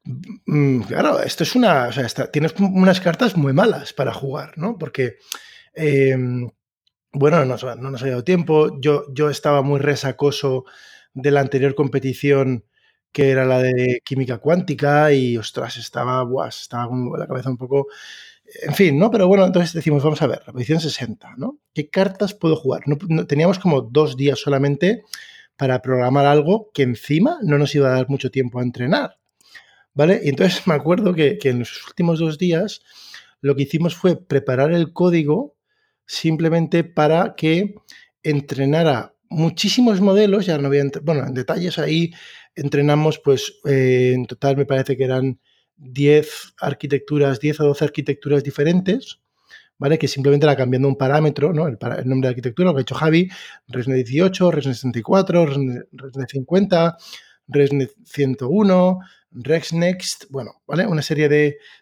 mm, 0.04 0.82
claro, 0.84 1.22
esto 1.22 1.44
es 1.44 1.56
una, 1.56 1.88
o 1.88 1.92
sea, 1.92 2.08
tienes 2.32 2.56
unas 2.58 3.00
cartas 3.02 3.38
muy 3.38 3.54
malas 3.54 3.94
para 3.94 4.14
jugar, 4.14 4.58
¿no? 4.58 4.78
Porque, 4.78 5.18
em, 5.74 6.50
bueno, 7.14 7.46
no, 7.46 7.56
no, 7.58 7.92
nos 7.92 8.04
ha 8.04 8.08
dado 8.08 8.24
tiempo, 8.24 8.80
yo, 8.82 9.06
yo 9.14 9.30
estaba 9.30 9.62
muy 9.62 9.80
resacoso 9.80 10.66
de 11.14 11.32
la 11.32 11.42
anterior 11.42 11.76
competición 11.76 12.66
que 13.12 13.30
era 13.30 13.46
la 13.46 13.60
de 13.60 14.02
química 14.06 14.38
cuántica 14.38 15.12
y, 15.12 15.38
ostras, 15.38 15.78
estaba, 15.78 16.26
estaba 16.48 16.90
la 17.18 17.28
cabeza 17.28 17.50
un 17.50 17.58
poco 17.58 17.88
en 18.64 18.74
fin, 18.74 18.98
¿no? 18.98 19.12
Pero 19.12 19.28
bueno, 19.28 19.46
entonces 19.46 19.74
decimos, 19.74 20.04
vamos 20.04 20.22
a 20.22 20.28
ver, 20.28 20.42
la 20.46 20.54
posición 20.54 20.80
60, 20.80 21.36
¿no? 21.38 21.60
¿Qué 21.74 21.90
cartas 21.90 22.34
puedo 22.34 22.56
jugar? 22.56 22.84
No, 22.86 23.26
teníamos 23.26 23.60
como 23.60 23.82
dos 23.82 24.18
días 24.18 24.40
solamente 24.40 25.04
para 25.56 25.82
programar 25.82 26.26
algo 26.26 26.70
que 26.74 26.84
encima 26.84 27.38
no 27.44 27.58
nos 27.58 27.74
iba 27.76 27.90
a 27.90 27.94
dar 27.94 28.10
mucho 28.10 28.32
tiempo 28.32 28.60
a 28.60 28.64
entrenar, 28.64 29.18
¿vale? 29.94 30.22
Y 30.24 30.30
entonces 30.30 30.66
me 30.68 30.74
acuerdo 30.74 31.14
que, 31.14 31.38
en 31.44 31.60
los 31.60 31.88
últimos 31.88 32.20
dos 32.20 32.38
días 32.38 32.82
lo 33.42 33.56
que 33.56 33.64
hicimos 33.64 33.96
fue 33.96 34.16
preparar 34.16 34.72
el 34.72 34.94
código 34.94 35.56
simplemente 36.06 36.84
para 36.84 37.36
que 37.36 37.76
entrenara 38.22 39.16
muchísimos 39.30 40.02
modelos, 40.02 40.46
ya 40.46 40.58
no 40.58 40.68
había, 40.68 40.84
bueno, 41.04 41.26
en 41.26 41.34
detalles 41.34 41.80
ahí 41.80 42.12
entrenamos, 42.56 43.20
pues 43.20 43.60
eh, 43.66 44.14
en 44.14 44.26
total 44.26 44.58
me 44.58 44.66
parece 44.66 44.98
que 44.98 45.04
eran 45.04 45.40
10 45.78 46.54
arquitecturas, 46.60 47.40
10 47.40 47.60
o 47.62 47.66
12 47.66 47.86
arquitecturas 47.86 48.44
diferentes, 48.44 49.20
¿vale? 49.78 49.98
Que 49.98 50.08
simplemente 50.08 50.46
era 50.46 50.56
cambiando 50.56 50.88
un 50.88 50.96
parámetro, 50.96 51.54
¿no? 51.54 51.68
El, 51.68 51.78
nombre 52.06 52.28
de 52.28 52.30
arquitectura, 52.30 52.70
lo 52.70 52.76
que 52.76 52.80
ha 52.80 52.84
hecho 52.84 52.96
Javi, 52.96 53.30
ResNet 53.68 54.06
18, 54.06 54.52
ResNet 54.52 54.76
64, 54.76 55.46
ResNet 55.46 56.30
50, 56.30 56.98
ResNet 57.48 57.92
101, 58.06 59.00
ResNext, 59.32 60.26
bueno, 60.30 60.62
¿vale? 60.68 60.86
Una 60.86 61.02
serie 61.02 61.30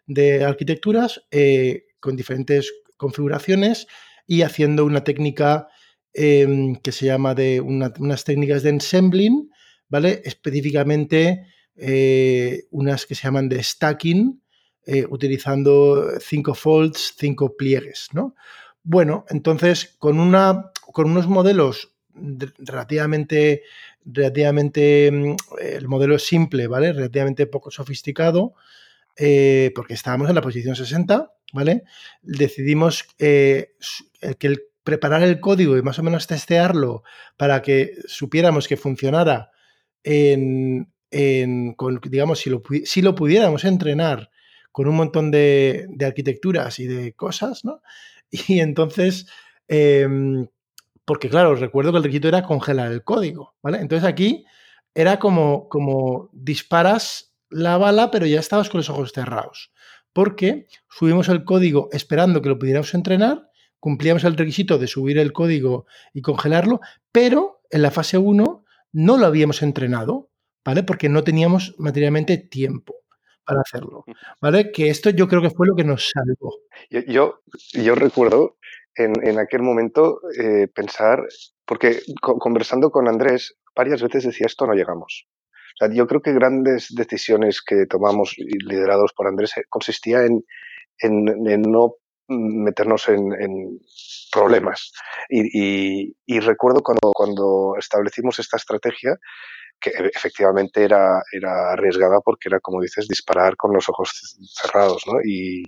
de, 0.07 0.43
arquitecturas 0.45 1.21
eh, 1.31 1.87
con 1.99 2.15
diferentes 2.15 2.71
configuraciones 2.95 3.87
y 4.25 4.43
haciendo 4.43 4.85
una 4.85 5.03
técnica 5.03 5.67
em, 6.13 6.75
que 6.75 6.91
se 6.91 7.05
llama 7.05 7.35
de 7.35 7.59
unas 7.59 8.23
técnicas 8.23 8.63
de 8.63 8.69
ensembling, 8.69 9.49
¿vale? 9.89 10.21
Específicamente 10.23 11.47
eh, 11.75 12.65
unas 12.71 13.05
que 13.05 13.15
se 13.15 13.23
llaman 13.23 13.49
de 13.49 13.63
stacking, 13.63 14.41
eh, 14.85 15.05
utilizando 15.09 16.19
cinco 16.19 16.53
folds, 16.53 17.15
cinco 17.17 17.55
pliegues, 17.55 18.09
¿no? 18.13 18.35
Bueno, 18.83 19.25
entonces 19.29 19.95
con, 19.97 20.19
una, 20.19 20.71
con 20.81 21.09
unos 21.09 21.27
modelos 21.27 21.95
relativamente, 22.59 23.63
relativamente, 24.03 25.09
mm, 25.11 25.35
el 25.61 25.87
modelo 25.87 26.15
es 26.15 26.23
simple, 26.23 26.67
¿vale? 26.67 26.91
Relativamente 26.93 27.47
poco 27.47 27.71
sofisticado, 27.71 28.53
eh, 29.15 29.71
porque 29.75 29.93
estábamos 29.93 30.29
en 30.29 30.35
la 30.35 30.41
posición 30.41 30.75
60, 30.75 31.33
¿vale? 31.53 31.83
Decidimos 32.21 33.03
que 33.17 33.75
el 34.17 34.63
preparar 34.83 35.21
el 35.23 35.39
código 35.39 35.77
y 35.77 35.81
más 35.81 35.99
o 35.99 36.03
menos 36.03 36.25
testearlo 36.25 37.03
para 37.37 37.61
que 37.61 37.93
supiéramos 38.07 38.67
que 38.67 38.75
funcionara 38.75 39.51
en, 40.03 40.91
digamos, 41.11 42.39
si 42.39 42.49
lo, 42.49 42.61
si 42.85 43.01
lo 43.01 43.15
pudiéramos 43.15 43.65
entrenar 43.65 44.29
con 44.71 44.87
un 44.87 44.95
montón 44.95 45.31
de, 45.31 45.87
arquitecturas 46.05 46.79
y 46.79 46.87
de 46.87 47.13
cosas, 47.13 47.65
¿no? 47.65 47.81
Y 48.47 48.59
entonces, 48.59 49.27
em, 49.67 50.47
porque 51.03 51.29
claro, 51.29 51.55
recuerdo 51.55 51.91
que 51.91 51.97
el 51.97 52.03
requisito 52.03 52.27
era 52.27 52.43
congelar 52.43 52.91
el 52.91 53.03
código, 53.03 53.55
¿vale? 53.63 53.79
Entonces 53.79 54.07
aquí 54.07 54.45
era 54.93 55.17
como, 55.19 55.67
como 55.69 56.29
disparas 56.33 57.33
la 57.49 57.77
bala, 57.77 58.11
pero 58.11 58.25
ya 58.27 58.39
estabas 58.39 58.69
con 58.69 58.79
los 58.79 58.89
ojos 58.89 59.11
cerrados, 59.11 59.71
porque 60.13 60.67
subimos 60.89 61.29
el 61.29 61.43
código 61.43 61.89
esperando 61.91 62.41
que 62.41 62.49
lo 62.49 62.59
pudiéramos 62.59 62.93
entrenar, 62.93 63.49
cumplíamos 63.79 64.23
el 64.23 64.37
requisito 64.37 64.77
de 64.77 64.87
subir 64.87 65.17
el 65.17 65.33
código 65.33 65.85
y 66.13 66.21
congelarlo, 66.21 66.81
pero 67.11 67.61
en 67.71 67.81
la 67.81 67.91
fase 67.91 68.17
1 68.17 68.48
no 68.91 69.17
lo 69.17 69.25
habíamos 69.25 69.61
entrenado, 69.61 70.29
¿vale? 70.65 70.83
Porque 70.83 71.09
no 71.09 71.23
teníamos 71.23 71.75
materialmente 71.77 72.37
tiempo 72.37 72.95
para 73.45 73.61
hacerlo, 73.61 74.03
¿vale? 74.41 74.71
Que 74.71 74.89
esto 74.89 75.09
yo 75.09 75.27
creo 75.27 75.41
que 75.41 75.49
fue 75.49 75.67
lo 75.67 75.75
que 75.75 75.83
nos 75.83 76.11
salvó. 76.11 76.55
Yo, 77.07 77.41
yo, 77.73 77.95
recuerdo 77.95 78.57
en, 78.95 79.39
aquel 79.39 79.61
momento 79.61 80.19
eh, 80.37 80.67
pensar, 80.67 81.25
porque 81.65 82.01
conversando 82.21 82.91
con 82.91 83.07
Andrés 83.07 83.55
varias 83.75 84.01
veces 84.01 84.25
decía 84.25 84.47
esto 84.47 84.67
no 84.67 84.73
llegamos. 84.73 85.27
O 85.79 85.85
sea, 85.85 85.93
yo 85.93 86.07
creo 86.07 86.21
que 86.21 86.33
grandes 86.33 86.87
decisiones 86.93 87.61
que 87.61 87.85
tomamos 87.85 88.35
liderados 88.37 89.13
por 89.15 89.27
Andrés 89.27 89.55
eh, 89.57 89.63
consistía 89.69 90.25
en, 90.25 90.43
en, 90.99 91.61
no 91.61 91.95
meternos 92.29 93.09
en, 93.09 93.79
problemas. 94.31 94.91
Y, 95.29 96.39
recuerdo 96.39 96.81
cuando, 96.81 97.11
cuando 97.13 97.73
establecimos 97.77 98.39
esta 98.39 98.57
estrategia, 98.57 99.15
que 99.79 99.91
efectivamente 100.13 100.83
era, 100.83 101.21
era 101.31 101.71
arriesgada 101.71 102.19
porque 102.23 102.49
era, 102.49 102.59
como 102.59 102.81
dices, 102.81 103.07
disparar 103.07 103.55
con 103.55 103.73
los 103.73 103.87
ojos 103.89 104.37
cerrados, 104.53 105.03
¿no? 105.07 105.19
Y, 105.23 105.63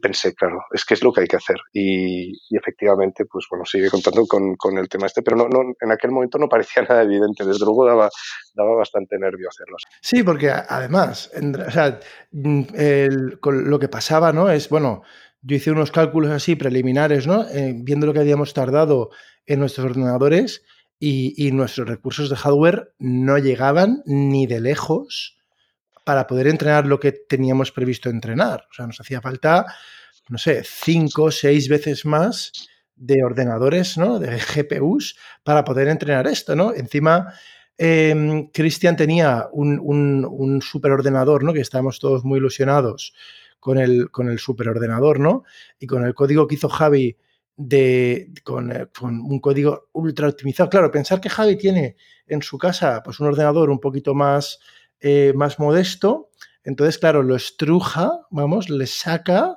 pensé, 0.00 0.34
claro, 0.34 0.60
es 0.72 0.84
que 0.84 0.94
es 0.94 1.02
lo 1.02 1.12
que 1.12 1.22
hay 1.22 1.26
que 1.26 1.36
hacer. 1.36 1.56
Y, 1.72 2.32
efectivamente, 2.56 3.24
pues 3.24 3.46
bueno, 3.50 3.64
sigue 3.64 3.90
contando 3.90 4.24
con, 4.26 4.78
el 4.78 4.88
tema 4.88 5.06
este, 5.06 5.20
pero 5.22 5.36
no, 5.36 5.48
no, 5.48 5.62
en 5.80 5.92
aquel 5.92 6.12
momento 6.12 6.38
no 6.38 6.48
parecía 6.48 6.82
nada 6.88 7.02
evidente. 7.02 7.44
Desde 7.44 7.64
luego 7.64 7.86
daba, 7.86 8.08
daba 8.54 8.76
bastante 8.76 9.18
nervio 9.18 9.48
hacerlo. 9.48 9.76
Sí, 10.00 10.22
porque 10.22 10.50
además, 10.50 11.30
sea, 11.70 11.98
mm, 12.30 12.62
lo 13.42 13.78
que 13.78 13.88
pasaba, 13.88 14.32
¿no? 14.32 14.48
Es, 14.50 14.68
bueno, 14.68 15.02
yo 15.42 15.56
hice 15.56 15.70
unos 15.70 15.90
cálculos 15.90 16.30
así 16.30 16.54
preliminares, 16.56 17.26
¿no? 17.26 17.48
Eh, 17.48 17.74
viendo 17.76 18.06
lo 18.06 18.12
que 18.12 18.20
habíamos 18.20 18.52
tardado 18.52 19.10
en 19.46 19.60
nuestros 19.60 19.86
ordenadores 19.86 20.62
y, 20.98 21.50
nuestros 21.52 21.88
recursos 21.88 22.28
de 22.28 22.36
hardware 22.36 22.92
no 22.98 23.38
llegaban 23.38 24.02
ni 24.04 24.46
de 24.46 24.60
lejos 24.60 25.38
para 26.04 26.26
poder 26.26 26.46
entrenar 26.46 26.86
lo 26.86 27.00
que 27.00 27.12
teníamos 27.12 27.72
previsto 27.72 28.10
entrenar. 28.10 28.66
O 28.70 28.74
sea, 28.74 28.86
nos 28.86 29.00
hacía 29.00 29.22
falta, 29.22 29.64
no 30.28 30.36
sé, 30.36 30.62
cinco 30.62 31.24
o 31.24 31.30
seis 31.30 31.68
veces 31.68 32.04
más 32.04 32.52
de 32.96 33.24
ordenadores, 33.24 33.96
¿no? 33.96 34.18
De 34.18 34.38
GPUs 34.54 35.16
para 35.42 35.64
poder 35.64 35.88
entrenar 35.88 36.26
esto, 36.26 36.54
¿no? 36.54 36.74
Encima, 36.74 37.32
eh, 37.78 38.46
Cristian 38.52 38.96
tenía 38.96 39.48
un, 39.52 39.80
un, 39.80 40.60
superordenador, 40.60 41.44
¿no? 41.44 41.54
Que 41.54 41.60
estábamos 41.60 41.98
todos 41.98 42.24
muy 42.24 42.38
ilusionados 42.38 43.14
con 43.60 43.78
el, 43.78 44.10
con 44.10 44.28
el 44.28 44.38
superordenador, 44.38 45.20
¿no? 45.20 45.44
Y 45.78 45.86
con 45.86 46.04
el 46.04 46.14
código 46.14 46.46
que 46.46 46.56
hizo 46.56 46.68
Javi 46.68 47.16
de, 47.56 48.12
eh, 48.12 48.32
con, 48.42 49.20
un 49.20 49.38
código 49.38 49.88
ultra 49.92 50.28
optimizado. 50.28 50.70
Claro, 50.70 50.90
pensar 50.90 51.20
que 51.20 51.28
Javi 51.28 51.56
tiene 51.56 51.96
en 52.26 52.42
su 52.42 52.58
casa 52.58 53.02
pues, 53.04 53.20
un 53.20 53.26
ordenador 53.26 53.70
un 53.70 53.80
poquito 53.80 54.14
más, 54.14 54.58
eh, 54.98 55.32
más 55.36 55.58
modesto, 55.58 56.30
entonces, 56.64 56.98
claro, 56.98 57.22
lo 57.22 57.36
estruja, 57.36 58.10
vamos, 58.30 58.68
le 58.68 58.86
saca, 58.86 59.56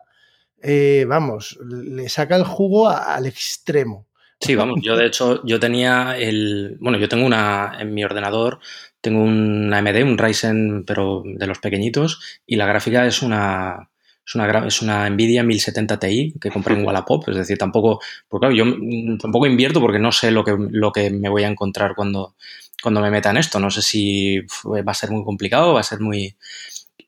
eh, 0.62 1.06
vamos, 1.08 1.58
le 1.66 2.08
saca 2.10 2.36
el 2.36 2.44
jugo 2.44 2.90
al 2.90 3.26
extremo. 3.26 4.08
Sí, 4.40 4.56
vamos, 4.56 4.80
yo 4.82 4.98
de 4.98 5.06
hecho, 5.06 5.42
yo 5.46 5.60
tenía 5.60 6.18
el, 6.18 6.78
bueno, 6.80 6.98
yo 6.98 7.08
tengo 7.08 7.26
una, 7.26 7.78
en 7.80 7.94
mi 7.94 8.04
ordenador, 8.04 8.60
tengo 9.00 9.22
una 9.22 9.78
AMD, 9.78 10.04
un 10.04 10.18
Ryzen, 10.18 10.84
pero 10.86 11.24
de 11.26 11.48
los 11.48 11.60
pequeñitos, 11.60 12.42
y 12.46 12.56
la 12.56 12.66
gráfica 12.66 13.06
es 13.06 13.22
una, 13.22 13.90
es 14.26 14.36
una, 14.36 14.68
es 14.68 14.82
una 14.82 15.10
Nvidia 15.10 15.44
1070 15.44 16.00
Ti 16.00 16.34
que 16.40 16.50
compré 16.50 16.76
en 16.76 16.86
Wallapop, 16.86 17.28
es 17.30 17.36
decir, 17.36 17.58
tampoco, 17.58 18.00
porque 18.28 18.48
claro, 18.48 18.56
yo 18.56 19.18
tampoco 19.20 19.46
invierto 19.48 19.82
porque 19.82 20.00
no 20.00 20.12
sé 20.12 20.32
lo 20.32 20.44
que, 20.44 20.56
lo 20.58 20.92
que 20.92 21.10
me 21.10 21.30
voy 21.30 21.44
a 21.44 21.50
encontrar 21.50 21.96
cuando, 21.96 22.36
cuando 22.82 23.02
me 23.02 23.12
meta 23.12 23.32
en 23.32 23.38
esto. 23.38 23.60
No 23.60 23.70
sé 23.70 23.82
si 23.82 24.40
va 24.66 24.92
a 24.92 24.94
ser 24.94 25.12
muy 25.12 25.24
complicado, 25.24 25.74
va 25.74 25.82
a 25.82 25.84
ser 25.84 26.00
muy... 26.00 26.36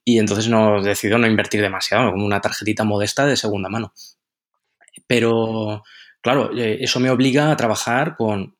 Y 0.04 0.20
entonces 0.20 0.50
no 0.50 0.84
decido 0.84 1.18
no 1.18 1.28
invertir 1.28 1.62
demasiado, 1.62 2.12
como 2.12 2.26
una 2.26 2.42
tarjetita 2.42 2.84
modesta 2.84 3.26
de 3.26 3.38
segunda 3.38 3.70
mano. 3.70 3.92
Pero, 5.08 5.84
claro, 6.22 6.56
eh, 6.56 6.78
eso 6.82 7.00
me 7.00 7.10
obliga 7.10 7.52
a 7.52 7.58
trabajar 7.58 8.16
con 8.16 8.56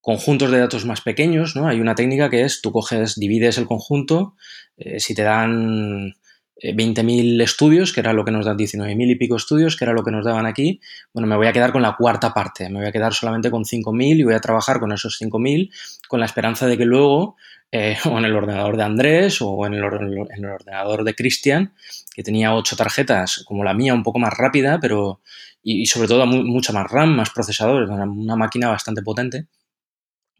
conjuntos 0.00 0.50
de 0.50 0.58
datos 0.58 0.86
más 0.86 1.02
pequeños, 1.02 1.56
¿no? 1.56 1.68
Hay 1.68 1.80
una 1.80 1.94
técnica 1.94 2.30
que 2.30 2.42
es, 2.42 2.62
tú 2.62 2.72
coges, 2.72 3.16
divides 3.16 3.58
el 3.58 3.66
conjunto, 3.66 4.34
eh, 4.78 4.98
si 5.00 5.14
te 5.14 5.22
dan 5.22 6.14
20.000 6.62 7.40
eh, 7.40 7.44
estudios, 7.44 7.92
que 7.92 8.00
era 8.00 8.12
lo 8.12 8.24
que 8.24 8.30
nos 8.30 8.46
dan 8.46 8.56
19.000 8.56 9.10
y 9.10 9.14
pico 9.16 9.36
estudios, 9.36 9.76
que 9.76 9.84
era 9.84 9.92
lo 9.92 10.02
que 10.02 10.10
nos 10.10 10.24
daban 10.24 10.46
aquí, 10.46 10.80
bueno, 11.12 11.26
me 11.26 11.36
voy 11.36 11.46
a 11.46 11.52
quedar 11.52 11.72
con 11.72 11.82
la 11.82 11.96
cuarta 11.96 12.34
parte, 12.34 12.68
me 12.68 12.80
voy 12.80 12.88
a 12.88 12.92
quedar 12.92 13.14
solamente 13.14 13.50
con 13.50 13.64
5.000 13.64 14.18
y 14.18 14.22
voy 14.24 14.34
a 14.34 14.40
trabajar 14.40 14.80
con 14.80 14.92
esos 14.92 15.20
5.000 15.20 15.70
con 16.08 16.20
la 16.20 16.26
esperanza 16.26 16.66
de 16.66 16.76
que 16.76 16.84
luego 16.84 17.36
eh, 17.70 17.96
o 18.04 18.18
en 18.18 18.24
el 18.24 18.34
ordenador 18.34 18.76
de 18.76 18.82
Andrés 18.82 19.38
o 19.40 19.66
en 19.66 19.74
el, 19.74 19.84
en 19.84 20.44
el 20.44 20.50
ordenador 20.50 21.04
de 21.04 21.14
Cristian, 21.14 21.74
que 22.14 22.22
tenía 22.22 22.54
ocho 22.54 22.76
tarjetas 22.76 23.44
como 23.46 23.64
la 23.64 23.74
mía, 23.74 23.94
un 23.94 24.02
poco 24.02 24.18
más 24.18 24.34
rápida, 24.36 24.78
pero 24.80 25.20
y, 25.62 25.86
sobre 25.86 26.08
todo 26.08 26.26
mucha 26.26 26.72
más 26.72 26.90
RAM, 26.90 27.14
más 27.14 27.30
procesadores, 27.30 27.90
una 27.90 28.36
máquina 28.36 28.68
bastante 28.68 29.02
potente, 29.02 29.48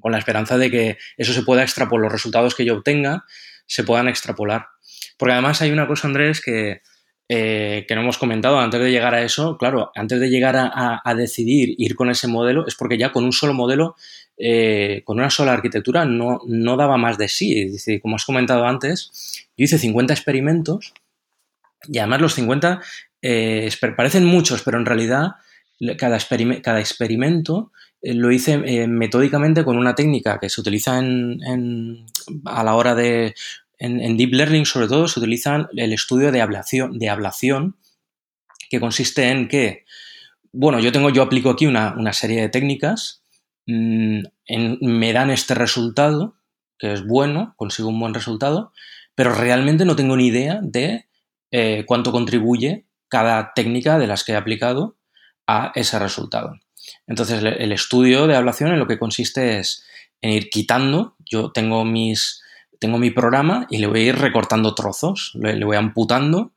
con 0.00 0.12
la 0.12 0.18
esperanza 0.18 0.56
de 0.58 0.70
que 0.70 0.98
eso 1.16 1.32
se 1.32 1.42
pueda 1.42 1.62
extrapolar, 1.62 2.04
los 2.04 2.12
resultados 2.12 2.54
que 2.54 2.64
yo 2.64 2.76
obtenga 2.76 3.24
se 3.66 3.84
puedan 3.84 4.08
extrapolar. 4.08 4.66
Porque 5.18 5.32
además 5.32 5.60
hay 5.60 5.70
una 5.72 5.86
cosa, 5.86 6.08
Andrés, 6.08 6.40
que, 6.40 6.80
eh, 7.28 7.84
que 7.86 7.94
no 7.94 8.00
hemos 8.00 8.16
comentado 8.16 8.58
antes 8.58 8.80
de 8.80 8.90
llegar 8.90 9.14
a 9.14 9.22
eso, 9.22 9.58
claro, 9.58 9.90
antes 9.94 10.18
de 10.18 10.30
llegar 10.30 10.56
a, 10.56 11.14
decidir 11.14 11.74
ir 11.76 11.94
con 11.94 12.08
ese 12.08 12.26
modelo, 12.26 12.66
es 12.66 12.74
porque 12.74 12.96
ya 12.96 13.12
con 13.12 13.24
un 13.24 13.32
solo 13.32 13.52
modelo, 13.52 13.96
eh, 14.38 15.02
con 15.04 15.18
una 15.18 15.28
sola 15.28 15.52
arquitectura, 15.52 16.06
no, 16.06 16.40
no, 16.46 16.76
daba 16.76 16.96
más 16.96 17.18
de 17.18 17.28
sí. 17.28 17.60
Es 17.60 17.72
decir, 17.72 18.00
como 18.00 18.16
has 18.16 18.24
comentado 18.24 18.64
antes, 18.64 19.46
yo 19.58 19.64
hice 19.64 19.76
50 19.76 20.14
experimentos 20.14 20.94
y 21.86 21.98
además 21.98 22.22
los 22.22 22.34
50 22.34 22.80
eh, 23.20 23.70
parecen 23.94 24.24
muchos, 24.24 24.62
pero 24.62 24.78
en 24.78 24.86
realidad 24.86 25.32
cada, 25.98 26.18
cada 26.62 26.80
experimento 26.80 27.72
lo 28.00 28.30
hice 28.30 28.86
metódicamente 28.86 29.64
con 29.64 29.76
una 29.76 29.94
técnica 29.94 30.38
que 30.40 30.48
se 30.48 30.60
utiliza 30.60 30.98
en, 30.98 32.06
a 32.46 32.62
la 32.64 32.74
hora 32.74 32.94
de 32.94 33.34
en, 33.78 34.16
Deep 34.16 34.32
Learning, 34.32 34.66
sobre 34.66 34.88
todo, 34.88 35.08
se 35.08 35.20
utiliza 35.20 35.68
el 35.76 35.92
estudio 35.92 36.32
de 36.32 36.40
ablación, 36.40 36.98
de 36.98 37.08
ablación 37.08 37.76
que 38.70 38.80
consiste 38.80 39.30
en 39.30 39.48
que, 39.48 39.84
bueno, 40.52 40.80
yo 40.80 40.92
tengo, 40.92 41.10
yo 41.10 41.22
aplico 41.22 41.50
aquí 41.50 41.66
una, 41.66 42.12
serie 42.12 42.40
de 42.40 42.48
técnicas, 42.48 43.22
mm, 43.66 44.20
me 44.80 45.12
dan 45.12 45.30
este 45.30 45.54
resultado, 45.54 46.36
que 46.78 46.92
es 46.92 47.06
bueno, 47.06 47.54
consigo 47.56 47.88
un 47.88 48.00
buen 48.00 48.14
resultado, 48.14 48.72
pero 49.14 49.32
realmente 49.32 49.84
no 49.84 49.96
tengo 49.96 50.16
ni 50.16 50.26
idea 50.26 50.60
de 50.62 51.06
eh, 51.50 51.84
cuánto 51.86 52.12
contribuye 52.12 52.86
cada 53.08 53.52
técnica 53.54 53.98
de 53.98 54.06
las 54.06 54.24
que 54.24 54.32
he 54.32 54.36
aplicado 54.36 54.96
a 55.46 55.72
ese 55.74 55.98
resultado. 55.98 56.58
Entonces, 57.06 57.42
el 57.42 57.72
estudio 57.72 58.26
de 58.26 58.36
ablación 58.36 58.72
en 58.72 58.78
lo 58.78 58.86
que 58.86 58.98
consiste 58.98 59.58
es 59.58 59.84
en 60.20 60.30
ir 60.30 60.50
quitando, 60.50 61.16
yo 61.24 61.52
tengo 61.52 61.84
mis, 61.84 62.42
tengo 62.78 62.98
mi 62.98 63.10
programa 63.10 63.66
y 63.70 63.78
le 63.78 63.86
voy 63.86 64.00
a 64.00 64.04
ir 64.04 64.16
recortando 64.16 64.74
trozos, 64.74 65.32
le, 65.34 65.64
voy 65.64 65.76
amputando 65.76 66.52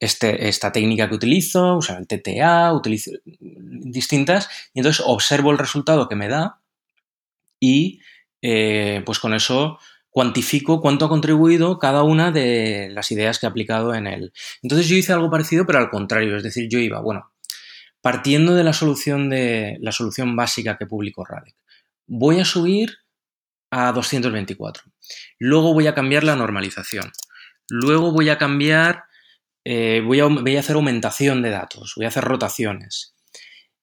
este, 0.00 0.48
esta 0.48 0.72
técnica 0.72 1.08
que 1.08 1.14
utilizo, 1.14 1.76
o 1.76 1.82
sea, 1.82 1.98
el 1.98 2.06
TTA, 2.06 2.72
utilizo 2.72 3.10
distintas, 3.24 4.48
y 4.74 4.80
entonces 4.80 5.04
observo 5.06 5.50
el 5.50 5.58
resultado 5.58 6.08
que 6.08 6.16
me 6.16 6.28
da 6.28 6.60
y 7.60 8.00
eh, 8.42 9.02
pues 9.04 9.18
con 9.18 9.34
eso 9.34 9.78
cuantifico 10.10 10.80
cuánto 10.80 11.04
ha 11.04 11.08
contribuido 11.10 11.78
cada 11.78 12.02
una 12.02 12.30
de 12.32 12.88
las 12.90 13.12
ideas 13.12 13.38
que 13.38 13.44
he 13.44 13.48
aplicado 13.48 13.94
en 13.94 14.06
él. 14.06 14.32
Entonces 14.62 14.88
yo 14.88 14.96
hice 14.96 15.12
algo 15.12 15.30
parecido, 15.30 15.66
pero 15.66 15.78
al 15.78 15.90
contrario, 15.90 16.36
es 16.36 16.42
decir, 16.42 16.68
yo 16.70 16.78
iba, 16.78 17.00
bueno, 17.00 17.32
partiendo 18.00 18.54
de 18.54 18.64
la 18.64 18.72
solución 18.72 19.28
de 19.28 19.76
la 19.80 19.92
solución 19.92 20.34
básica 20.34 20.78
que 20.78 20.86
publicó 20.86 21.24
Radek, 21.24 21.54
voy 22.06 22.40
a 22.40 22.46
subir 22.46 22.98
a 23.76 23.92
224. 23.92 24.84
Luego 25.38 25.74
voy 25.74 25.86
a 25.86 25.94
cambiar 25.94 26.24
la 26.24 26.36
normalización. 26.36 27.12
Luego 27.68 28.12
voy 28.12 28.30
a 28.30 28.38
cambiar, 28.38 29.04
eh, 29.64 30.02
voy, 30.04 30.20
a, 30.20 30.26
voy, 30.26 30.56
a, 30.56 30.60
hacer 30.60 30.76
aumentación 30.76 31.42
de 31.42 31.50
datos, 31.50 31.94
voy 31.96 32.06
a 32.06 32.08
hacer 32.08 32.24
rotaciones. 32.24 33.14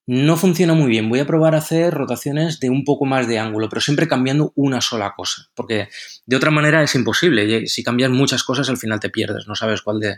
No 0.06 0.36
funciona 0.36 0.74
muy 0.74 0.90
bien, 0.90 1.10
voy 1.10 1.20
a 1.20 1.28
probar 1.28 1.56
a 1.56 1.60
hacer 1.60 1.94
rotaciones 1.94 2.60
de 2.60 2.70
un 2.70 2.84
poco 2.84 3.06
más 3.06 3.28
de 3.28 3.40
ángulo, 3.40 3.70
pero 3.70 3.82
siempre 3.82 4.08
cambiando 4.08 4.52
una 4.56 4.82
sola 4.82 5.14
cosa, 5.16 5.50
porque 5.54 5.88
de 6.26 6.36
otra 6.36 6.52
manera 6.52 6.84
es 6.84 6.94
imposible. 6.96 7.68
Si 7.68 7.84
cambias 7.84 8.12
muchas 8.12 8.44
cosas 8.44 8.70
al 8.70 8.78
final 8.78 9.00
te 9.00 9.10
pierdes, 9.10 9.48
no 9.48 9.56
sabes 9.56 9.82
cuál 9.82 10.00
de, 10.00 10.18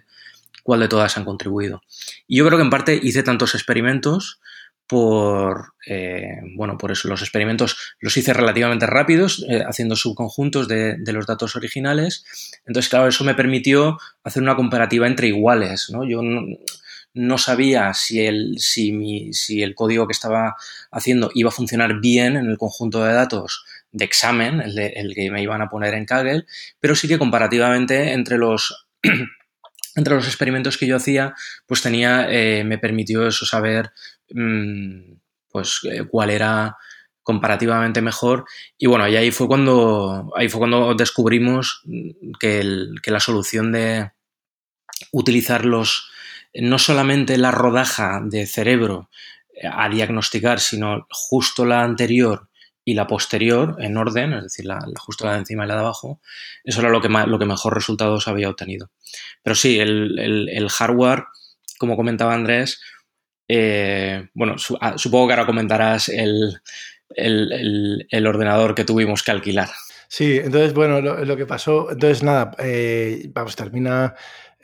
cuál 0.63 0.79
de 0.79 0.87
todas 0.87 1.17
han 1.17 1.25
contribuido. 1.25 1.83
Y 2.27 2.37
yo 2.37 2.45
creo 2.45 2.57
que 2.57 2.63
en 2.63 2.71
parte 2.71 2.99
hice 3.01 3.21
tantos 3.21 3.53
experimentos 3.53 4.39
por, 4.87 5.73
eh, 5.87 6.41
bueno, 6.55 6.77
por 6.77 6.91
eso 6.91 7.07
los 7.07 7.21
experimentos 7.21 7.95
los 7.99 8.15
hice 8.17 8.33
relativamente 8.33 8.85
rápidos, 8.85 9.45
eh, 9.49 9.63
haciendo 9.67 9.95
subconjuntos 9.95 10.67
de, 10.67 10.97
los 11.07 11.25
datos 11.25 11.55
originales. 11.55 12.25
Entonces, 12.65 12.89
claro, 12.89 13.07
eso 13.07 13.23
me 13.23 13.35
permitió 13.35 13.97
hacer 14.23 14.43
una 14.43 14.55
comparativa 14.55 15.07
entre 15.07 15.27
iguales, 15.27 15.89
¿no? 15.91 16.07
Yo 16.07 16.21
no, 17.13 17.37
sabía 17.37 17.93
si 17.93 18.25
el, 18.25 18.59
si, 18.59 18.91
mi, 18.91 19.33
si 19.33 19.63
el 19.63 19.73
código 19.73 20.07
que 20.07 20.13
estaba 20.13 20.55
haciendo 20.91 21.31
iba 21.33 21.49
a 21.49 21.53
funcionar 21.53 21.99
bien 21.99 22.35
en 22.35 22.45
el 22.45 22.57
conjunto 22.57 23.03
de 23.03 23.13
datos 23.13 23.65
de 23.91 24.05
examen, 24.05 24.61
el, 24.61 25.13
que 25.15 25.31
me 25.31 25.41
iban 25.41 25.61
a 25.61 25.69
poner 25.69 25.93
en 25.93 26.05
Kaggle, 26.05 26.45
pero 26.79 26.95
sí 26.95 27.07
que 27.07 27.17
comparativamente 27.17 28.11
entre 28.11 28.37
los 28.37 28.87
entre 29.95 30.13
los 30.13 30.27
experimentos 30.27 30.77
que 30.77 30.87
yo 30.87 30.97
hacía, 30.97 31.33
pues 31.65 31.81
tenía, 31.81 32.27
eh, 32.29 32.63
me 32.65 32.77
permitió 32.77 33.25
eso 33.25 33.45
saber, 33.45 33.91
pues, 34.27 35.79
eh, 35.83 36.03
cuál 36.09 36.29
era 36.29 36.77
comparativamente 37.23 38.01
mejor. 38.01 38.45
Y 38.77 38.87
bueno, 38.87 39.07
y 39.07 39.15
ahí 39.15 39.31
fue 39.31 39.47
cuando, 39.47 40.31
ahí 40.35 40.47
fue 40.47 40.59
cuando 40.59 40.93
descubrimos 40.93 41.83
que, 42.39 42.63
la 43.07 43.19
solución 43.19 43.71
de 43.71 44.11
utilizar 45.11 45.65
los, 45.65 46.09
no 46.53 46.77
solamente 46.77 47.37
la 47.37 47.51
rodaja 47.51 48.21
de 48.23 48.45
cerebro 48.45 49.09
eh, 49.53 49.67
a 49.71 49.89
diagnosticar, 49.89 50.59
sino 50.59 51.07
justo 51.09 51.65
la 51.65 51.83
anterior 51.83 52.47
y 52.85 52.93
la 52.93 53.07
posterior 53.07 53.75
en 53.79 53.97
orden, 53.97 54.33
es 54.33 54.43
decir, 54.43 54.65
la, 54.65 54.79
justo 54.99 55.25
la 55.25 55.33
de 55.33 55.39
encima 55.39 55.65
y 55.65 55.67
la 55.67 55.73
de 55.73 55.79
abajo, 55.79 56.21
eso 56.63 56.79
era 56.81 56.91
lo 56.91 57.01
que, 57.01 57.09
lo 57.09 57.39
que 57.39 57.45
mejor 57.45 57.73
resultados 57.73 58.27
había 58.27 58.49
obtenido. 58.49 58.91
Pero 59.41 59.55
sí, 59.55 59.79
el, 59.79 60.69
hardware, 60.69 61.25
como 61.79 61.95
comentaba 61.95 62.35
Andrés, 62.35 62.79
eh, 63.47 64.27
bueno, 64.33 64.55
ah, 64.81 64.97
supongo 64.97 65.27
que 65.27 65.33
ahora 65.33 65.45
comentarás 65.45 66.09
el, 66.09 66.61
ordenador 68.27 68.75
que 68.75 68.83
tuvimos 68.83 69.23
que 69.23 69.31
alquilar. 69.31 69.69
Sí, 70.07 70.37
entonces, 70.37 70.73
bueno, 70.73 71.01
lo, 71.01 71.37
que 71.37 71.45
pasó, 71.45 71.91
entonces 71.91 72.23
nada, 72.23 72.51
eh, 72.59 73.29
vamos, 73.33 73.55
termina 73.55 74.15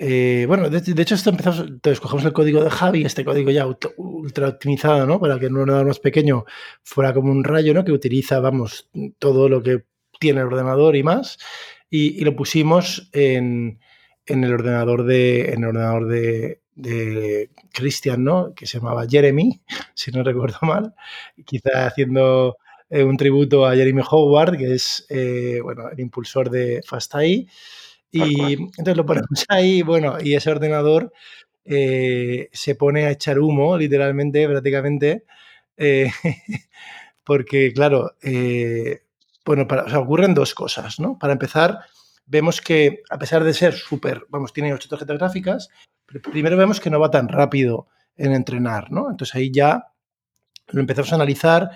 eh, 0.04 0.46
bueno, 0.48 0.68
de, 0.68 0.80
hecho, 1.00 1.14
esto 1.14 1.30
empezamos, 1.30 1.60
entonces 1.60 2.00
cogemos 2.00 2.26
el 2.26 2.34
código 2.34 2.64
de 2.64 2.72
Javi, 2.72 3.06
este 3.06 3.24
código 3.24 3.52
ya 3.52 3.68
ultra 3.98 4.48
optimizado, 4.48 5.06
¿no? 5.06 5.20
Para 5.20 5.38
que 5.38 5.46
en 5.46 5.54
un 5.54 5.60
ordenador 5.62 5.86
más 5.86 6.00
pequeño 6.00 6.44
fuera 6.82 7.14
como 7.14 7.32
un 7.32 7.44
rayo, 7.44 7.72
¿no? 7.76 7.86
Que 7.86 7.92
utiliza, 7.92 8.40
vamos, 8.40 8.90
todo 9.20 9.48
lo 9.48 9.62
que 9.62 9.84
tiene 10.20 10.42
el 10.42 10.48
ordenador 10.48 10.96
y 10.96 11.04
más. 11.04 11.38
Y, 11.88 12.24
lo 12.24 12.36
pusimos 12.36 13.10
en, 13.14 13.80
el 14.26 14.52
ordenador 14.52 15.06
de, 15.06 15.52
en 15.52 15.64
el 15.66 15.70
ordenador 15.70 16.08
de, 16.08 16.61
de 16.76 17.50
Christian, 17.74 18.24
¿no? 18.24 18.54
Que 18.54 18.66
se 18.66 18.80
llamaba 18.80 19.06
Jeremy, 19.08 19.62
si 19.94 20.12
no 20.12 20.24
recuerdo 20.24 20.60
mal. 20.62 20.94
Quizá 21.46 21.88
haciendo 21.88 22.58
eh, 22.90 23.04
un 23.04 23.16
tributo 23.18 23.66
a 23.66 23.74
Jeremy 23.74 24.02
Howard, 24.10 24.58
que 24.58 24.74
es, 24.74 25.06
eh, 25.10 25.60
bueno, 25.64 25.90
el 25.90 26.00
impulsor 26.00 26.50
de 26.50 26.82
FastAI. 26.86 27.48
Y 28.12 28.54
entonces 28.54 28.98
lo 28.98 29.06
ponemos 29.06 29.46
ahí, 29.48 29.82
bueno, 29.84 30.18
y 30.22 30.34
ese 30.34 30.52
ordenador 30.52 31.14
eh, 31.64 32.50
se 32.52 32.76
pone 32.76 33.06
a 33.06 33.12
echar 33.12 33.40
humo, 33.40 33.78
literalmente, 33.78 34.46
prácticamente, 34.48 35.24
porque, 37.24 37.72
claro, 37.72 38.12
bueno, 39.46 39.68
para, 39.68 39.98
ocurren 39.98 40.34
dos 40.34 40.54
cosas, 40.54 41.00
¿no? 41.00 41.18
Para 41.18 41.34
empezar, 41.34 41.80
vemos 42.26 42.62
que, 42.62 43.02
a 43.10 43.18
pesar 43.18 43.44
de 43.44 43.54
ser 43.54 43.74
súper, 43.74 44.26
vamos, 44.30 44.54
tiene 44.54 44.74
ocho 44.74 44.90
tarjetas 44.90 45.18
gráficas, 45.18 45.70
primero 46.32 46.58
vemos 46.58 46.80
que 46.80 46.90
no 46.90 47.00
va 47.00 47.12
tan 47.12 47.28
rápido 47.28 47.88
en 48.16 48.34
entrenar, 48.34 48.92
¿no? 48.92 49.10
Entonces 49.10 49.36
ahí 49.36 49.52
ya 49.52 49.88
lo 50.68 50.82
empezamos 50.82 51.12
a 51.12 51.16
analizar. 51.16 51.70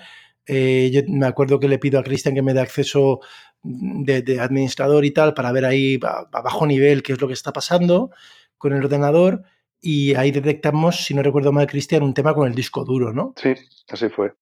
yo 0.46 1.00
me 1.08 1.26
acuerdo 1.26 1.58
que 1.58 1.68
le 1.68 1.78
pido 1.78 1.98
a 1.98 2.04
Cristian 2.04 2.34
que 2.34 2.42
me 2.42 2.54
dé 2.54 2.60
acceso 2.60 3.20
de, 3.62 4.40
administrador 4.40 5.04
y 5.04 5.10
tal 5.10 5.34
para 5.34 5.52
ver 5.52 5.64
ahí 5.64 5.98
a, 6.02 6.28
bajo 6.30 6.66
nivel 6.66 7.02
qué 7.02 7.12
es 7.12 7.20
lo 7.20 7.26
que 7.26 7.34
está 7.34 7.52
pasando 7.52 8.10
con 8.58 8.72
el 8.72 8.84
ordenador 8.84 9.42
y 9.80 10.14
ahí 10.14 10.30
detectamos, 10.30 11.04
si 11.04 11.14
no 11.14 11.22
recuerdo 11.22 11.52
mal, 11.52 11.66
Cristian, 11.66 12.02
un 12.02 12.14
tema 12.14 12.34
con 12.34 12.48
el 12.48 12.54
disco 12.54 12.84
duro, 12.84 13.12
¿no? 13.12 13.34
Sí, 13.36 13.54
así 13.88 14.08
fue. 14.08 14.34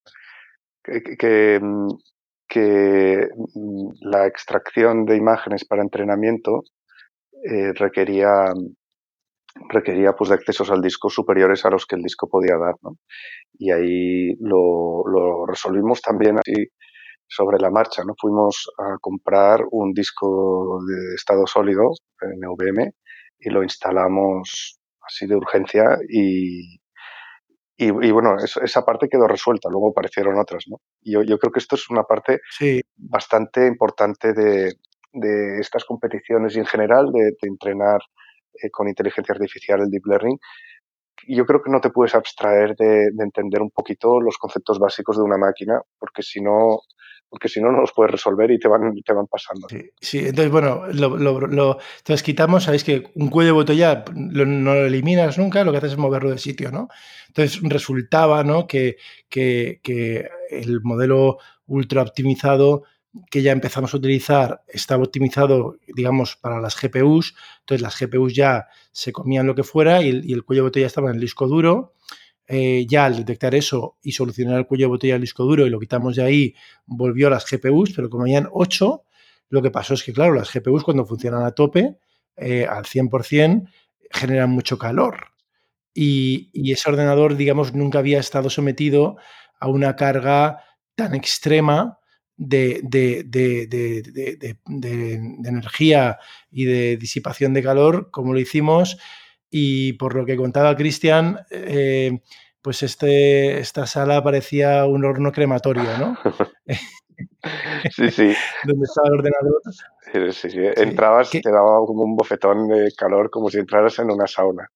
Que, 0.83 1.03
que, 1.03 1.61
mm, 2.55 3.89
la 4.01 4.27
extracción 4.27 5.05
de 5.05 5.17
imágenes 5.17 5.65
para 5.65 5.83
entrenamiento 5.83 6.63
eh, 7.45 7.73
requería 7.75 8.53
requería 9.69 10.13
pues 10.15 10.31
de 10.31 10.37
accesos 10.37 10.71
al 10.71 10.83
disco 10.83 11.09
superiores 11.09 11.65
a 11.65 11.71
los 11.71 11.87
que 11.87 11.95
el 11.97 12.03
disco 12.03 12.29
podía 12.29 12.57
dar, 12.57 12.75
¿no? 12.83 12.97
Y 13.57 13.71
ahí 13.71 14.35
lo, 14.41 15.07
lo 15.07 15.47
resolvimos 15.47 16.01
también 16.03 16.39
así 16.39 16.71
sobre 17.29 17.59
la 17.59 17.71
marcha. 17.71 18.03
¿no? 18.05 18.15
Fuimos 18.21 18.71
a 18.79 18.97
comprar 19.01 19.61
un 19.71 19.93
disco 19.93 20.81
de 20.87 21.15
estado 21.15 21.47
sólido, 21.47 21.91
NVM, 22.21 22.93
y 23.39 23.51
lo 23.51 23.63
instalamos 23.63 24.79
así 25.07 25.27
de 25.27 25.37
urgencia 25.37 25.85
y, 26.09 26.79
y, 27.77 27.91
bueno, 27.91 28.37
esa 28.39 28.85
parte 28.85 29.09
quedó 29.09 29.27
resuelta, 29.27 29.69
luego 29.69 29.91
aparecieron 29.91 30.39
otras. 30.39 30.65
¿no? 30.69 30.77
Y 31.03 31.13
yo, 31.15 31.23
yo 31.23 31.39
creo 31.39 31.53
que 31.53 31.59
esto 31.59 31.75
es 31.75 31.91
una 31.91 32.05
parte 32.05 32.41
bastante 32.97 33.67
importante 33.67 34.33
de, 34.33 34.75
de 35.15 35.61
estas 35.61 35.85
competiciones 35.85 36.57
y 36.57 36.59
en 36.59 36.67
general 36.67 37.11
de, 37.13 37.35
entrenar 37.43 38.01
eh, 38.63 38.71
con 38.71 38.89
inteligencia 38.89 39.33
artificial 39.33 39.81
el 39.81 39.91
deep 39.91 40.07
learning, 40.07 40.39
yo 41.29 41.47
creo 41.47 41.63
que 41.63 41.71
no 41.71 41.81
te 41.81 41.91
puedes 41.91 42.15
abstraer 42.15 42.75
de, 42.77 43.07
entender 43.19 43.63
un 43.63 43.71
poquito 43.71 44.21
los 44.21 44.37
conceptos 44.37 44.79
básicos 44.79 45.17
de 45.17 45.23
una 45.23 45.39
máquina, 45.39 45.81
porque 45.99 46.23
si 46.23 46.41
no, 46.41 46.81
porque 47.35 47.49
si 47.49 47.61
no, 47.61 47.73
no 47.73 47.81
los 47.81 47.91
puedes 47.93 48.13
resolver 48.13 48.49
y 48.53 48.61
te 48.61 48.69
van, 48.69 48.95
te 49.05 49.13
van 49.13 49.27
pasando. 49.27 49.67
Sí, 50.01 50.21
entonces, 50.21 50.53
bueno, 50.53 50.87
lo, 50.93 51.17
lo, 51.19 51.79
entonces 51.99 52.23
quitamos, 52.23 52.63
sabéis 52.63 52.85
que 52.85 53.11
un 53.17 53.29
cuello 53.29 53.49
de 53.49 53.53
botella 53.55 54.05
no 54.15 54.73
lo 54.73 54.87
eliminas 54.87 55.37
nunca, 55.37 55.65
lo 55.65 55.73
que 55.73 55.79
haces 55.79 55.91
es 55.91 55.99
moverlo 55.99 56.31
de 56.31 56.39
sitio, 56.39 56.71
¿no? 56.71 56.87
Entonces 57.27 57.61
resultaba, 57.65 58.45
¿no? 58.45 58.69
Que, 58.69 58.99
que, 59.29 59.81
que 59.83 60.29
el 60.49 60.81
modelo 60.83 61.39
ultra 61.67 62.03
optimizado 62.03 62.85
que 63.33 63.43
ya 63.43 63.51
empezamos 63.51 63.93
a 63.93 63.97
utilizar 63.97 64.63
estaba 64.69 65.03
optimizado, 65.03 65.77
digamos, 65.89 66.37
para 66.37 66.61
las 66.61 66.81
GPUs. 66.81 67.35
Entonces 67.63 67.83
las 67.83 67.99
GPUs 67.99 68.33
ya 68.33 68.69
se 68.93 69.11
comían 69.11 69.49
lo 69.49 69.57
que 69.57 69.65
fuera 69.65 70.03
y 70.03 70.33
el, 70.33 70.45
cuello 70.45 70.63
de 70.63 70.69
botella 70.69 70.87
estaba 70.87 71.11
en 71.11 71.17
el 71.17 71.21
disco 71.21 71.49
duro. 71.49 71.95
Eh, 72.47 72.87
ya 72.87 73.07
al 73.07 73.17
detectar 73.17 73.55
eso 73.55 73.97
y 74.03 74.13
solucionar 74.13 74.59
el 74.59 74.67
cuello 74.67 74.85
de 74.85 74.89
botella 74.89 75.15
del 75.15 75.23
disco 75.23 75.45
duro 75.45 75.67
y 75.67 75.71
lo 75.71 75.81
quitamos 75.81 76.17
de 76.17 76.23
ahí, 76.23 76.55
volvió 76.85 77.29
a 77.29 77.31
las 77.31 77.47
GPUs, 77.51 77.93
pero 77.95 78.11
como 78.11 78.25
habían 78.25 78.49
8, 78.53 79.03
lo 79.49 79.63
que 79.63 79.71
pasó 79.71 79.95
es 79.95 80.03
que, 80.03 80.13
claro, 80.13 80.35
las 80.35 80.53
GPUs 80.53 80.85
cuando 80.85 81.07
funcionan 81.07 81.45
a 81.45 81.53
tope, 81.53 81.97
eh, 82.37 82.67
al 82.69 82.85
100%, 82.85 83.69
generan 84.11 84.51
mucho 84.51 84.79
calor. 84.79 85.29
Y, 85.95 86.51
y 86.53 86.73
ese 86.73 86.91
ordenador, 86.91 87.37
digamos, 87.37 87.73
nunca 87.75 88.01
había 88.01 88.21
estado 88.21 88.51
sometido 88.51 89.17
a 89.59 89.69
una 89.69 89.97
carga 89.97 90.61
tan 90.97 91.15
extrema 91.15 91.99
de, 92.37 92.81
de, 92.83 94.57
energía 95.45 96.19
y 96.51 96.65
de 96.65 96.97
disipación 96.97 97.55
de 97.55 97.63
calor 97.63 98.11
como 98.11 98.33
lo 98.33 98.41
hicimos 98.41 98.99
y 99.57 99.93
por 99.93 100.17
lo 100.17 100.27
que 100.27 100.37
contaba 100.37 100.75
Cristian, 100.75 101.39
eh, 101.49 102.19
pues 102.61 102.83
este, 102.83 103.61
esta 103.61 103.87
sala 103.87 104.21
parecía 104.21 104.85
un 104.85 105.05
horno 105.05 105.31
crematorio, 105.31 105.97
¿no? 105.97 106.19
sí, 107.95 108.11
sí. 108.11 108.35
Donde 108.65 108.85
estaba 108.85 109.07
el 109.07 109.15
ordenador. 109.15 110.33
Sí, 110.33 110.51
sí, 110.51 110.59
Entrabas 110.77 111.33
y 111.37 111.41
te 111.41 111.53
daba 111.53 111.79
como 111.87 112.03
un 112.03 112.17
bofetón 112.17 112.67
de 112.67 112.91
calor, 112.99 113.31
como 113.31 113.49
si 113.49 113.59
entraras 113.59 113.97
en 114.01 114.11
una 114.11 114.27
sauna. 114.27 114.69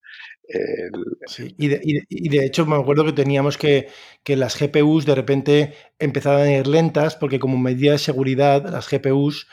Sí, 1.27 1.57
y 1.59 1.67
de, 1.67 1.81
y, 1.83 2.29
de, 2.29 2.47
hecho 2.47 2.65
me 2.65 2.77
acuerdo 2.77 3.05
que 3.05 3.13
teníamos 3.13 3.59
que, 3.59 3.89
que 4.23 4.37
las 4.37 4.57
GPUs 4.59 5.07
de 5.07 5.15
repente 5.17 5.75
empezaban 5.99 6.43
a 6.43 6.53
ir 6.53 6.69
lentas 6.69 7.17
porque 7.17 7.41
como 7.41 7.59
medida 7.59 7.93
de 7.93 7.99
seguridad 7.99 8.65
las 8.71 8.89
GPUs 8.89 9.49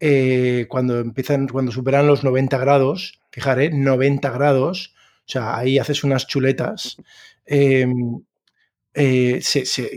eh, 0.00 0.66
cuando 0.68 1.00
empiezan, 1.00 1.48
cuando 1.48 1.72
superan 1.72 2.06
los 2.06 2.24
90 2.24 2.56
grados, 2.58 3.20
fijaré, 3.30 3.70
90 3.70 4.30
grados, 4.30 4.94
o 5.20 5.30
sea, 5.30 5.56
ahí 5.56 5.78
haces 5.78 6.04
unas 6.04 6.26
chuletas. 6.26 6.96
Em, 7.44 8.22
eh, 8.94 9.40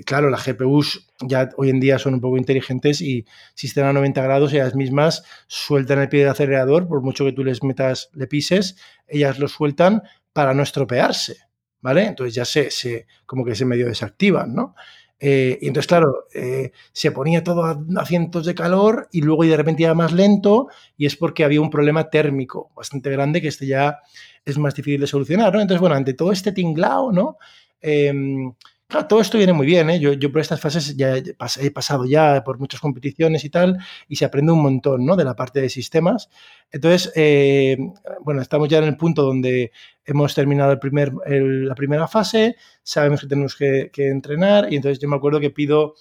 claro, 0.05 0.29
las 0.29 0.45
GPUs 0.45 1.07
ya 1.21 1.49
hoy 1.57 1.69
en 1.69 1.79
día 1.79 1.97
son 1.99 2.15
un 2.15 2.21
poco 2.21 2.37
inteligentes 2.37 3.01
y 3.01 3.25
si 3.55 3.67
están 3.67 3.85
a 3.85 3.93
90 3.93 4.21
grados, 4.21 4.53
ellas 4.53 4.75
mismas 4.75 5.23
sueltan 5.47 5.99
el 5.99 6.09
pie 6.09 6.21
del 6.21 6.29
acelerador, 6.29 6.87
por 6.87 7.01
mucho 7.01 7.25
que 7.25 7.33
tú 7.33 7.43
les 7.43 7.63
metas, 7.63 8.09
le 8.13 8.27
pises, 8.27 8.77
ellas 9.07 9.39
lo 9.39 9.47
sueltan 9.47 10.03
para 10.33 10.53
no 10.53 10.63
estropearse, 10.63 11.37
¿vale? 11.79 12.05
Entonces 12.05 12.35
ya 12.35 12.45
se, 12.45 12.69
se 12.71 13.07
como 13.25 13.45
que 13.45 13.55
se 13.55 13.65
medio 13.65 13.87
desactivan, 13.87 14.53
¿no? 14.53 14.75
Eh, 15.23 15.59
y 15.61 15.67
entonces, 15.67 15.87
claro, 15.87 16.25
eh, 16.33 16.71
se 16.91 17.11
ponía 17.11 17.43
todo 17.43 17.63
a, 17.63 18.05
cientos 18.05 18.43
de 18.43 18.55
calor 18.55 19.07
y 19.11 19.21
luego 19.21 19.43
y 19.43 19.49
de 19.49 19.57
repente 19.57 19.83
iba 19.83 19.93
más 19.93 20.11
lento 20.11 20.67
y 20.97 21.05
es 21.05 21.15
porque 21.15 21.43
había 21.43 21.61
un 21.61 21.69
problema 21.69 22.09
térmico 22.09 22.71
bastante 22.75 23.11
grande 23.11 23.39
que 23.39 23.47
este 23.47 23.67
ya 23.67 23.99
es 24.43 24.57
más 24.57 24.73
difícil 24.73 24.99
de 24.99 25.05
solucionar, 25.05 25.53
¿no? 25.53 25.61
Entonces, 25.61 25.79
bueno, 25.79 25.95
ante 25.95 26.15
todo 26.15 26.31
este 26.31 26.51
tinglao, 26.51 27.11
¿no? 27.11 27.37
Em, 27.81 28.51
Claro, 28.91 29.07
todo 29.07 29.21
esto 29.21 29.37
viene 29.37 29.53
muy 29.53 29.65
bien, 29.65 29.89
¿eh? 29.89 30.01
yo, 30.01 30.11
yo, 30.11 30.29
por 30.33 30.41
estas 30.41 30.59
fases 30.59 30.97
ya 30.97 31.15
he 31.15 31.71
pasado 31.71 32.03
ya 32.03 32.43
por 32.43 32.59
muchas 32.59 32.81
competiciones 32.81 33.45
y 33.45 33.49
tal, 33.49 33.77
y 34.09 34.17
se 34.17 34.25
aprende 34.25 34.51
un 34.51 34.61
montón 34.61 35.05
¿no? 35.05 35.15
de 35.15 35.23
la 35.23 35.33
parte 35.33 35.61
de 35.61 35.69
sistemas. 35.69 36.29
Entonces, 36.69 37.09
eh, 37.15 37.77
bueno, 38.19 38.41
estamos 38.41 38.67
ya 38.67 38.79
en 38.79 38.83
el 38.83 38.97
punto 38.97 39.23
donde 39.23 39.71
hemos 40.03 40.35
terminado 40.35 40.73
el 40.73 40.79
primer, 40.79 41.13
la 41.25 41.73
primera 41.73 42.05
fase, 42.09 42.57
sabemos 42.83 43.21
que 43.21 43.27
tenemos 43.27 43.55
que, 43.55 43.89
entrenar, 43.95 44.73
y 44.73 44.75
entonces 44.75 44.99
yo 44.99 45.07
me 45.07 45.15
acuerdo 45.15 45.39
que 45.39 45.51
pido, 45.51 45.95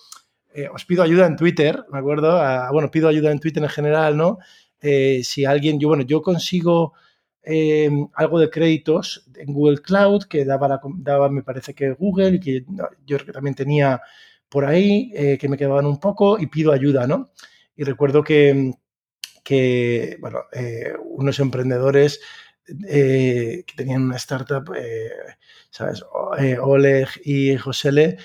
eh, 0.53 0.67
os 0.75 0.85
pido 0.85 1.05
ayuda 1.05 1.27
en 1.27 1.37
Twitter, 1.37 1.85
me 1.93 2.01
acuerdo, 2.01 2.43
bueno, 2.73 2.91
pido 2.91 3.07
ayuda 3.07 3.31
en 3.31 3.39
Twitter 3.39 3.63
en 3.63 3.69
general, 3.69 4.17
¿no? 4.17 4.39
Si 4.81 5.45
alguien, 5.45 5.79
yo, 5.79 5.87
bueno, 5.87 6.03
yo 6.03 6.23
consigo 6.23 6.95
Em, 7.43 8.07
algo 8.15 8.39
de 8.39 8.51
créditos 8.51 9.27
en 9.35 9.55
Google 9.55 9.79
Cloud 9.79 10.25
que 10.25 10.45
daba, 10.45 11.31
me 11.31 11.43
parece 11.43 11.75
que 11.75 11.93
Google 11.93 12.35
y 12.37 12.41
que 12.41 12.65
yo 13.07 13.19
también 13.33 13.55
tenía 13.55 14.03
por 14.49 14.67
ahí, 14.67 15.11
eh, 15.15 15.39
que 15.39 15.49
me 15.49 15.57
quedaban 15.57 15.87
un 15.87 15.99
poco 15.99 16.39
y 16.39 16.49
pido 16.49 16.71
ayuda, 16.73 17.07
¿no? 17.07 17.31
Y 17.77 17.85
recuerdo 17.85 18.23
que, 18.23 18.75
que 19.43 20.19
bueno, 20.21 20.41
eh, 20.53 20.93
unos 21.03 21.39
emprendedores 21.39 22.21
eh, 22.87 23.65
que 23.67 23.75
tenían 23.75 24.03
una 24.03 24.17
startup, 24.17 24.71
¿sabes? 25.71 26.05
Oleg 26.61 27.09
y 27.25 27.57
Josele 27.57 28.19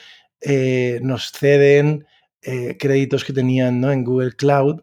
nos 1.01 1.31
ceden 1.31 2.05
créditos 2.41 3.23
que 3.23 3.33
tenían 3.33 3.79
¿no? 3.79 3.91
en 3.91 4.03
Google 4.03 4.33
Cloud 4.33 4.81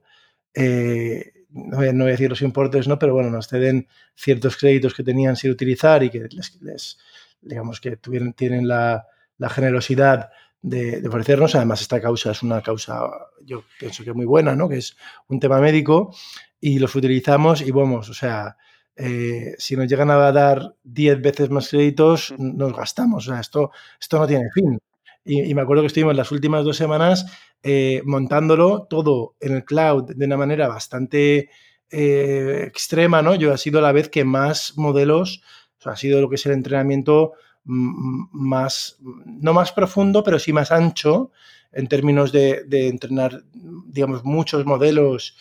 no 1.53 1.77
voy, 1.77 1.89
a, 1.89 1.93
decir 1.93 2.31
los 2.31 2.43
importes, 2.43 2.89
¿no? 2.89 2.99
pero 2.99 3.15
bueno, 3.15 3.31
nos 3.31 3.49
ceden 3.49 3.89
ciertos 4.15 4.57
créditos 4.57 4.95
que 4.95 5.03
tenían 5.03 5.37
sin 5.37 5.51
utilizar 5.51 6.03
y 6.03 6.11
que 6.11 6.29
les, 6.61 6.99
digamos 7.41 7.81
que 7.81 7.97
tuvieron, 7.97 8.33
tienen 8.33 8.67
la, 8.67 9.07
generosidad 9.51 10.31
de, 10.61 11.03
ofrecernos. 11.07 11.55
Además, 11.55 11.81
esta 11.81 12.01
causa 12.01 12.31
es 12.31 12.43
una 12.43 12.63
causa, 12.63 13.03
yo 13.45 13.65
pienso 13.79 14.05
que 14.05 14.13
muy 14.13 14.27
buena, 14.27 14.55
¿no? 14.55 14.69
que 14.69 14.79
es 14.79 14.97
un 15.29 15.41
tema 15.41 15.61
médico 15.61 16.15
y 16.61 16.79
los 16.79 16.95
utilizamos 16.95 17.61
y 17.61 17.71
vamos, 17.71 18.09
o 18.09 18.15
sea, 18.15 18.57
eh, 18.97 19.55
si 19.59 19.77
nos 19.77 19.89
llegan 19.89 20.11
a 20.11 20.33
dar 20.33 20.75
10 20.85 21.23
veces 21.23 21.51
más 21.51 21.69
créditos, 21.69 22.35
nos 22.39 22.77
gastamos. 22.77 23.27
O 23.27 23.33
sea, 23.33 23.41
esto, 23.41 23.71
esto 24.01 24.19
no 24.19 24.27
tiene 24.27 24.51
fin. 24.53 24.79
Y, 25.25 25.55
me 25.55 25.63
acuerdo 25.63 25.83
que 25.83 25.87
estuvimos 25.87 26.17
las 26.17 26.31
últimas 26.33 26.65
dos 26.65 26.77
semanas 26.77 27.27
eh, 27.65 28.03
montándolo 28.05 28.89
todo 28.91 29.37
en 29.39 29.55
el 29.55 29.65
cloud 29.65 30.15
de 30.17 30.27
una 30.27 30.37
manera 30.37 30.67
bastante 30.67 31.49
eh, 31.91 32.65
extrema, 32.67 33.23
¿no? 33.23 33.37
Yo 33.37 33.53
ha 33.53 33.57
sido 33.57 33.81
la 33.81 33.93
vez 33.93 34.09
que 34.09 34.25
más 34.25 34.77
modelos, 34.77 35.43
ha 35.85 35.95
sido 35.95 36.21
lo 36.21 36.29
que 36.29 36.35
es 36.35 36.47
el 36.47 36.53
entrenamiento 36.53 37.35
más, 37.65 38.97
no 39.01 39.53
más 39.53 39.71
profundo, 39.71 40.25
pero 40.25 40.41
sí 40.41 40.53
más 40.53 40.73
ancho 40.73 41.31
en 41.71 41.87
términos 41.87 42.33
de, 42.33 42.65
entrenar, 42.89 43.45
digamos, 43.53 44.25
muchos 44.25 44.67
modelos 44.67 45.37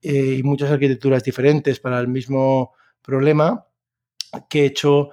eh, 0.00 0.36
y 0.38 0.42
muchas 0.42 0.70
arquitecturas 0.70 1.22
diferentes 1.22 1.78
para 1.78 2.00
el 2.00 2.08
mismo 2.08 2.72
problema 3.02 3.66
que 4.48 4.62
he 4.62 4.66
hecho 4.66 5.10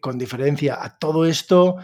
con 0.00 0.18
diferencia 0.18 0.84
a 0.84 0.98
todo 0.98 1.24
esto 1.24 1.78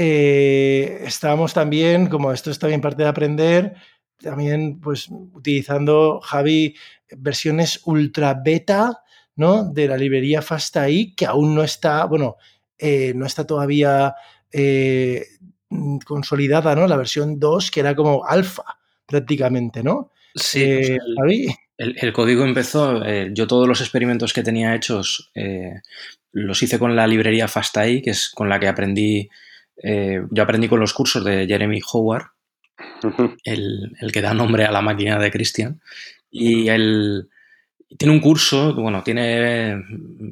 eh, 0.00 1.02
estábamos 1.04 1.52
también, 1.52 2.06
como 2.06 2.32
esto 2.32 2.52
es 2.52 2.58
también 2.60 2.80
parte 2.80 3.02
de 3.02 3.08
aprender, 3.08 3.74
también 4.16 4.78
pues 4.78 5.08
utilizando 5.10 6.20
Javi 6.20 6.76
versiones 7.16 7.80
ultra 7.84 8.34
beta 8.34 9.02
¿no? 9.34 9.64
de 9.64 9.88
la 9.88 9.96
librería 9.96 10.40
FastAI 10.40 11.16
que 11.16 11.26
aún 11.26 11.52
no 11.52 11.64
está, 11.64 12.04
bueno, 12.04 12.36
eh, 12.78 13.12
no 13.16 13.26
está 13.26 13.44
todavía 13.44 14.14
eh, 14.52 15.24
consolidada, 16.06 16.76
¿no? 16.76 16.86
La 16.86 16.96
versión 16.96 17.40
2 17.40 17.72
que 17.72 17.80
era 17.80 17.96
como 17.96 18.24
alfa 18.24 18.78
prácticamente, 19.04 19.82
¿no? 19.82 20.12
Sí, 20.32 20.62
el, 20.62 20.96
El, 21.76 22.12
código 22.12 22.44
empezó, 22.44 23.02
yo 23.32 23.48
todos 23.48 23.66
los 23.66 23.80
experimentos 23.80 24.32
que 24.32 24.44
tenía 24.44 24.76
hechos 24.76 25.32
los 26.30 26.62
hice 26.62 26.78
con 26.78 26.94
la 26.94 27.08
librería 27.08 27.48
FastAI, 27.48 28.00
que 28.00 28.10
es 28.10 28.28
con 28.28 28.48
la 28.48 28.60
que 28.60 28.68
aprendí 28.68 29.28
eh, 29.82 30.22
yo 30.30 30.42
aprendí 30.42 30.68
con 30.68 30.80
los 30.80 30.92
cursos 30.92 31.24
de 31.24 31.46
Jeremy 31.46 31.80
Howard, 31.92 32.26
el, 33.44 33.96
que 34.12 34.20
da 34.22 34.34
nombre 34.34 34.64
a 34.64 34.72
la 34.72 34.82
máquina 34.82 35.18
de 35.18 35.30
Christian, 35.30 35.80
y 36.30 36.68
él 36.68 37.28
tiene 37.96 38.14
un 38.14 38.20
curso, 38.20 38.74
bueno, 38.74 39.02
tiene, 39.02 39.82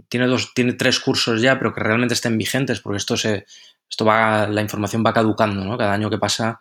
tiene, 0.08 0.26
dos, 0.26 0.52
tiene 0.54 0.74
tres 0.74 1.00
cursos 1.00 1.40
ya, 1.40 1.58
pero 1.58 1.72
que 1.72 1.80
realmente 1.80 2.14
estén 2.14 2.36
vigentes, 2.36 2.80
porque 2.80 2.98
esto 2.98 3.16
se, 3.16 3.46
esto 3.88 4.04
va, 4.04 4.46
la 4.46 4.60
información 4.60 5.02
va 5.04 5.12
caducando, 5.12 5.64
¿no? 5.64 5.78
Cada 5.78 5.94
año 5.94 6.10
que 6.10 6.18
pasa, 6.18 6.60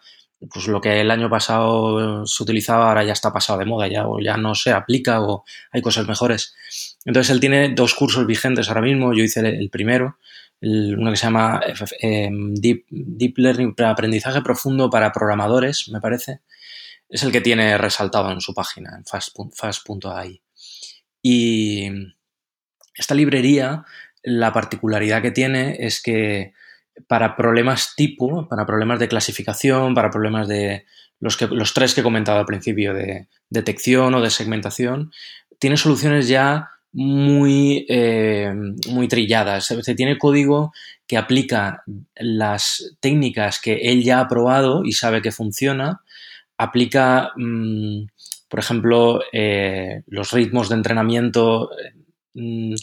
pues 0.52 0.68
lo 0.68 0.80
que 0.80 1.02
el 1.02 1.12
año 1.12 1.30
pasado 1.30 2.26
se 2.26 2.44
utilizaba 2.44 2.90
ahora 2.90 3.04
ya 3.04 3.14
está 3.14 3.34
pasado 3.34 3.60
de 3.60 3.66
moda, 3.66 3.88
ya, 3.88 4.08
o 4.08 4.20
ya 4.20 4.38
no 4.38 4.56
se 4.56 4.72
aplica, 4.72 5.22
o 5.22 5.44
hay 5.72 5.82
cosas 5.82 6.08
mejores. 6.08 6.56
Entonces 7.04 7.32
él 7.32 7.40
tiene 7.40 7.74
dos 7.74 7.94
cursos 7.94 8.26
vigentes 8.26 8.70
ahora 8.70 8.82
mismo, 8.82 9.14
yo 9.14 9.24
hice 9.24 9.42
el 9.42 9.70
primero, 9.70 10.18
uno 10.62 11.12
que 11.12 11.18
se 11.18 11.26
llama 11.26 11.62
eh, 12.02 12.30
Deep, 12.32 13.38
Learning 13.38 13.76
aprendizaje 13.78 14.42
profundo 14.42 14.90
para 14.90 15.12
programadores, 15.12 15.90
me 15.90 16.02
parece. 16.02 16.42
es 17.10 17.24
el 17.24 17.32
que 17.32 17.42
tiene 17.42 17.78
resaltado 17.78 18.32
en 18.32 18.42
su 18.42 18.54
página, 18.54 18.98
en 18.98 19.06
fast.ai. 19.06 20.42
Y 21.22 21.90
esta 22.96 23.16
librería, 23.16 23.86
la 24.24 24.54
particularidad 24.54 25.22
que 25.22 25.32
tiene 25.32 25.76
es 25.80 26.02
que 26.02 26.54
para 27.08 27.36
problemas 27.36 27.94
tipo, 27.96 28.48
para 28.48 28.66
problemas 28.66 29.00
de 29.00 29.08
clasificación, 29.08 29.94
para 29.94 30.10
problemas 30.10 30.48
de 30.48 30.86
los 31.20 31.74
tres 31.74 31.94
que 31.94 32.02
he 32.02 32.04
comentado 32.04 32.40
al 32.40 32.46
principio, 32.46 32.94
de 32.94 33.28
detección 33.50 34.14
o 34.14 34.22
de 34.22 34.30
segmentación, 34.30 35.12
tiene 35.60 35.78
soluciones 35.78 36.28
ya 36.28 36.75
muy, 36.96 37.86
eh, 37.90 38.54
muy 38.90 39.10
trilladas. 39.10 39.66
Se 39.66 39.96
tiene 39.96 40.18
código 40.18 40.72
que 41.06 41.18
aplica 41.18 41.84
las 42.16 42.96
técnicas 43.02 43.60
que 43.60 43.76
él 43.92 44.02
ya 44.02 44.22
ha 44.22 44.28
probado 44.30 44.86
y 44.86 44.94
sabe 44.94 45.22
que 45.22 45.34
funciona, 45.34 46.02
aplica, 46.58 47.32
mm, 47.36 48.06
por 48.48 48.60
ejemplo, 48.60 49.22
eh, 49.34 50.04
los 50.08 50.32
ritmos 50.32 50.70
de 50.70 50.76
entrenamiento 50.76 51.70
mm, 52.34 52.76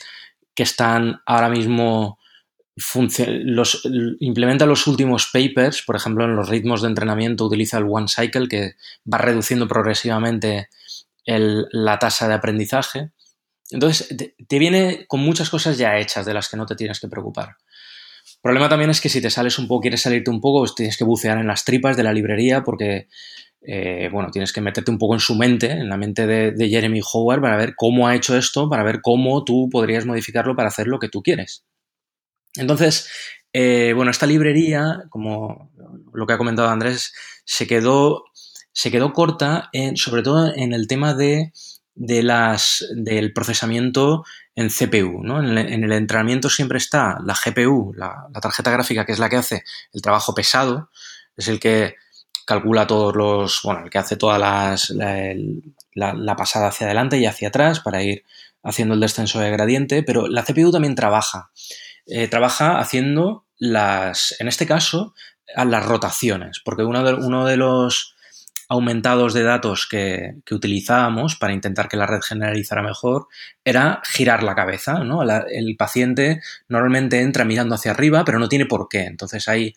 que 0.55 0.63
están 0.63 1.23
ahora 1.25 1.49
mismo 1.49 2.19
los, 2.77 3.83
implementa 4.21 4.67
los 4.67 4.87
últimos 4.87 5.31
papers, 5.33 5.83
por 5.83 5.97
ejemplo, 5.97 6.25
en 6.25 6.37
los 6.37 6.51
ritmos 6.51 6.83
de 6.83 6.89
entrenamiento 6.89 7.47
utiliza 7.47 7.79
el 7.79 7.87
One 7.89 8.09
Cycle 8.09 8.49
que 8.49 8.75
va 9.11 9.19
reduciendo 9.19 9.67
progresivamente 9.69 10.69
la 11.25 11.99
tasa 11.99 12.29
de 12.29 12.35
aprendizaje. 12.35 13.11
Entonces, 13.73 14.15
te, 14.49 14.59
viene 14.59 15.07
con 15.07 15.21
muchas 15.21 15.51
cosas 15.51 15.79
ya 15.79 15.99
hechas 15.99 16.27
de 16.27 16.35
las 16.35 16.49
que 16.49 16.57
no 16.57 16.67
te 16.67 16.77
tienes 16.77 17.01
que 17.01 17.09
preocupar. 17.09 17.57
El 18.35 18.41
problema 18.43 18.69
también 18.69 18.91
es 18.91 19.01
que 19.01 19.09
si 19.09 19.21
te 19.21 19.31
sales 19.31 19.59
un 19.59 19.67
poco, 19.67 19.83
quieres 19.83 20.03
salirte 20.03 20.31
un 20.31 20.41
poco, 20.41 20.61
pues 20.61 20.75
tienes 20.75 20.97
que 20.97 21.05
bucear 21.05 21.39
en 21.39 21.47
las 21.47 21.65
tripas 21.65 21.97
de 21.97 22.03
la 22.03 22.13
librería 22.13 22.63
porque, 22.63 23.09
eh, 23.63 24.09
bueno, 24.13 24.31
tienes 24.31 24.53
que 24.53 24.61
meterte 24.61 24.91
un 24.91 24.99
poco 24.99 25.15
en 25.15 25.21
su 25.21 25.35
mente, 25.35 25.71
en 25.71 25.89
la 25.89 25.97
mente 25.97 26.27
de, 26.27 26.69
Jeremy 26.69 27.01
Howard, 27.13 27.41
para 27.41 27.57
ver 27.57 27.75
cómo 27.77 28.07
ha 28.07 28.15
hecho 28.15 28.37
esto, 28.37 28.69
para 28.69 28.83
ver 28.83 29.01
cómo 29.01 29.45
tú 29.45 29.69
podrías 29.71 30.07
modificarlo 30.07 30.55
para 30.55 30.69
hacer 30.69 30.87
lo 30.87 30.99
que 30.99 31.09
tú 31.09 31.23
quieres. 31.23 31.65
Entonces, 32.55 33.09
eh, 33.53 33.93
bueno, 33.95 34.11
esta 34.11 34.27
librería, 34.27 35.05
como 35.09 35.71
lo 36.13 36.27
que 36.27 36.35
ha 36.35 36.39
comentado 36.39 36.69
Andrés, 36.69 37.15
se 37.45 37.67
quedó, 37.67 38.25
se 38.73 38.91
quedó 38.91 39.13
corta, 39.13 39.71
sobre 39.95 40.23
todo 40.23 40.53
en 40.55 40.75
el 40.75 40.87
tema 40.87 41.15
de 41.15 41.53
de 41.95 42.23
las, 42.23 42.87
del 42.95 43.33
procesamiento 43.33 44.25
en 44.55 44.69
CPU. 44.69 45.23
¿no? 45.23 45.43
En, 45.43 45.85
el, 45.85 45.93
entrenamiento 45.93 46.49
siempre 46.49 46.79
está 46.79 47.19
la 47.25 47.35
GPU, 47.35 47.93
la, 47.97 48.29
tarjeta 48.41 48.71
gráfica, 48.71 49.05
que 49.05 49.13
es 49.13 49.19
la 49.19 49.29
que 49.29 49.37
hace 49.37 49.65
el 49.93 50.03
trabajo 50.03 50.35
pesado, 50.35 50.91
es 51.37 51.49
el 51.49 51.61
que 51.61 51.97
calcula 52.47 52.87
todos 52.87 53.15
los, 53.15 53.61
bueno, 53.63 53.85
el 53.85 53.91
que 53.91 53.99
hace 53.99 54.17
todas 54.17 54.41
las, 54.41 54.91
la, 54.91 56.37
pasada 56.37 56.69
hacia 56.69 56.87
adelante 56.87 57.19
y 57.19 57.27
hacia 57.27 57.49
atrás 57.49 57.81
para 57.81 58.03
ir 58.03 58.25
haciendo 58.63 58.95
el 58.95 59.01
descenso 59.01 59.41
de 59.41 59.51
gradiente, 59.51 60.03
pero 60.03 60.29
la 60.29 60.45
CPU 60.45 60.71
también 60.71 60.95
trabaja. 60.95 61.51
Eh, 62.07 62.29
trabaja 62.29 62.79
haciendo 62.79 63.47
las, 63.59 64.35
en 64.41 64.49
este 64.49 64.67
caso, 64.67 65.15
las 65.55 65.85
rotaciones, 65.85 66.61
porque 66.65 66.83
uno 66.83 67.05
de, 67.05 67.15
uno 67.15 67.47
de 67.47 67.57
los 67.57 68.17
aumentados 68.73 69.35
de 69.35 69.43
datos 69.43 69.87
que, 69.87 70.37
utilizábamos 70.51 71.37
para 71.37 71.53
intentar 71.53 71.89
que 71.89 71.99
la 71.99 72.07
red 72.07 72.23
generalizara 72.23 72.83
mejor 72.83 73.27
era 73.65 74.01
girar 74.05 74.43
la 74.43 74.55
cabeza. 74.55 75.05
¿no? 75.05 75.23
el 75.23 75.77
paciente 75.77 76.41
normalmente 76.69 77.21
entra 77.21 77.45
mirando 77.45 77.75
hacia 77.75 77.91
arriba, 77.91 78.25
pero 78.25 78.39
no 78.39 78.49
tiene 78.49 78.65
por 78.65 78.89
qué. 78.89 79.05
Entonces 79.05 79.47
hay 79.47 79.75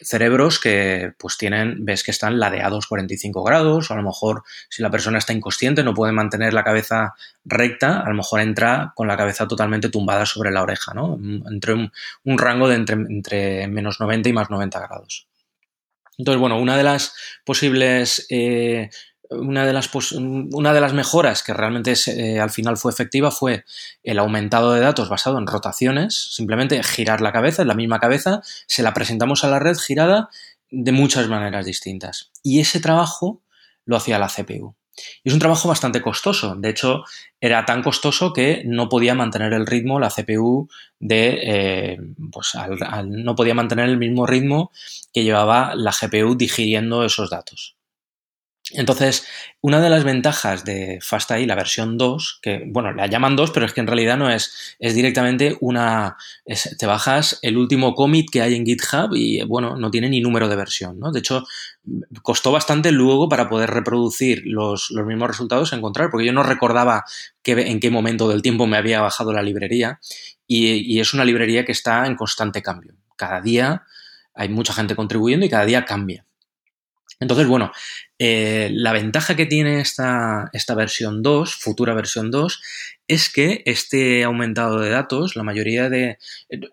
cerebros 0.00 0.60
que 0.60 1.12
pues 1.18 1.38
tienen, 1.38 1.84
ves 1.84 2.04
que 2.04 2.12
están 2.12 2.38
ladeados 2.38 2.86
45 2.86 3.42
grados, 3.42 3.90
o 3.90 3.94
a 3.94 3.96
lo 3.96 4.04
mejor 4.04 4.44
si 4.68 4.80
la 4.80 4.90
persona 4.90 5.18
está 5.18 5.32
inconsciente 5.32 5.82
no 5.82 5.94
puede 5.94 6.12
mantener 6.12 6.52
la 6.52 6.62
cabeza 6.62 7.14
recta, 7.44 8.00
a 8.00 8.08
lo 8.08 8.14
mejor 8.14 8.40
entra 8.40 8.92
con 8.94 9.08
la 9.08 9.16
cabeza 9.16 9.48
totalmente 9.48 9.88
tumbada 9.88 10.24
sobre 10.24 10.52
la 10.52 10.62
oreja, 10.62 10.94
¿no? 10.94 11.18
Entre 11.50 11.72
un, 11.72 11.90
rango 12.38 12.68
de 12.68 12.76
entre, 12.76 12.94
entre 12.94 13.66
menos 13.66 13.98
90 13.98 14.28
y 14.28 14.32
más 14.32 14.50
90 14.50 14.78
grados. 14.86 15.26
Entonces, 16.18 16.40
bueno, 16.40 16.58
una 16.58 16.76
de 16.76 16.82
las 16.82 17.14
posibles, 17.44 18.26
eh, 18.30 18.90
una, 19.30 19.66
de 19.66 19.72
las 19.72 19.90
una 20.20 20.72
de 20.72 20.80
las 20.80 20.92
mejoras 20.92 21.42
que 21.42 21.52
realmente 21.52 21.94
eh, 22.06 22.40
al 22.40 22.50
final 22.50 22.76
fue 22.76 22.92
efectiva 22.92 23.30
fue 23.30 23.64
el 24.02 24.18
aumentado 24.18 24.72
de 24.72 24.80
datos 24.80 25.08
basado 25.08 25.38
en 25.38 25.46
rotaciones, 25.46 26.30
simplemente 26.34 26.82
girar 26.82 27.20
la 27.20 27.32
cabeza, 27.32 27.64
la 27.64 27.74
misma 27.74 27.98
cabeza, 27.98 28.40
se 28.66 28.82
la 28.82 28.94
presentamos 28.94 29.44
a 29.44 29.48
la 29.48 29.58
red 29.58 29.76
girada 29.76 30.30
de 30.70 30.92
muchas 30.92 31.28
maneras 31.28 31.66
distintas. 31.66 32.30
Y 32.42 32.60
ese 32.60 32.80
trabajo 32.80 33.42
lo 33.84 33.96
hacía 33.96 34.18
la 34.18 34.28
CPU. 34.28 34.74
Y 35.22 35.28
es 35.28 35.34
un 35.34 35.40
trabajo 35.40 35.68
bastante 35.68 36.00
costoso. 36.00 36.54
De 36.56 36.70
hecho, 36.70 37.04
era 37.40 37.64
tan 37.64 37.82
costoso 37.82 38.32
que 38.32 38.62
no 38.64 38.88
podía 38.88 39.14
mantener 39.14 39.52
el 39.52 39.66
ritmo 39.66 40.00
la 40.00 40.10
CPU 40.10 40.68
de. 40.98 41.38
Eh, 41.42 41.98
pues 42.32 42.52
no 43.06 43.34
podía 43.34 43.54
mantener 43.54 43.88
el 43.88 43.98
mismo 43.98 44.26
ritmo 44.26 44.70
que 45.12 45.24
llevaba 45.24 45.74
la 45.74 45.92
GPU 45.92 46.34
digiriendo 46.36 47.04
esos 47.04 47.30
datos. 47.30 47.75
Entonces, 48.72 49.24
una 49.60 49.80
de 49.80 49.88
las 49.88 50.02
ventajas 50.02 50.64
de 50.64 50.98
FastAI, 51.00 51.46
la 51.46 51.54
versión 51.54 51.96
2, 51.96 52.40
que, 52.42 52.64
bueno, 52.66 52.92
la 52.92 53.06
llaman 53.06 53.36
2, 53.36 53.52
pero 53.52 53.64
es 53.64 53.72
que 53.72 53.80
en 53.80 53.86
realidad 53.86 54.16
no 54.16 54.28
es, 54.28 54.76
es 54.80 54.94
directamente 54.96 55.56
una, 55.60 56.16
te 56.76 56.86
bajas 56.86 57.38
el 57.42 57.58
último 57.58 57.94
commit 57.94 58.28
que 58.28 58.42
hay 58.42 58.56
en 58.56 58.66
GitHub 58.66 59.14
y, 59.14 59.44
bueno, 59.44 59.76
no 59.76 59.92
tiene 59.92 60.08
ni 60.08 60.20
número 60.20 60.48
de 60.48 60.56
versión, 60.56 60.98
¿no? 60.98 61.12
De 61.12 61.20
hecho, 61.20 61.44
costó 62.22 62.50
bastante 62.50 62.90
luego 62.90 63.28
para 63.28 63.48
poder 63.48 63.70
reproducir 63.70 64.42
los, 64.46 64.90
mismos 64.90 65.28
resultados 65.28 65.72
encontrar, 65.72 66.10
porque 66.10 66.26
yo 66.26 66.32
no 66.32 66.42
recordaba 66.42 67.04
en 67.44 67.78
qué 67.78 67.90
momento 67.90 68.28
del 68.28 68.42
tiempo 68.42 68.66
me 68.66 68.76
había 68.76 69.00
bajado 69.00 69.32
la 69.32 69.42
librería 69.42 70.00
y 70.48 70.98
es 70.98 71.14
una 71.14 71.24
librería 71.24 71.64
que 71.64 71.72
está 71.72 72.06
en 72.06 72.16
constante 72.16 72.62
cambio. 72.62 72.94
Cada 73.16 73.40
día 73.40 73.84
hay 74.34 74.48
mucha 74.48 74.72
gente 74.72 74.96
contribuyendo 74.96 75.46
y 75.46 75.48
cada 75.48 75.64
día 75.64 75.84
cambia. 75.84 76.25
Entonces, 77.18 77.46
bueno, 77.46 77.72
eh, 78.18 78.70
la 78.72 78.92
ventaja 78.92 79.36
que 79.36 79.46
tiene 79.46 79.80
esta, 79.80 80.50
esta, 80.52 80.74
versión 80.74 81.22
2, 81.22 81.54
futura 81.54 81.94
versión 81.94 82.30
2, 82.30 82.60
es 83.08 83.30
que 83.30 83.62
este 83.64 84.24
aumentado 84.24 84.80
de 84.80 84.90
datos, 84.90 85.34
la 85.34 85.42
mayoría 85.42 85.88
de, 85.88 86.18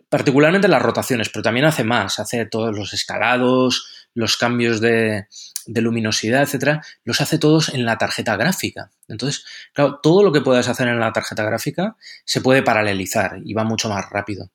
particularmente 0.10 0.68
las 0.68 0.82
rotaciones, 0.82 1.30
pero 1.30 1.44
también 1.44 1.66
hace 1.66 1.84
más, 1.84 2.20
hace 2.20 2.46
todos 2.46 2.76
los 2.76 2.94
escalados, 2.94 4.08
los 4.14 4.36
cambios 4.36 4.82
de, 4.82 5.28
de 5.66 5.82
luminosidad, 5.82 6.42
etcétera, 6.42 6.84
los 7.04 7.22
hace 7.22 7.38
todos 7.40 7.70
en 7.70 7.86
la 7.86 7.98
tarjeta 7.98 8.36
gráfica. 8.36 8.92
Entonces, 9.08 9.46
claro, 9.74 10.00
todo 10.02 10.24
lo 10.24 10.32
que 10.32 10.42
puedas 10.42 10.68
hacer 10.68 10.88
en 10.88 11.00
la 11.00 11.14
tarjeta 11.14 11.44
gráfica 11.44 11.96
se 12.26 12.42
puede 12.42 12.64
paralelizar 12.64 13.40
y 13.44 13.54
va 13.54 13.64
mucho 13.64 13.90
más 13.90 14.10
rápido. 14.10 14.50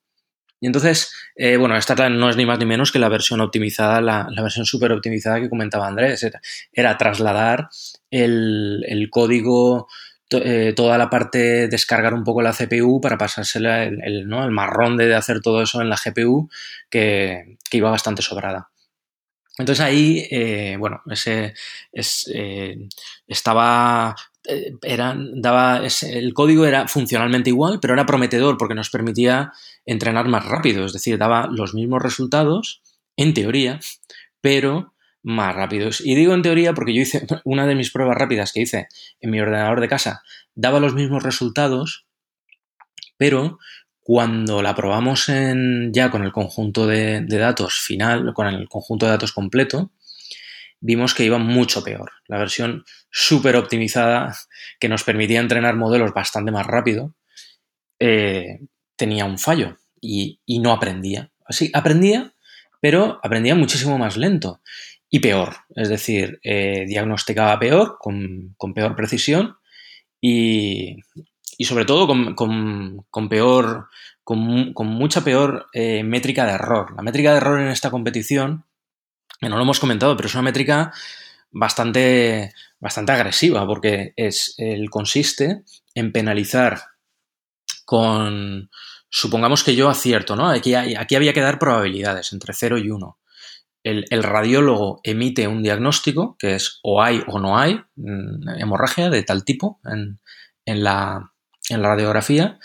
Y 0.61 0.67
entonces, 0.67 1.13
eh, 1.35 1.57
bueno, 1.57 1.77
esta 1.77 2.09
no 2.09 2.29
es 2.29 2.35
ni 2.35 2.45
más 2.45 2.59
ni 2.59 2.65
menos 2.65 2.91
que 2.91 2.99
la 2.99 3.09
versión 3.09 3.39
optimizada, 3.41 4.01
la, 4.01 4.27
versión 4.41 4.65
súper 4.65 4.91
optimizada 4.91 5.39
que 5.39 5.49
comentaba 5.49 5.87
Andrés. 5.87 6.29
Era, 6.73 6.97
trasladar 6.97 7.69
el, 8.11 9.07
código, 9.09 9.87
eh, 10.31 10.73
toda 10.75 10.97
la 10.97 11.09
parte, 11.09 11.67
descargar 11.69 12.13
un 12.13 12.23
poco 12.23 12.41
la 12.41 12.53
CPU 12.53 12.99
para 12.99 13.17
pasársela 13.17 13.83
el, 13.83 14.01
el, 14.03 14.27
marrón 14.27 14.97
de 14.97 15.15
hacer 15.15 15.39
todo 15.41 15.61
eso 15.61 15.81
en 15.81 15.89
la 15.89 15.97
GPU 16.03 16.49
que, 16.89 17.57
iba 17.71 17.89
bastante 17.89 18.21
sobrada. 18.21 18.69
Entonces 19.57 19.83
ahí, 19.83 20.25
eh, 20.31 20.77
bueno, 20.79 21.01
ese 21.09 21.53
estaba 23.27 24.15
era, 24.81 25.15
daba 25.35 25.81
el 26.03 26.33
código 26.33 26.65
era 26.65 26.87
funcionalmente 26.87 27.49
igual, 27.49 27.79
pero 27.79 27.93
era 27.93 28.05
prometedor 28.05 28.57
porque 28.57 28.75
nos 28.75 28.89
permitía 28.89 29.51
entrenar 29.85 30.27
más 30.27 30.45
rápido, 30.45 30.85
es 30.85 30.93
decir, 30.93 31.17
daba 31.17 31.47
los 31.47 31.73
mismos 31.73 32.01
resultados, 32.01 32.81
en 33.15 33.33
teoría, 33.33 33.79
pero 34.41 34.93
más 35.21 35.55
rápidos. 35.55 36.01
Y 36.01 36.15
digo 36.15 36.33
en 36.33 36.41
teoría 36.41 36.73
porque 36.73 36.93
yo 36.93 37.01
hice 37.01 37.27
una 37.43 37.67
de 37.67 37.75
mis 37.75 37.91
pruebas 37.91 38.17
rápidas 38.17 38.51
que 38.53 38.61
hice 38.61 38.87
en 39.19 39.31
mi 39.31 39.39
ordenador 39.39 39.81
de 39.81 39.87
casa, 39.87 40.23
daba 40.55 40.79
los 40.79 40.93
mismos 40.93 41.23
resultados, 41.23 42.05
pero 43.17 43.59
cuando 43.99 44.61
la 44.61 44.75
probamos 44.75 45.27
ya 45.91 46.09
con 46.09 46.23
el 46.23 46.31
conjunto 46.31 46.87
de, 46.87 47.21
de 47.21 47.37
datos 47.37 47.79
final, 47.79 48.33
con 48.33 48.47
el 48.47 48.67
conjunto 48.67 49.05
de 49.05 49.11
datos 49.11 49.33
completo, 49.33 49.91
vimos 50.81 51.13
que 51.13 51.25
iba 51.25 51.37
mucho 51.37 51.83
peor. 51.83 52.11
La 52.27 52.37
versión 52.37 52.83
súper 53.11 53.55
optimizada 53.55 54.35
que 54.79 54.89
nos 54.89 55.03
permitía 55.03 55.39
entrenar 55.39 55.75
modelos 55.75 56.13
bastante 56.13 56.51
más 56.51 56.65
rápido 56.65 57.15
eh, 57.99 58.59
tenía 58.95 59.25
un 59.25 59.37
fallo 59.37 59.77
y, 60.01 60.39
no 60.61 60.71
aprendía. 60.71 61.31
Así, 61.45 61.69
aprendía, 61.73 62.33
pero 62.81 63.19
aprendía 63.23 63.55
muchísimo 63.55 63.97
más 63.97 64.17
lento 64.17 64.61
y 65.09 65.19
peor. 65.19 65.55
Es 65.75 65.89
decir, 65.89 66.39
eh, 66.43 66.85
diagnosticaba 66.87 67.59
peor, 67.59 67.97
con, 67.99 68.55
peor 68.73 68.95
precisión 68.95 69.57
y, 70.21 70.97
sobre 71.59 71.85
todo 71.85 72.07
con, 72.07 73.29
peor, 73.29 73.87
con, 74.23 74.73
mucha 74.75 75.23
peor 75.23 75.67
eh, 75.73 76.03
métrica 76.03 76.45
de 76.45 76.53
error. 76.53 76.93
La 76.95 77.03
métrica 77.03 77.31
de 77.31 77.37
error 77.37 77.59
en 77.59 77.67
esta 77.67 77.91
competición 77.91 78.65
no 79.47 79.55
lo 79.55 79.63
hemos 79.63 79.79
comentado, 79.79 80.15
pero 80.17 80.27
es 80.27 80.33
una 80.33 80.43
métrica 80.43 80.91
bastante, 81.51 82.53
bastante 82.79 83.11
agresiva, 83.11 83.65
porque 83.65 84.13
es, 84.15 84.55
el, 84.57 84.89
consiste 84.89 85.63
en 85.93 86.11
penalizar 86.11 86.81
con, 87.85 88.69
supongamos 89.09 89.63
que 89.63 89.75
yo 89.75 89.89
acierto, 89.89 90.35
¿no? 90.35 90.49
Aquí, 90.49 90.75
aquí 90.75 91.15
había 91.15 91.33
que 91.33 91.41
dar 91.41 91.59
probabilidades 91.59 92.33
entre 92.33 92.53
0 92.53 92.77
y 92.77 92.89
1. 92.89 93.17
El, 93.81 94.23
radiólogo 94.23 94.99
emite 95.03 95.47
un 95.47 95.63
diagnóstico, 95.63 96.35
que 96.37 96.55
es 96.55 96.79
o 96.83 97.01
hay 97.01 97.23
o 97.27 97.39
no 97.39 97.57
hay 97.57 97.81
mm, 97.95 98.59
hemorragia 98.59 99.09
de 99.09 99.23
tal 99.23 99.45
tipo 99.45 99.79
en, 99.85 100.19
la, 100.83 101.31
en 101.69 101.81
la 101.81 101.87
radiografía. 101.87 102.59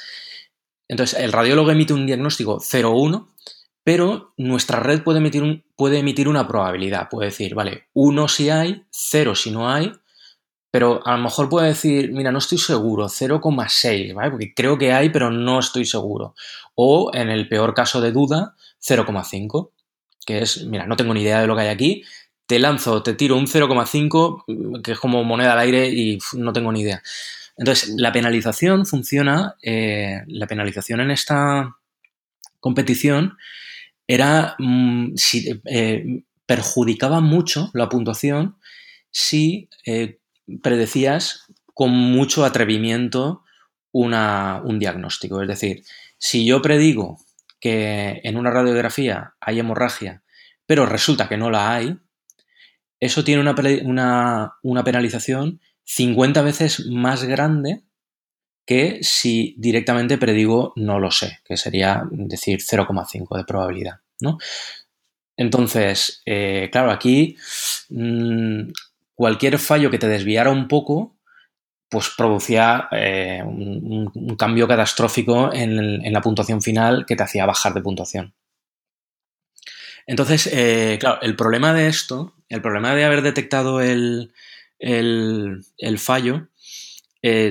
Entonces, 0.88 1.18
el 1.18 1.32
radiólogo 1.32 1.70
emite 1.70 1.94
un 1.94 2.06
diagnóstico 2.06 2.58
0-1 2.58 3.32
pero 3.84 4.32
nuestra 4.38 4.80
red 4.80 5.02
puede 5.02 5.18
emitir, 5.18 5.64
puede 5.76 5.98
emitir 5.98 6.26
una 6.26 6.48
probabilidad. 6.48 7.08
Puede 7.10 7.28
decir, 7.28 7.54
vale, 7.54 7.88
1 7.92 8.28
si 8.28 8.48
hay, 8.50 8.82
0 8.90 9.34
si 9.34 9.50
no 9.50 9.70
hay, 9.70 9.92
pero 10.70 11.06
a 11.06 11.16
lo 11.16 11.22
mejor 11.22 11.48
puede 11.48 11.68
decir, 11.68 12.10
mira, 12.10 12.32
no 12.32 12.38
estoy 12.38 12.58
seguro, 12.58 13.08
0,6, 13.08 14.14
¿vale? 14.14 14.30
Porque 14.30 14.54
creo 14.54 14.76
que 14.78 14.92
hay, 14.92 15.10
pero 15.10 15.30
no 15.30 15.60
estoy 15.60 15.84
seguro. 15.84 16.34
O 16.74 17.12
en 17.14 17.28
el 17.28 17.46
peor 17.46 17.74
caso 17.74 18.00
de 18.00 18.10
duda, 18.10 18.56
0,5, 18.82 19.70
que 20.26 20.38
es, 20.38 20.64
mira, 20.64 20.86
no 20.86 20.96
tengo 20.96 21.14
ni 21.14 21.22
idea 21.22 21.40
de 21.40 21.46
lo 21.46 21.54
que 21.54 21.62
hay 21.62 21.68
aquí, 21.68 22.02
te 22.46 22.58
lanzo, 22.58 23.02
te 23.02 23.12
tiro 23.14 23.36
un 23.36 23.46
0,5, 23.46 24.82
que 24.82 24.92
es 24.92 24.98
como 24.98 25.22
moneda 25.24 25.52
al 25.52 25.60
aire 25.60 25.90
y 25.90 26.18
no 26.32 26.52
tengo 26.52 26.72
ni 26.72 26.80
idea. 26.80 27.02
Entonces, 27.56 27.94
la 27.96 28.12
penalización 28.12 28.84
funciona, 28.84 29.54
eh, 29.62 30.22
la 30.26 30.46
penalización 30.46 31.00
en 31.00 31.10
esta 31.10 31.76
competición 32.58 33.36
era 34.06 34.56
mm, 34.58 35.14
eh, 35.64 36.22
perjudicaba 36.46 37.20
mucho 37.20 37.70
la 37.74 37.88
puntuación 37.88 38.56
si 39.10 39.68
eh, 39.86 40.18
predecías 40.62 41.46
con 41.72 41.90
mucho 41.90 42.44
atrevimiento 42.44 43.42
un 43.92 44.78
diagnóstico. 44.80 45.40
Es 45.40 45.48
decir, 45.48 45.84
si 46.18 46.44
yo 46.44 46.60
predigo 46.60 47.18
que 47.60 48.20
en 48.24 48.36
una 48.36 48.50
radiografía 48.50 49.34
hay 49.40 49.60
hemorragia, 49.60 50.22
pero 50.66 50.84
resulta 50.84 51.28
que 51.28 51.36
no 51.36 51.50
la 51.50 51.72
hay, 51.72 51.96
eso 52.98 53.22
tiene 53.22 53.42
una, 53.42 54.54
una 54.62 54.84
penalización 54.84 55.60
50 55.84 56.42
veces 56.42 56.86
más 56.86 57.24
grande 57.24 57.84
que 58.66 58.98
si 59.02 59.54
directamente 59.58 60.18
predigo 60.18 60.72
no 60.76 60.98
lo 60.98 61.10
sé, 61.10 61.40
que 61.44 61.56
sería 61.56 62.04
decir 62.10 62.60
0,5 62.60 63.36
de 63.36 63.44
probabilidad. 63.44 64.00
¿no? 64.20 64.38
Entonces, 65.36 66.22
eh, 66.26 66.68
claro, 66.72 66.90
aquí 66.90 67.36
mm, 67.90 68.70
cualquier 69.14 69.58
fallo 69.58 69.90
que 69.90 69.98
te 69.98 70.08
desviara 70.08 70.50
un 70.50 70.68
poco, 70.68 71.16
pues 71.88 72.10
producía 72.16 72.88
eh, 72.92 73.42
un, 73.44 74.36
cambio 74.38 74.66
catastrófico 74.66 75.52
en, 75.52 76.12
la 76.12 76.20
puntuación 76.20 76.62
final 76.62 77.04
que 77.06 77.16
te 77.16 77.22
hacía 77.22 77.46
bajar 77.46 77.74
de 77.74 77.82
puntuación. 77.82 78.34
Entonces, 80.06 80.48
eh, 80.52 80.98
claro, 81.00 81.20
el 81.22 81.36
problema 81.36 81.72
de 81.72 81.88
esto, 81.88 82.34
el 82.48 82.60
problema 82.60 82.94
de 82.94 83.04
haber 83.04 83.22
detectado 83.22 83.80
el, 83.80 84.32
el 84.78 85.98
fallo, 85.98 86.48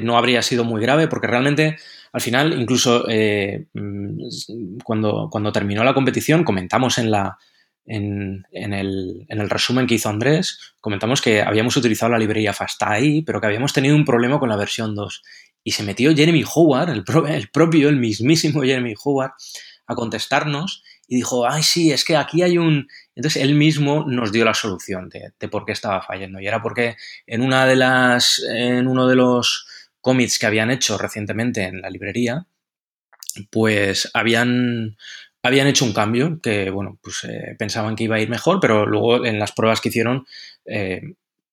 no 0.04 0.18
habría 0.18 0.42
sido 0.42 0.64
muy 0.64 0.82
grave 0.82 1.08
porque 1.08 1.28
realmente 1.28 1.78
al 2.14 2.22
final, 2.22 2.60
incluso 2.60 3.06
eh, 3.10 3.66
mm, 3.74 4.78
cuando, 4.84 5.30
cuando, 5.32 5.52
terminó 5.52 5.84
la 5.84 5.96
competición, 5.96 6.44
comentamos 6.44 7.00
en, 7.00 7.10
la, 7.10 7.40
en, 7.88 8.46
el, 8.54 9.26
en, 9.28 9.42
el, 9.42 9.50
resumen 9.50 9.88
que 9.88 9.96
hizo 9.96 10.10
Andrés, 10.10 10.76
comentamos 10.80 11.22
que 11.22 11.42
habíamos 11.42 11.76
utilizado 11.76 12.12
la 12.12 12.20
librería 12.20 12.54
FastAI, 12.54 13.24
pero 13.24 13.42
que 13.42 13.48
habíamos 13.48 13.74
tenido 13.74 13.96
un 13.96 14.06
problema 14.06 14.40
con 14.40 14.50
la 14.50 14.58
versión 14.58 14.94
2. 14.94 15.24
Y 15.64 15.72
se 15.72 15.82
metió 15.82 16.16
Jeremy 16.16 16.44
Howard, 16.54 16.92
el, 16.92 17.04
el 17.30 17.50
propio, 17.50 17.90
el 17.90 17.98
mismísimo 17.98 18.62
Jeremy 18.62 18.94
Howard, 19.04 19.32
a 19.88 19.96
contestarnos 19.96 20.84
y 21.08 21.18
dijo, 21.18 21.48
ay, 21.48 21.64
sí, 21.64 21.92
es 21.92 22.06
que 22.06 22.16
aquí 22.16 22.44
hay 22.44 22.60
un... 22.60 22.88
Entonces 23.16 23.44
él 23.44 23.56
mismo 23.56 24.06
nos 24.08 24.32
dio 24.32 24.46
la 24.46 24.54
solución 24.54 25.10
de, 25.10 25.48
por 25.50 25.66
qué 25.66 25.72
estaba 25.72 26.02
fallando. 26.02 26.40
Y 26.40 26.48
era 26.48 26.62
porque 26.62 26.96
en 27.28 27.42
una 27.42 27.66
de 27.66 27.76
las... 27.76 28.42
en 28.50 28.88
uno 28.88 29.08
de 29.08 29.16
los 29.16 29.68
cómics 30.04 30.38
que 30.38 30.46
habían 30.46 30.70
hecho 30.70 30.98
recientemente 30.98 31.64
en 31.64 31.82
la 31.82 31.90
librería, 31.90 32.46
pues 33.50 34.12
habían, 34.14 34.98
habían 35.42 35.68
hecho 35.68 35.86
un 35.86 35.94
cambio 35.94 36.40
que, 36.42 36.70
bueno, 36.70 37.00
pues 37.02 37.24
eh, 37.24 37.56
pensaban 37.58 37.96
que 37.96 38.04
iba 38.04 38.18
a 38.18 38.20
ir 38.20 38.30
mejor, 38.30 38.60
pero 38.60 38.86
luego 38.86 39.26
en 39.26 39.40
las 39.40 39.54
pruebas 39.54 39.80
que 39.80 39.90
hicieron, 39.90 40.26
eh, 40.66 41.02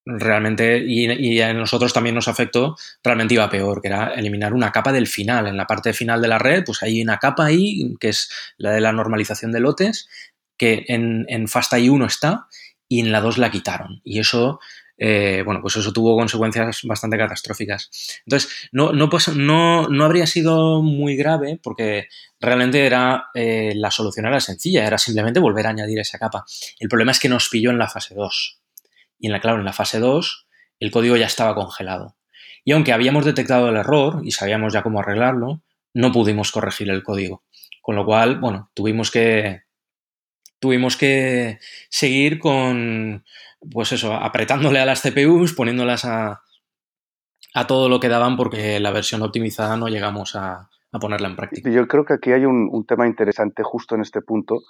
realmente, 0.05 0.79
y, 0.85 1.41
a 1.41 1.55
nosotros 1.55 1.93
también 1.93 2.15
nos 2.15 2.29
afectó, 2.29 2.77
realmente 3.05 3.35
iba 3.35 3.51
peor, 3.51 3.81
que 3.81 3.89
era 3.89 4.15
eliminar 4.15 4.55
una 4.55 4.73
capa 4.73 4.93
del 4.93 5.07
final. 5.07 5.47
En 5.47 5.57
la 5.57 5.67
parte 5.67 5.93
final 5.93 6.21
de 6.21 6.29
la 6.29 6.39
red, 6.39 6.65
pues 6.65 6.83
hay 6.83 7.03
una 7.03 7.19
capa 7.19 7.47
ahí, 7.47 7.95
que 8.01 8.09
es 8.09 8.31
la 8.57 8.73
de 8.73 8.81
la 8.81 8.93
normalización 8.93 9.53
de 9.53 9.61
lotes, 9.61 10.09
que 10.61 10.85
en, 10.89 11.25
en 11.31 11.49
FastAI 11.49 11.89
1 11.89 12.05
está, 12.05 12.47
y 12.87 13.01
en 13.01 13.13
la 13.13 13.23
2 13.23 13.39
la 13.39 13.51
quitaron. 13.51 14.03
Y 14.05 14.19
eso 14.19 14.61
eh, 15.03 15.43
bueno, 15.47 15.63
pues 15.63 15.79
eso 15.79 15.95
tuvo 15.95 16.15
consecuencias 16.15 16.83
bastante 16.85 17.17
catastróficas. 17.17 17.91
Entonces, 18.27 18.69
no, 18.71 18.93
no, 18.93 19.09
pues, 19.09 19.35
no, 19.35 19.89
no 19.89 20.05
habría 20.05 20.27
sido 20.27 20.83
muy 20.83 21.17
grave 21.17 21.59
porque 21.63 22.09
realmente 22.39 22.85
era 22.85 23.29
eh, 23.33 23.73
la 23.77 23.91
solución 23.91 24.27
era 24.27 24.41
sencilla, 24.41 24.87
era 24.87 24.99
simplemente 24.99 25.41
volver 25.41 25.67
a 25.67 25.71
añadir 25.71 25.99
esa 26.01 26.19
capa. 26.19 26.45
El 26.79 26.91
problema 26.91 27.13
es 27.13 27.19
que 27.19 27.31
nos 27.31 27.49
pilló 27.49 27.71
en 27.71 27.79
la 27.79 27.89
fase 27.89 28.15
2. 28.15 28.61
Y 29.21 29.29
en 29.29 29.33
la, 29.33 29.41
claro, 29.41 29.59
en 29.59 29.65
la 29.65 29.73
fase 29.73 30.01
2 30.01 30.49
el 30.81 30.91
código 30.91 31.17
ya 31.17 31.27
estaba 31.27 31.55
congelado. 31.55 32.17
Y 32.63 32.73
aunque 32.73 32.93
habíamos 32.93 33.25
detectado 33.25 33.71
el 33.71 33.77
error 33.77 34.21
y 34.23 34.33
sabíamos 34.33 34.75
ya 34.75 34.83
cómo 34.83 35.01
arreglarlo, 35.01 35.63
no 35.95 36.13
pudimos 36.13 36.53
corregir 36.53 36.91
el 36.91 37.03
código. 37.03 37.43
Con 37.81 37.97
lo 37.97 38.05
cual, 38.05 38.39
bueno, 38.39 38.71
tuvimos 38.75 39.11
que, 39.11 39.63
tuvimos 40.61 40.97
que 40.97 41.59
seguir 41.89 42.39
con, 42.39 43.25
pues 43.73 43.93
eso, 43.93 44.15
apretándole 44.15 44.79
a 44.79 44.87
las 44.87 45.03
CPUs, 45.03 45.55
poniéndolas 45.55 46.05
a, 46.05 46.43
a 47.55 47.67
todo 47.67 47.89
lo 47.89 47.99
que 47.99 48.09
daban 48.09 48.37
porque 48.37 48.79
la 48.79 48.93
versión 48.93 49.23
optimizada 49.23 49.77
no 49.77 49.89
llegamos 49.89 50.37
a, 50.37 50.71
a 50.93 50.99
ponerla 50.99 51.29
en 51.29 51.37
práctica. 51.37 51.71
Yo 51.71 51.87
creo 51.89 52.05
que 52.05 52.15
aquí 52.15 52.33
hay 52.33 52.45
un, 52.45 52.85
tema 52.87 53.07
interesante 53.07 53.63
justo 53.63 53.95
en 53.95 54.03
este 54.03 54.21
punto, 54.23 54.61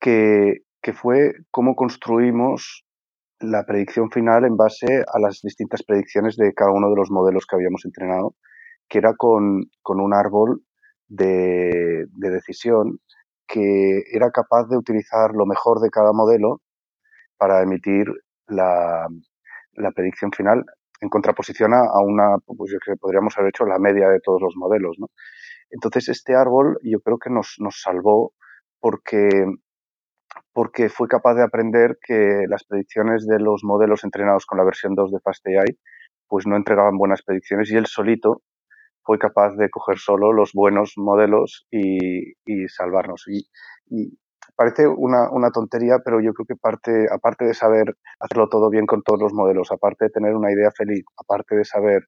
que, 0.00 0.62
que, 0.82 0.92
fue 0.92 1.32
cómo 1.50 1.74
construimos 1.74 2.84
la 3.40 3.64
predicción 3.64 4.10
final 4.10 4.44
en 4.44 4.56
base 4.56 5.04
a 5.12 5.18
las 5.18 5.40
distintas 5.42 5.82
predicciones 5.82 6.36
de 6.36 6.54
cada 6.54 6.72
uno 6.72 6.90
de 6.90 6.96
los 6.96 7.10
modelos 7.10 7.46
que 7.46 7.56
habíamos 7.56 7.84
entrenado, 7.84 8.34
que 8.88 8.98
era 8.98 9.14
con, 9.16 9.70
con 9.82 10.00
un 10.00 10.14
árbol 10.14 10.62
de, 11.08 12.06
de 12.10 12.30
decisión 12.30 13.00
que 13.46 14.02
era 14.12 14.30
capaz 14.30 14.68
de 14.68 14.76
utilizar 14.76 15.32
lo 15.32 15.46
mejor 15.46 15.80
de 15.80 15.90
cada 15.90 16.12
modelo 16.12 16.60
para 17.36 17.62
emitir 17.62 18.06
la, 18.46 19.06
la 19.72 19.90
predicción 19.92 20.32
final 20.32 20.64
en 21.00 21.08
contraposición 21.08 21.74
a, 21.74 22.00
una, 22.00 22.38
pues 22.46 22.72
yo 22.72 22.78
creo 22.78 22.96
que 22.96 23.00
podríamos 23.00 23.36
haber 23.36 23.50
hecho 23.50 23.66
la 23.66 23.78
media 23.78 24.08
de 24.08 24.20
todos 24.20 24.40
los 24.40 24.54
modelos, 24.56 24.96
¿no? 24.98 25.08
Entonces 25.70 26.08
este 26.08 26.34
árbol 26.34 26.78
yo 26.82 27.00
creo 27.00 27.18
que 27.18 27.30
nos, 27.30 27.56
nos 27.58 27.80
salvó 27.82 28.32
porque, 28.80 29.44
porque 30.52 30.88
fue 30.88 31.08
capaz 31.08 31.34
de 31.34 31.42
aprender 31.42 31.98
que 32.00 32.44
las 32.48 32.64
predicciones 32.64 33.26
de 33.26 33.40
los 33.40 33.62
modelos 33.64 34.04
entrenados 34.04 34.46
con 34.46 34.58
la 34.58 34.64
versión 34.64 34.94
2 34.94 35.12
de 35.12 35.20
FastAI 35.20 35.78
pues 36.28 36.46
no 36.46 36.56
entregaban 36.56 36.96
buenas 36.96 37.22
predicciones 37.22 37.70
y 37.70 37.76
él 37.76 37.86
solito 37.86 38.42
fue 39.06 39.18
capaz 39.18 39.54
de 39.56 39.70
coger 39.70 39.98
solo 39.98 40.32
los 40.32 40.52
buenos 40.52 40.94
modelos 40.96 41.66
y, 41.70 42.34
salvarnos. 42.68 43.24
Y, 43.28 43.48
y, 43.88 44.18
parece 44.56 44.86
una, 44.88 45.30
una, 45.30 45.50
tontería, 45.50 45.98
pero 46.04 46.20
yo 46.20 46.32
creo 46.34 46.46
que 46.46 46.56
parte, 46.56 47.06
aparte 47.12 47.44
de 47.44 47.54
saber 47.54 47.94
hacerlo 48.20 48.48
todo 48.48 48.68
bien 48.68 48.86
con 48.86 49.02
todos 49.02 49.20
los 49.20 49.32
modelos, 49.32 49.70
aparte 49.70 50.06
de 50.06 50.10
tener 50.10 50.34
una 50.34 50.52
idea 50.52 50.70
feliz, 50.76 51.04
aparte 51.16 51.56
de 51.56 51.64
saber 51.64 52.02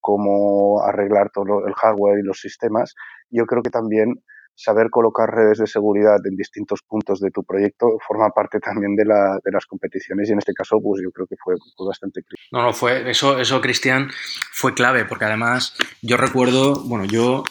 cómo 0.00 0.82
arreglar 0.82 1.30
todo 1.32 1.66
el 1.66 1.74
hardware 1.74 2.18
y 2.18 2.22
los 2.22 2.40
sistemas, 2.40 2.94
yo 3.30 3.46
creo 3.46 3.62
que 3.62 3.70
también 3.70 4.22
saber 4.54 4.90
colocar 4.90 5.30
redes 5.30 5.58
de 5.58 5.66
seguridad 5.66 6.18
en 6.24 6.36
distintos 6.36 6.80
puntos 6.86 7.20
de 7.20 7.30
tu 7.30 7.42
proyecto 7.44 7.98
forma 8.06 8.30
parte 8.30 8.60
también 8.60 8.94
de, 8.94 9.04
la, 9.04 9.38
de 9.44 9.50
las 9.50 9.66
competiciones 9.66 10.28
y 10.28 10.32
en 10.32 10.38
este 10.38 10.52
caso 10.52 10.78
pues 10.82 11.02
yo 11.02 11.10
creo 11.10 11.26
que 11.26 11.36
fue, 11.42 11.54
bastante 11.86 12.22
clave. 12.22 12.42
No, 12.52 12.62
no, 12.62 12.72
fue, 12.72 13.10
eso, 13.10 13.38
eso 13.38 13.60
Cristian, 13.60 14.10
fue 14.52 14.74
clave 14.74 15.04
porque 15.04 15.24
además 15.24 15.74
yo 16.00 16.16
recuerdo, 16.16 16.82
bueno, 16.84 17.04
yo 17.04 17.44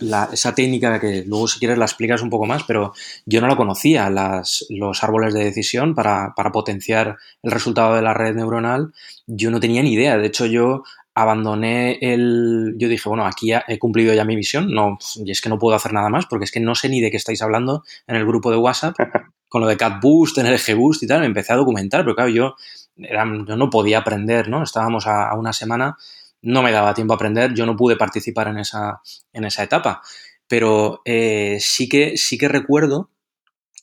la, 0.00 0.28
esa 0.32 0.54
técnica 0.54 0.92
de 0.92 1.00
que 1.00 1.24
luego 1.26 1.48
si 1.48 1.58
quieres 1.58 1.78
la 1.78 1.86
explicas 1.86 2.22
un 2.22 2.30
poco 2.30 2.46
más, 2.46 2.64
pero 2.64 2.92
yo 3.24 3.40
no 3.40 3.48
la 3.48 3.56
conocía, 3.56 4.10
los 4.10 5.04
árboles 5.04 5.34
de 5.34 5.44
decisión 5.44 5.94
para, 5.94 6.34
para 6.34 6.52
potenciar 6.52 7.16
el 7.42 7.50
resultado 7.50 7.94
de 7.94 8.02
la 8.02 8.14
red 8.14 8.34
neuronal, 8.34 8.92
yo 9.26 9.50
no 9.50 9.60
tenía 9.60 9.82
ni 9.82 9.94
idea, 9.94 10.16
de 10.16 10.26
hecho 10.26 10.46
yo 10.46 10.82
abandoné 11.14 11.98
el... 12.00 12.74
Yo 12.78 12.88
dije, 12.88 13.08
bueno, 13.08 13.26
aquí 13.26 13.52
he 13.52 13.78
cumplido 13.78 14.14
ya 14.14 14.24
mi 14.24 14.36
misión, 14.36 14.72
no, 14.72 14.98
y 15.16 15.30
es 15.30 15.40
que 15.40 15.48
no 15.48 15.58
puedo 15.58 15.76
hacer 15.76 15.92
nada 15.92 16.08
más 16.08 16.26
porque 16.26 16.44
es 16.44 16.52
que 16.52 16.60
no 16.60 16.74
sé 16.74 16.88
ni 16.88 17.00
de 17.00 17.10
qué 17.10 17.16
estáis 17.16 17.42
hablando 17.42 17.84
en 18.06 18.16
el 18.16 18.26
grupo 18.26 18.50
de 18.50 18.56
WhatsApp 18.56 18.96
con 19.48 19.60
lo 19.60 19.66
de 19.66 19.76
CatBoost, 19.76 20.38
GBoost 20.38 21.02
y 21.02 21.06
tal, 21.06 21.20
me 21.20 21.26
empecé 21.26 21.52
a 21.52 21.56
documentar, 21.56 22.02
pero 22.04 22.14
claro, 22.14 22.30
yo 22.30 22.54
yo 22.96 23.56
no 23.56 23.70
podía 23.70 23.98
aprender, 23.98 24.48
¿no? 24.48 24.62
Estábamos 24.62 25.06
a, 25.06 25.34
una 25.34 25.52
semana, 25.52 25.96
no 26.42 26.62
me 26.62 26.72
daba 26.72 26.94
tiempo 26.94 27.14
a 27.14 27.16
aprender, 27.16 27.54
yo 27.54 27.66
no 27.66 27.76
pude 27.76 27.96
participar 27.96 28.48
en 28.48 28.58
esa, 28.58 29.00
en 29.32 29.44
esa 29.44 29.62
etapa. 29.62 30.02
Pero 30.46 31.00
eh, 31.04 31.58
sí, 31.60 31.88
que, 31.88 32.16
sí 32.16 32.36
que 32.38 32.48
recuerdo 32.48 33.10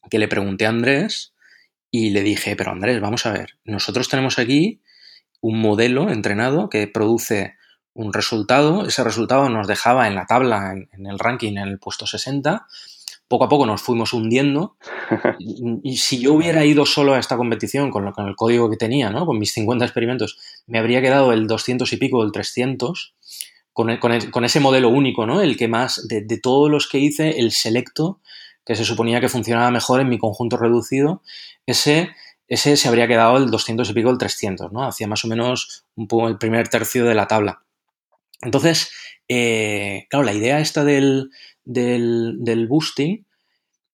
que 0.10 0.20
le 0.20 0.28
pregunté 0.28 0.66
a 0.66 0.70
Andrés 0.70 1.34
y 1.90 2.10
le 2.12 2.22
dije, 2.22 2.56
pero 2.56 2.72
Andrés, 2.72 3.00
vamos 3.00 3.26
a 3.26 3.32
ver, 3.32 3.58
nosotros 3.64 4.10
tenemos 4.10 4.40
aquí 4.40 4.82
un 5.42 5.60
modelo 5.60 6.10
entrenado 6.10 6.70
que 6.70 6.88
produce 6.88 7.56
un 7.94 8.14
resultado, 8.14 8.86
ese 8.86 9.04
resultado 9.04 9.50
nos 9.50 9.68
dejaba 9.68 10.08
en 10.08 10.16
la 10.16 10.26
tabla, 10.26 10.74
en, 10.74 11.06
el 11.08 11.18
ranking, 11.18 11.54
en 11.54 11.68
el 11.68 11.80
puesto 11.80 12.06
60, 12.06 12.68
poco 13.28 13.46
a 13.46 13.50
poco 13.50 13.66
nos 13.66 13.82
fuimos 13.82 14.14
hundiendo 14.14 14.78
y, 15.40 15.98
si 15.98 16.20
yo 16.20 16.34
hubiera 16.34 16.64
ido 16.64 16.86
solo 16.86 17.16
a 17.16 17.20
esta 17.20 17.38
competición 17.38 17.90
con, 17.90 18.12
con 18.12 18.28
el 18.28 18.36
código 18.36 18.70
que 18.70 18.78
tenía, 18.78 19.10
¿no? 19.10 19.26
con 19.26 19.40
mis 19.40 19.52
50 19.52 19.84
experimentos, 19.84 20.38
me 20.68 20.80
habría 20.80 21.02
quedado 21.02 21.34
el 21.34 21.48
200 21.48 21.92
y 21.92 21.98
pico, 21.98 22.24
el 22.24 22.32
300, 22.32 23.16
con, 23.74 23.98
con, 23.98 24.46
ese 24.46 24.60
modelo 24.60 24.90
único, 24.90 25.26
¿no? 25.26 25.42
el 25.42 25.58
que 25.58 25.68
más, 25.68 26.08
de, 26.08 26.22
de 26.22 26.40
todos 26.40 26.70
los 26.70 26.88
que 26.88 27.00
hice, 27.00 27.40
el 27.40 27.52
selecto, 27.52 28.20
que 28.64 28.76
se 28.76 28.86
suponía 28.86 29.22
que 29.22 29.30
funcionaba 29.30 29.72
mejor 29.72 30.02
en 30.02 30.10
mi 30.10 30.20
conjunto 30.20 30.58
reducido, 30.58 31.22
ese 31.66 32.10
ese 32.48 32.78
se 32.78 32.88
habría 32.88 33.08
quedado 33.08 33.38
el 33.38 33.52
200 33.52 33.90
y 33.90 33.94
pico, 33.94 34.10
el 34.10 34.18
300, 34.18 34.72
¿no? 34.72 34.86
Hacía 34.86 35.08
más 35.08 35.24
o 35.26 35.28
menos 35.28 35.86
un 35.96 36.08
el 36.28 36.38
primer 36.38 36.70
tercio 36.70 37.06
de 37.06 37.16
la 37.16 37.28
tabla. 37.28 37.62
Entonces, 38.42 38.92
eh, 39.28 40.08
claro, 40.10 40.26
la 40.26 40.34
idea 40.34 40.60
esta 40.60 40.84
del, 40.84 41.32
del, 41.66 42.68
boosting, 42.68 43.26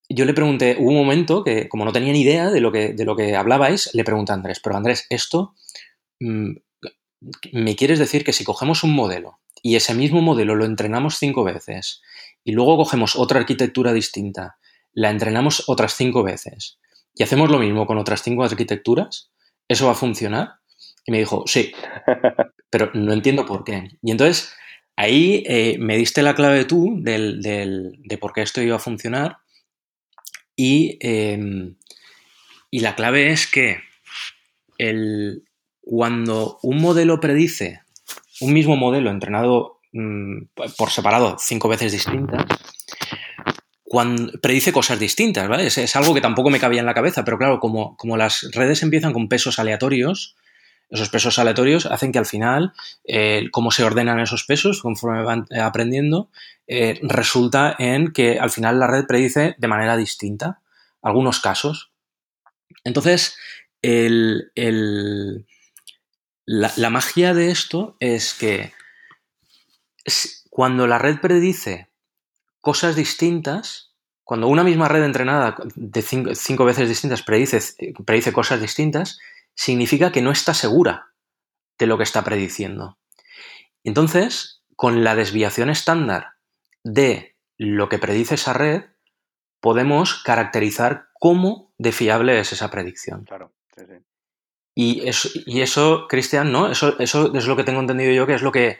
yo 0.10 0.26
le 0.26 0.34
pregunté, 0.34 0.76
hubo 0.80 0.90
un 0.90 0.98
momento 0.98 1.44
que, 1.44 1.68
como 1.68 1.86
no 1.86 1.94
tenía 1.94 2.14
ni 2.14 2.22
idea 2.22 2.52
de 2.52 2.60
lo 2.60 2.72
que, 2.72 2.94
de 2.94 3.06
lo 3.06 3.16
que 3.16 3.36
hablabais, 3.36 3.90
le 3.94 4.04
pregunté 4.04 4.32
a 4.34 4.36
Andrés, 4.36 4.60
pero 4.60 4.76
Andrés, 4.76 5.08
esto, 5.10 5.56
mm, 6.20 6.52
¿me 7.54 7.76
quieres 7.76 8.00
decir 8.00 8.24
que 8.24 8.34
si 8.34 8.44
cogemos 8.44 8.84
un 8.84 8.94
modelo 8.94 9.40
y 9.64 9.76
ese 9.78 9.96
mismo 9.96 10.22
modelo 10.22 10.56
lo 10.56 10.66
entrenamos 10.66 11.18
cinco 11.18 11.44
veces 11.44 12.02
y 12.44 12.52
luego 12.52 12.78
cogemos 12.78 13.16
otra 13.16 13.40
arquitectura 13.40 13.94
distinta, 13.94 14.58
la 14.94 15.10
entrenamos 15.10 15.64
otras 15.68 15.96
cinco 15.96 16.22
veces 16.22 16.78
y 17.16 17.24
hacemos 17.24 17.50
lo 17.50 17.60
mismo 17.60 17.86
con 17.86 17.98
otras 17.98 18.22
cinco 18.24 18.44
arquitecturas, 18.44 19.32
¿eso 19.68 19.86
va 19.86 19.92
a 19.92 19.96
funcionar? 19.96 20.56
Y 21.06 21.12
me 21.12 21.20
dijo, 21.20 21.44
sí, 21.46 21.74
pero 22.70 22.92
no 22.94 23.14
entiendo 23.14 23.46
por 23.46 23.64
qué. 23.64 23.90
Y 24.02 24.12
entonces 24.12 24.54
ahí 24.96 25.44
eh, 25.48 25.78
me 25.80 25.98
diste 25.98 26.22
la 26.22 26.36
clave 26.36 26.66
tú 26.66 26.98
del, 27.00 27.42
de 27.42 28.18
por 28.18 28.34
qué 28.34 28.42
esto 28.42 28.62
iba 28.62 28.76
a 28.76 28.80
funcionar 28.80 29.38
y, 30.56 30.98
em, 31.02 31.76
y 32.70 32.80
la 32.80 32.96
clave 32.96 33.32
es 33.32 33.48
que 33.48 33.80
el, 34.78 35.44
cuando 35.82 36.60
un 36.62 36.82
modelo 36.82 37.20
predice, 37.20 37.82
un 38.42 38.54
mismo 38.54 38.76
modelo 38.76 39.10
entrenado 39.10 39.80
mm, 39.92 40.44
por 40.78 40.90
separado 40.90 41.38
cinco 41.40 41.70
veces 41.70 41.92
distintas, 41.92 42.46
predice 44.42 44.72
cosas 44.72 45.00
distintas, 45.00 45.48
¿vale? 45.48 45.68
Es, 45.68 45.96
algo 45.96 46.14
que 46.14 46.22
tampoco 46.22 46.50
me 46.50 46.60
cabía 46.60 46.80
en 46.80 46.86
la 46.86 46.94
cabeza, 46.94 47.24
pero 47.24 47.38
claro, 47.38 47.60
como, 47.60 47.96
como 47.98 48.18
las 48.18 48.50
redes 48.52 48.84
empiezan 48.84 49.14
con 49.14 49.30
pesos 49.30 49.60
aleatorios, 49.60 50.36
esos 50.94 51.10
pesos 51.10 51.40
aleatorios 51.40 51.88
hacen 51.88 52.12
que 52.12 52.20
al 52.20 52.28
final, 52.28 52.74
eh, 53.04 53.48
cómo 53.52 53.72
se 53.72 53.84
ordenan 53.84 54.20
esos 54.20 54.44
pesos 54.44 54.82
conforme 54.82 55.24
van 55.24 55.48
eh, 55.50 55.60
aprendiendo, 55.60 56.30
eh, 56.68 57.00
resulta 57.02 57.76
en 57.80 58.14
que 58.14 58.38
al 58.40 58.52
final 58.52 58.80
la 58.80 58.86
red 58.86 59.06
predice 59.08 59.56
de 59.58 59.68
manera 59.68 59.98
distinta 59.98 60.62
algunos 61.02 61.40
casos. 61.40 61.92
Entonces, 62.84 63.38
la, 66.46 66.90
magia 66.92 67.34
de 67.34 67.50
esto 67.50 67.98
es 68.00 68.36
que 68.36 68.72
cuando 70.52 70.86
la 70.86 71.00
red 71.00 71.20
predice 71.20 71.90
cosas 72.64 72.96
distintas, 72.96 73.92
cuando 74.24 74.48
una 74.48 74.64
misma 74.64 74.88
red 74.88 75.04
entrenada 75.04 75.58
de 75.76 76.02
cinco, 76.02 76.64
veces 76.64 76.88
distintas 76.88 77.22
predice, 77.22 77.60
predice 78.06 78.32
cosas 78.32 78.62
distintas, 78.62 79.20
significa 79.54 80.14
que 80.14 80.22
no 80.22 80.32
está 80.32 80.54
segura 80.54 81.12
de 81.78 81.88
lo 81.88 81.98
que 81.98 82.06
está 82.06 82.24
prediciendo. 82.24 82.98
Entonces, 83.84 84.64
con 84.78 85.04
la 85.04 85.14
desviación 85.14 85.70
estándar 85.70 86.36
de 86.86 87.36
lo 87.58 87.90
que 87.90 88.00
predice 88.00 88.36
esa 88.36 88.54
red, 88.54 88.84
podemos 89.60 90.24
caracterizar 90.24 91.10
cómo 91.20 91.74
de 91.78 91.92
fiable 91.92 92.40
es 92.40 92.54
esa 92.54 92.72
predicción. 92.72 93.26
Claro, 93.26 93.52
Y 94.74 95.06
eso, 95.06 95.28
y 95.46 95.60
eso 95.60 96.08
Cristian, 96.08 96.54
¿no? 96.54 96.72
Eso, 96.72 96.98
eso 97.00 97.36
es 97.36 97.46
lo 97.46 97.58
que 97.58 97.66
tengo 97.66 97.82
entendido 97.82 98.14
yo, 98.14 98.26
que 98.26 98.36
es 98.36 98.42
lo 98.42 98.54
que 98.54 98.80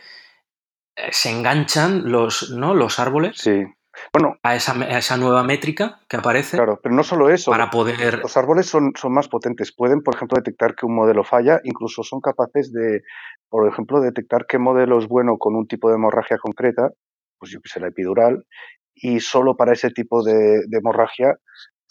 se 1.12 1.30
enganchan 1.30 2.12
los, 2.12 2.52
¿no? 2.52 2.74
los 2.74 3.00
árboles 3.00 3.38
sí. 3.38 3.64
bueno, 4.12 4.38
a, 4.44 4.56
esa, 4.56 4.74
esa 4.98 5.18
nueva 5.18 5.44
métrica 5.44 6.00
que 6.08 6.18
aparece. 6.18 6.58
Claro, 6.58 6.80
pero 6.82 6.94
no 6.94 7.04
solo 7.04 7.30
eso. 7.30 7.52
Para 7.52 7.70
poder... 7.70 8.20
Los 8.20 8.38
árboles 8.38 8.68
son, 8.68 8.92
son 8.96 9.14
más 9.14 9.28
potentes. 9.28 9.74
Pueden, 9.76 10.02
por 10.02 10.16
ejemplo, 10.16 10.38
detectar 10.38 10.76
que 10.76 10.86
un 10.86 10.96
modelo 10.96 11.24
falla. 11.24 11.60
Incluso 11.64 12.04
son 12.04 12.22
capaces 12.22 12.72
de, 12.72 13.02
por 13.54 13.68
ejemplo, 13.68 14.02
detectar 14.02 14.48
qué 14.48 14.58
modelo 14.58 14.98
es 14.98 15.08
bueno 15.08 15.38
con 15.38 15.56
un 15.56 15.68
tipo 15.68 15.88
de 15.90 15.96
hemorragia 15.96 16.38
concreta, 16.40 16.90
pues 17.38 17.52
yo 17.52 17.60
que 17.62 17.70
sé, 17.70 17.80
la 17.80 17.90
epidural, 17.90 18.46
y 18.96 19.20
solo 19.20 19.56
para 19.56 19.74
ese 19.74 19.92
tipo 19.92 20.24
de, 20.24 20.62
hemorragia 20.72 21.36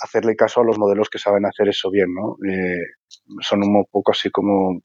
hacerle 0.00 0.34
caso 0.34 0.60
a 0.60 0.64
los 0.64 0.76
modelos 0.76 1.08
que 1.08 1.20
saben 1.20 1.46
hacer 1.46 1.68
eso 1.68 1.88
bien, 1.88 2.08
¿no? 2.12 2.36
Eh, 2.50 2.82
son 3.42 3.62
un 3.62 3.84
poco 3.92 4.10
así 4.10 4.28
como 4.30 4.78
eh, 4.78 4.82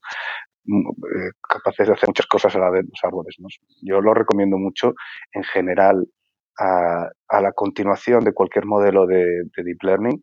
capaces 1.48 1.86
de 1.86 1.94
hacer 1.94 2.08
muchas 2.08 2.26
cosas 2.26 2.54
a 2.54 2.58
la 2.58 2.70
vez 2.70 2.84
los 2.84 3.00
árboles. 3.02 3.36
Yo 3.82 4.00
lo 4.00 4.14
recomiendo 4.14 4.58
mucho 4.58 4.94
en 5.32 5.44
general 5.44 6.06
a, 6.58 7.40
la 7.40 7.52
continuación 7.52 8.24
de 8.24 8.32
cualquier 8.32 8.66
modelo 8.66 9.06
de, 9.06 9.44
Deep 9.56 9.82
Learning, 9.82 10.22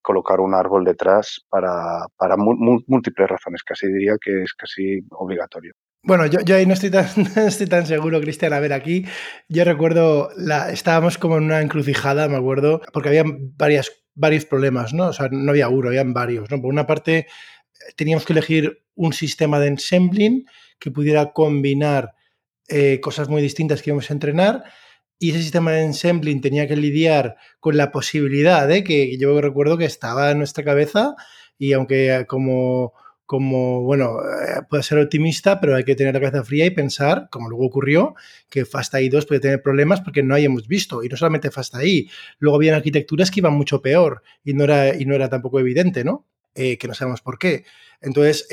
colocar 0.00 0.40
un 0.40 0.54
árbol 0.54 0.84
detrás 0.84 1.44
para, 1.48 2.06
para 2.16 2.36
múltiples 2.36 3.28
razones. 3.28 3.62
Casi 3.62 3.86
diría 3.86 4.14
que 4.20 4.42
es 4.42 4.54
casi 4.54 5.00
obligatorio. 5.10 5.72
Bueno, 6.04 6.26
yo, 6.26 6.40
yo, 6.40 6.56
ahí 6.56 6.66
no 6.66 6.72
estoy 6.72 6.90
tan, 6.90 7.06
estoy 7.46 7.66
tan 7.68 7.86
seguro, 7.86 8.20
Cristian. 8.20 8.52
A 8.52 8.60
ver, 8.60 8.72
aquí 8.72 9.04
yo 9.48 9.64
recuerdo, 9.64 10.30
la, 10.36 10.70
estábamos 10.70 11.16
como 11.18 11.36
en 11.36 11.44
una 11.44 11.60
encrucijada, 11.60 12.28
me 12.28 12.36
acuerdo, 12.36 12.80
porque 12.92 13.10
había 13.10 13.24
varias, 13.26 14.02
varios 14.14 14.44
problemas, 14.44 14.94
¿no? 14.94 15.08
O 15.08 15.12
sea, 15.12 15.28
no 15.30 15.50
había 15.50 15.68
uno, 15.68 15.88
habían 15.88 16.12
varios, 16.12 16.50
¿no? 16.50 16.60
Por 16.60 16.72
una 16.72 16.86
parte, 16.86 17.26
teníamos 17.96 18.24
que 18.24 18.32
elegir 18.32 18.81
un 18.94 19.12
sistema 19.12 19.58
de 19.58 19.68
ensambling 19.68 20.46
que 20.78 20.90
pudiera 20.90 21.32
combinar 21.32 22.14
eh, 22.68 23.00
cosas 23.00 23.28
muy 23.28 23.42
distintas 23.42 23.82
que 23.82 23.90
íbamos 23.90 24.10
a 24.10 24.14
entrenar 24.14 24.64
y 25.18 25.30
ese 25.30 25.42
sistema 25.42 25.72
de 25.72 25.84
ensambling 25.84 26.40
tenía 26.40 26.66
que 26.66 26.76
lidiar 26.76 27.36
con 27.60 27.76
la 27.76 27.92
posibilidad 27.92 28.66
de 28.66 28.82
que 28.82 29.16
yo 29.18 29.40
recuerdo 29.40 29.78
que 29.78 29.84
estaba 29.84 30.30
en 30.30 30.38
nuestra 30.38 30.64
cabeza 30.64 31.14
y 31.58 31.72
aunque 31.74 32.14
eh, 32.14 32.26
como 32.26 32.92
como, 33.32 33.80
bueno, 33.80 34.18
eh, 34.20 34.60
puede 34.68 34.82
ser 34.82 34.98
optimista, 34.98 35.58
pero 35.58 35.74
hay 35.74 35.84
que 35.84 35.94
tener 35.94 36.12
la 36.12 36.20
cabeza 36.20 36.44
fría 36.44 36.66
y 36.66 36.70
pensar, 36.70 37.28
como 37.30 37.48
luego 37.48 37.64
ocurrió, 37.64 38.14
que 38.50 38.66
Fast 38.66 38.94
AI 38.94 39.08
2 39.08 39.24
puede 39.24 39.40
tener 39.40 39.62
problemas 39.62 40.02
porque 40.02 40.22
no 40.22 40.34
hayamos 40.34 40.68
visto. 40.68 41.02
Y 41.02 41.08
no 41.08 41.16
solamente 41.16 41.50
Fast 41.50 41.74
AI, 41.76 42.10
luego 42.40 42.56
había 42.56 42.76
arquitecturas 42.76 43.30
que 43.30 43.40
iban 43.40 43.54
mucho 43.54 43.80
peor 43.80 44.22
y 44.44 44.52
no 44.52 44.64
era, 44.64 44.94
y 44.94 45.06
no 45.06 45.14
era 45.14 45.30
tampoco 45.30 45.60
evidente, 45.60 46.04
¿no? 46.04 46.26
Eh, 46.54 46.76
que 46.76 46.86
no 46.86 46.94
sabemos 46.94 47.22
por 47.22 47.38
qué. 47.38 47.64
Entonces, 48.00 48.46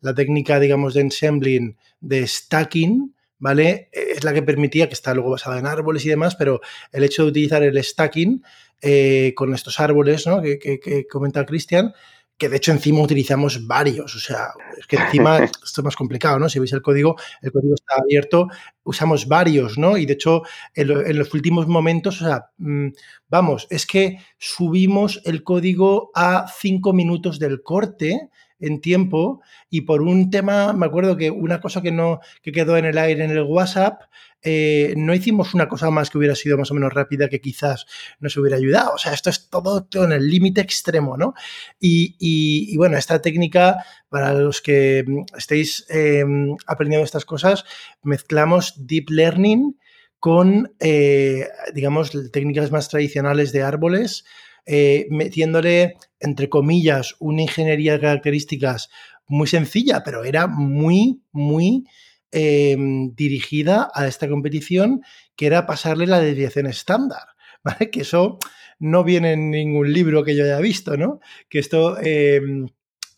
la 0.00 0.14
técnica, 0.14 0.60
digamos, 0.60 0.94
de 0.94 1.00
ensambling, 1.02 1.76
de 2.00 2.26
stacking, 2.26 3.14
¿vale? 3.38 3.88
Es 3.92 4.24
la 4.24 4.34
que 4.34 4.42
permitía, 4.42 4.88
que 4.88 4.94
está 4.94 5.14
luego 5.14 5.30
basada 5.30 5.58
en 5.58 5.66
árboles 5.66 6.04
y 6.04 6.08
demás, 6.08 6.36
pero 6.36 6.60
el 6.92 7.04
hecho 7.04 7.22
de 7.22 7.30
utilizar 7.30 7.62
el 7.62 7.82
stacking 7.82 8.42
eh, 8.82 9.32
con 9.36 9.54
estos 9.54 9.80
árboles, 9.80 10.26
¿no? 10.26 10.42
Que, 10.42 10.58
que 10.58 11.06
comenta 11.06 11.46
Cristian, 11.46 11.94
que 12.38 12.48
de 12.48 12.56
hecho 12.56 12.70
encima 12.70 13.02
utilizamos 13.02 13.66
varios, 13.66 14.14
o 14.14 14.20
sea, 14.20 14.52
es 14.78 14.86
que 14.86 14.96
encima 14.96 15.38
esto 15.44 15.80
es 15.80 15.84
más 15.84 15.96
complicado, 15.96 16.38
¿no? 16.38 16.48
Si 16.48 16.60
veis 16.60 16.72
el 16.72 16.82
código, 16.82 17.16
el 17.42 17.50
código 17.50 17.74
está 17.74 18.00
abierto, 18.00 18.48
usamos 18.84 19.26
varios, 19.26 19.76
¿no? 19.76 19.98
Y 19.98 20.06
de 20.06 20.12
hecho, 20.14 20.42
en, 20.74 21.18
los 21.18 21.34
últimos 21.34 21.66
momentos, 21.66 22.22
o 22.22 22.26
sea, 22.26 22.50
mm, 22.58 22.88
vamos, 23.28 23.66
es 23.70 23.86
que 23.86 24.18
subimos 24.38 25.20
el 25.24 25.42
código 25.42 26.12
a 26.14 26.46
cinco 26.56 26.92
minutos 26.92 27.40
del 27.40 27.62
corte 27.62 28.30
en 28.60 28.80
tiempo 28.80 29.40
y 29.68 29.82
por 29.82 30.02
un 30.02 30.30
tema, 30.30 30.72
me 30.72 30.86
acuerdo 30.86 31.16
que 31.16 31.30
una 31.30 31.60
cosa 31.60 31.82
que 31.82 31.92
no, 31.92 32.20
que 32.42 32.52
quedó 32.52 32.76
en 32.76 32.84
el 32.84 32.98
aire 32.98 33.24
en 33.24 33.30
el 33.30 33.42
WhatsApp, 33.42 34.02
eh, 34.42 34.94
no 34.96 35.14
hicimos 35.14 35.54
una 35.54 35.68
cosa 35.68 35.90
más 35.90 36.10
que 36.10 36.18
hubiera 36.18 36.34
sido 36.34 36.56
más 36.58 36.70
o 36.70 36.74
menos 36.74 36.92
rápida 36.92 37.28
que 37.28 37.40
quizás 37.40 37.86
nos 38.20 38.36
hubiera 38.36 38.56
ayudado. 38.56 38.92
O 38.94 38.98
sea, 38.98 39.12
esto 39.12 39.30
es 39.30 39.48
todo, 39.48 39.86
en 40.04 40.12
el 40.12 40.28
límite 40.28 40.60
extremo, 40.60 41.16
¿no? 41.16 41.34
Y, 41.80 42.76
bueno, 42.76 42.96
esta 42.96 43.20
técnica, 43.20 43.84
para 44.08 44.34
los 44.34 44.60
que 44.60 45.04
estéis 45.36 45.86
em, 45.88 46.56
aprendiendo 46.66 47.04
estas 47.04 47.24
cosas, 47.24 47.64
mezclamos 48.02 48.74
deep 48.76 49.10
learning 49.10 49.78
con, 50.18 50.72
eh, 50.80 51.48
digamos, 51.74 52.12
técnicas 52.32 52.70
más 52.70 52.88
tradicionales 52.88 53.52
de 53.52 53.62
árboles 53.62 54.24
eh, 54.70 55.06
metiéndole, 55.08 55.96
entre 56.20 56.50
comillas, 56.50 57.16
una 57.20 57.40
ingeniería 57.40 57.94
de 57.94 58.00
características 58.00 58.90
muy 59.26 59.46
sencilla, 59.46 60.02
pero 60.04 60.24
era 60.24 60.46
muy, 60.46 61.22
muy 61.32 61.86
em, 62.32 63.14
dirigida 63.14 63.90
a 63.94 64.06
esta 64.06 64.28
competición, 64.28 65.02
que 65.36 65.46
era 65.46 65.66
pasarle 65.66 66.06
la 66.06 66.20
desviación 66.20 66.66
estándar, 66.66 67.22
¿vale? 67.64 67.90
Que 67.90 68.02
eso 68.02 68.38
no 68.78 69.04
viene 69.04 69.32
en 69.32 69.50
ningún 69.50 69.92
libro 69.92 70.24
que 70.24 70.36
yo 70.36 70.44
haya 70.44 70.60
visto, 70.60 70.96
¿no? 70.96 71.20
Que 71.48 71.58
esto... 71.58 71.98
Em, 72.00 72.68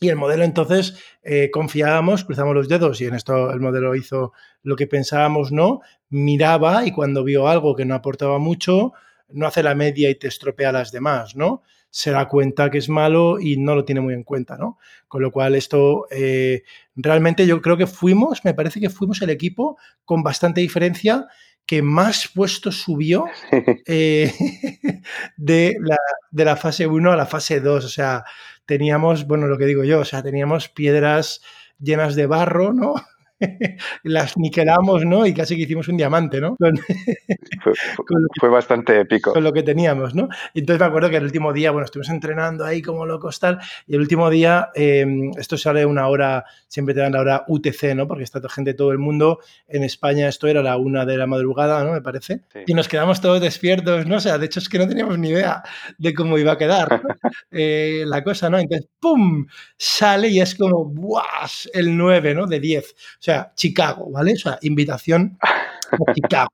y 0.03 0.09
el 0.09 0.17
modelo 0.17 0.45
entonces 0.45 0.95
eh, 1.23 1.51
confiábamos, 1.51 2.25
cruzamos 2.25 2.55
los 2.55 2.69
dedos 2.69 3.03
y 3.03 3.05
en 3.05 3.15
esto 3.15 3.53
el 3.53 3.61
modelo 3.61 3.95
hizo 3.95 4.33
lo 4.63 4.75
que 4.75 4.87
pensábamos, 4.87 5.53
no, 5.53 5.81
miraba 6.09 6.87
y 6.87 6.93
cuando 6.93 7.23
vio 7.23 7.49
algo 7.49 7.77
que 7.77 7.85
no 7.85 7.95
aportaba 7.95 8.39
mucho, 8.39 8.95
no 9.29 9.47
hace 9.47 9.63
la 9.63 9.75
media 9.75 10.09
y 10.09 10.15
te 10.15 10.27
estropea 10.29 10.73
las 10.73 10.91
demás, 10.91 11.37
¿no? 11.37 11.63
Se 11.91 12.11
da 12.13 12.29
cuenta 12.29 12.71
que 12.71 12.79
es 12.79 12.89
malo 12.89 13.41
y 13.41 13.57
no 13.57 13.75
lo 13.75 13.85
tiene 13.85 14.01
muy 14.01 14.15
en 14.15 14.23
cuenta, 14.23 14.57
¿no? 14.57 14.79
Con 15.09 15.23
lo 15.23 15.33
cual 15.33 15.55
esto 15.55 16.07
eh, 16.11 16.63
realmente 16.95 17.47
yo 17.47 17.61
creo 17.61 17.77
que 17.77 17.87
fuimos, 17.87 18.45
me 18.45 18.55
parece 18.55 18.81
que 18.81 18.91
fuimos 18.91 19.21
el 19.23 19.31
equipo 19.31 19.77
con 20.05 20.23
bastante 20.23 20.61
diferencia 20.61 21.27
que 21.67 21.83
más 21.83 22.29
puestos 22.35 22.81
subió 22.81 23.27
eh, 23.87 24.33
de, 25.37 25.77
la, 25.81 25.99
de, 26.31 26.45
la, 26.45 26.57
fase 26.57 26.87
1 26.87 27.13
a 27.13 27.17
la 27.17 27.27
fase 27.27 27.61
2. 27.61 27.85
O 27.85 27.89
sea, 27.89 28.25
teníamos, 28.67 29.27
bueno, 29.27 29.47
lo 29.47 29.57
que 29.57 29.67
digo 29.67 29.85
yo, 29.85 30.01
o 30.01 30.05
sea, 30.05 30.23
teníamos 30.23 30.69
piedras 30.69 31.41
llenas 31.79 32.15
de 32.15 32.27
barro, 32.27 32.73
¿no? 32.73 32.95
las 34.03 34.37
niquelamos, 34.37 35.05
¿no? 35.05 35.27
Y 35.27 35.35
casi 35.35 35.57
que 35.57 35.63
hicimos 35.63 35.89
un 35.89 35.97
diamante, 35.97 36.41
¿no? 36.41 36.57
fue, 38.41 38.49
bastante 38.51 39.01
épico. 39.01 39.33
Con 39.33 39.45
lo 39.45 39.53
que 39.53 39.63
teníamos, 39.63 40.15
¿no? 40.15 40.29
Y 40.55 40.61
entonces 40.61 40.81
me 40.81 40.87
acuerdo 40.87 41.11
que 41.11 41.17
el 41.17 41.25
último 41.25 41.53
día, 41.53 41.71
bueno, 41.71 41.85
estuvimos 41.85 42.11
entrenando 42.11 42.65
ahí 42.65 42.83
como 42.83 43.07
locos 43.07 43.41
tal, 43.41 43.59
y 43.87 43.95
el 43.95 44.01
último 44.01 44.29
día, 44.31 44.69
em, 44.75 45.31
esto 45.39 45.57
sale 45.57 45.87
una 45.87 46.09
hora, 46.09 46.45
siempre 46.69 46.95
te 46.95 47.01
dan 47.01 47.13
la 47.13 47.21
hora 47.21 47.45
UTC, 47.49 47.95
¿no? 47.95 48.07
Porque 48.07 48.25
está 48.25 48.41
gente 48.49 48.73
de 48.73 48.75
todo 48.75 48.93
el 48.93 48.99
mundo. 48.99 49.41
En 49.69 49.83
España 49.83 50.29
esto 50.29 50.47
era 50.47 50.63
la 50.63 50.77
una 50.77 51.05
de 51.05 51.17
la 51.17 51.27
madrugada, 51.27 51.85
¿no? 51.85 51.93
Me 51.93 52.03
parece. 52.03 52.43
Y 52.67 52.75
nos 52.75 52.89
quedamos 52.89 53.21
todos 53.21 53.41
despiertos, 53.41 54.07
¿no? 54.07 54.17
O 54.17 54.21
sea, 54.21 54.39
de 54.39 54.47
hecho 54.47 54.61
es 54.61 54.69
que 54.69 54.79
no 54.79 54.89
teníamos 54.89 55.19
ni 55.19 55.31
idea 55.31 55.63
de 55.99 56.15
cómo 56.15 56.39
iba 56.39 56.53
a 56.53 56.59
quedar 56.59 57.01
eh, 57.51 58.05
la 58.07 58.23
cosa, 58.23 58.51
¿no? 58.51 58.59
Entonces, 58.59 58.89
¡pum! 58.99 59.47
Sale 59.77 60.29
y 60.29 60.41
es 60.41 60.55
como, 60.55 60.85
¡buah! 60.85 61.49
El 61.73 61.97
9, 61.97 62.35
¿no? 62.35 62.47
De 62.47 62.61
10. 62.61 62.93
O 62.93 62.97
sea, 63.19 63.30
sea, 63.31 63.53
Chicago, 63.55 64.11
¿vale? 64.11 64.33
O 64.35 64.37
sea, 64.37 64.59
invitación 64.63 65.39
a 65.41 66.13
Chicago. 66.15 66.51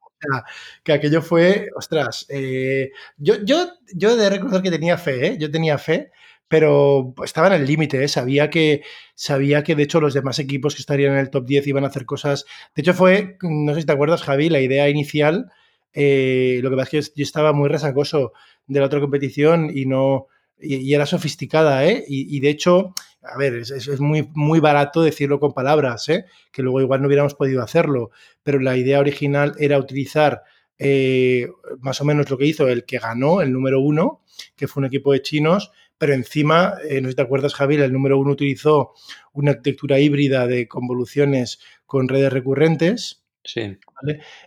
Que 0.82 0.92
aquello 0.92 1.22
fue, 1.22 1.68
ostras, 1.76 2.26
eh, 2.30 2.90
yo, 3.16 3.34
yo, 3.44 3.68
yo 3.94 4.10
he 4.10 4.16
de 4.16 4.30
reconocer 4.30 4.62
que 4.62 4.70
tenía 4.70 4.98
fe, 4.98 5.26
¿eh? 5.26 5.36
Yo 5.38 5.50
tenía 5.50 5.78
fe, 5.78 6.10
pero 6.48 7.14
estaba 7.24 7.48
en 7.48 7.54
el 7.54 7.66
límite, 7.66 8.02
¿eh? 8.02 8.08
sabía 8.08 8.50
que 8.50 8.82
sabía 9.14 9.62
que 9.62 9.74
de 9.74 9.82
hecho 9.84 10.00
los 10.00 10.14
demás 10.14 10.38
equipos 10.38 10.74
que 10.74 10.80
estarían 10.80 11.12
en 11.12 11.18
el 11.18 11.30
top 11.30 11.44
10 11.46 11.66
iban 11.66 11.84
a 11.84 11.88
hacer 11.88 12.06
cosas. 12.06 12.46
De 12.74 12.82
hecho 12.82 12.94
fue, 12.94 13.36
no 13.42 13.74
sé 13.74 13.80
si 13.80 13.86
te 13.86 13.92
acuerdas, 13.92 14.22
Javi, 14.22 14.48
la 14.48 14.60
idea 14.60 14.88
inicial, 14.88 15.50
eh, 15.92 16.60
lo 16.62 16.70
que 16.70 16.76
pasa 16.76 16.98
es 16.98 17.10
que 17.10 17.20
yo 17.20 17.22
estaba 17.24 17.52
muy 17.52 17.68
resacoso 17.68 18.32
de 18.66 18.80
la 18.80 18.86
otra 18.86 19.00
competición 19.00 19.70
y 19.74 19.86
no 19.86 20.26
y, 20.60 20.94
era 20.94 21.06
sofisticada, 21.06 21.86
¿eh? 21.86 22.04
Y, 22.06 22.40
de 22.40 22.50
hecho, 22.50 22.94
a 23.22 23.36
ver, 23.36 23.54
es, 23.54 24.00
muy, 24.00 24.28
muy 24.34 24.60
barato 24.60 25.02
decirlo 25.02 25.40
con 25.40 25.52
palabras, 25.52 26.08
¿eh? 26.08 26.24
Que 26.52 26.62
luego 26.62 26.80
igual 26.80 27.00
no 27.00 27.08
hubiéramos 27.08 27.34
podido 27.34 27.62
hacerlo, 27.62 28.10
pero 28.42 28.58
la 28.58 28.76
idea 28.76 29.00
original 29.00 29.54
era 29.58 29.78
utilizar 29.78 30.42
eh, 30.78 31.48
más 31.80 32.00
o 32.00 32.04
menos 32.04 32.30
lo 32.30 32.38
que 32.38 32.46
hizo 32.46 32.68
el 32.68 32.84
que 32.84 32.98
ganó, 32.98 33.40
el 33.40 33.52
número 33.52 33.80
uno, 33.80 34.22
que 34.56 34.68
fue 34.68 34.82
un 34.82 34.86
equipo 34.86 35.12
de 35.12 35.22
chinos, 35.22 35.70
pero 35.98 36.12
encima, 36.12 36.74
eh, 36.88 37.00
no 37.00 37.08
sé 37.08 37.12
si 37.12 37.16
te 37.16 37.22
acuerdas, 37.22 37.54
Javier, 37.54 37.80
el 37.80 37.92
número 37.92 38.18
uno 38.18 38.32
utilizó 38.32 38.92
una 39.32 39.52
arquitectura 39.52 39.98
híbrida 39.98 40.46
de 40.46 40.68
convoluciones 40.68 41.60
con 41.86 42.08
redes 42.08 42.32
recurrentes. 42.32 43.25
Sí. 43.46 43.78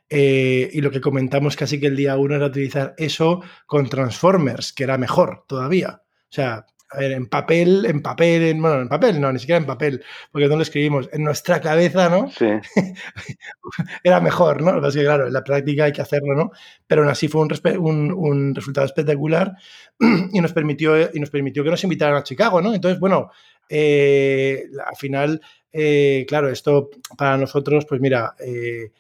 Eh, 0.10 0.70
y 0.74 0.82
lo 0.82 0.92
que 0.92 1.02
comentamos 1.02 1.56
casi 1.56 1.80
que 1.80 1.88
el 1.88 1.96
día 1.96 2.18
uno 2.18 2.36
era 2.36 2.48
utilizar 2.48 2.94
eso 2.98 3.42
con 3.66 3.90
Transformers, 3.90 4.74
que 4.74 4.84
era 4.84 4.98
mejor 4.98 5.46
todavía. 5.48 6.02
O 6.04 6.32
sea, 6.32 6.66
a 6.92 7.00
ver, 7.00 7.12
en 7.12 7.28
papel, 7.28 7.86
en 7.86 8.02
papel, 8.02 8.44
en, 8.44 8.62
bueno, 8.62 8.82
en 8.82 8.90
papel, 8.90 9.22
no, 9.22 9.32
ni 9.32 9.40
siquiera 9.40 9.60
en 9.60 9.66
papel, 9.66 10.04
porque 10.32 10.48
no 10.48 10.56
lo 10.56 10.64
escribimos. 10.64 11.08
En 11.14 11.24
nuestra 11.24 11.62
cabeza, 11.62 12.10
¿no? 12.10 12.32
Sí. 12.32 12.48
Era 14.04 14.20
mejor, 14.20 14.64
¿no? 14.64 14.74
Lo 14.74 14.82
que 14.82 14.88
es 14.88 14.96
que, 14.96 15.04
claro, 15.04 15.28
en 15.28 15.34
la 15.34 15.44
práctica 15.44 15.86
hay 15.86 15.92
que 15.92 16.02
hacerlo, 16.02 16.36
¿no? 16.36 16.52
Pero 16.88 17.02
aún 17.02 17.12
así 17.12 17.28
fue 17.28 17.42
un, 17.42 18.12
un, 18.12 18.56
resultado 18.56 18.86
espectacular 18.86 19.56
y 20.34 20.42
nos, 20.42 20.52
permitió, 20.54 21.00
y 21.14 21.20
nos 21.20 21.30
permitió 21.30 21.64
que 21.64 21.70
nos 21.70 21.84
invitaran 21.84 22.16
a 22.16 22.24
Chicago, 22.24 22.60
¿no? 22.62 22.74
Entonces, 22.74 23.00
bueno, 23.00 23.30
eh, 23.70 24.64
al 24.84 24.96
final, 24.96 25.42
eh, 25.72 26.26
claro, 26.28 26.50
esto 26.50 26.90
para 27.16 27.38
nosotros, 27.38 27.86
pues 27.88 28.02
mira, 28.02 28.36
eh, 28.40 28.92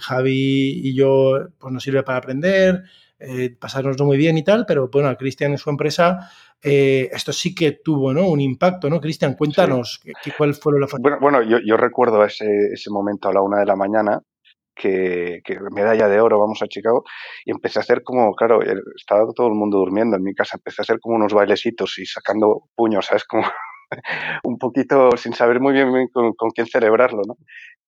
Javi 0.00 0.80
y 0.84 0.94
yo, 0.94 1.48
pues 1.58 1.72
nos 1.72 1.82
sirve 1.82 2.02
para 2.02 2.18
aprender, 2.18 2.82
eh, 3.18 3.56
pasárnoslo 3.58 4.04
muy 4.04 4.16
bien 4.16 4.36
y 4.36 4.44
tal, 4.44 4.64
pero 4.66 4.88
bueno, 4.92 5.08
a 5.08 5.16
Cristian 5.16 5.52
en 5.52 5.58
su 5.58 5.70
empresa 5.70 6.30
eh, 6.62 7.08
esto 7.12 7.32
sí 7.32 7.54
que 7.54 7.72
tuvo 7.72 8.12
¿no? 8.12 8.28
un 8.28 8.40
impacto, 8.40 8.90
¿no? 8.90 9.00
Cristian, 9.00 9.34
cuéntanos 9.34 10.00
cuál 10.36 10.54
fue 10.54 10.80
la 10.80 10.86
Bueno, 10.98 11.18
bueno 11.20 11.42
yo, 11.42 11.58
yo, 11.64 11.76
recuerdo 11.76 12.24
ese, 12.24 12.46
ese 12.72 12.90
momento 12.90 13.28
a 13.28 13.32
la 13.32 13.42
una 13.42 13.60
de 13.60 13.66
la 13.66 13.76
mañana, 13.76 14.20
que, 14.74 15.40
que, 15.44 15.58
medalla 15.70 16.08
de 16.08 16.20
oro, 16.20 16.38
vamos 16.38 16.62
a 16.62 16.66
Chicago, 16.66 17.04
y 17.44 17.50
empecé 17.50 17.78
a 17.78 17.82
hacer 17.82 18.02
como, 18.02 18.34
claro, 18.34 18.60
estaba 18.62 19.24
todo 19.34 19.48
el 19.48 19.54
mundo 19.54 19.78
durmiendo 19.78 20.16
en 20.16 20.22
mi 20.22 20.34
casa, 20.34 20.58
empecé 20.58 20.82
a 20.82 20.84
hacer 20.84 21.00
como 21.00 21.16
unos 21.16 21.32
bailecitos 21.32 21.98
y 21.98 22.04
sacando 22.04 22.64
puños, 22.74 23.06
¿sabes? 23.06 23.24
Como 23.24 23.42
un 24.44 24.58
poquito 24.58 25.16
sin 25.16 25.32
saber 25.32 25.60
muy 25.60 25.72
bien, 25.72 25.90
con, 26.12 26.50
quién 26.54 26.66
celebrarlo, 26.66 27.22
¿no? 27.26 27.36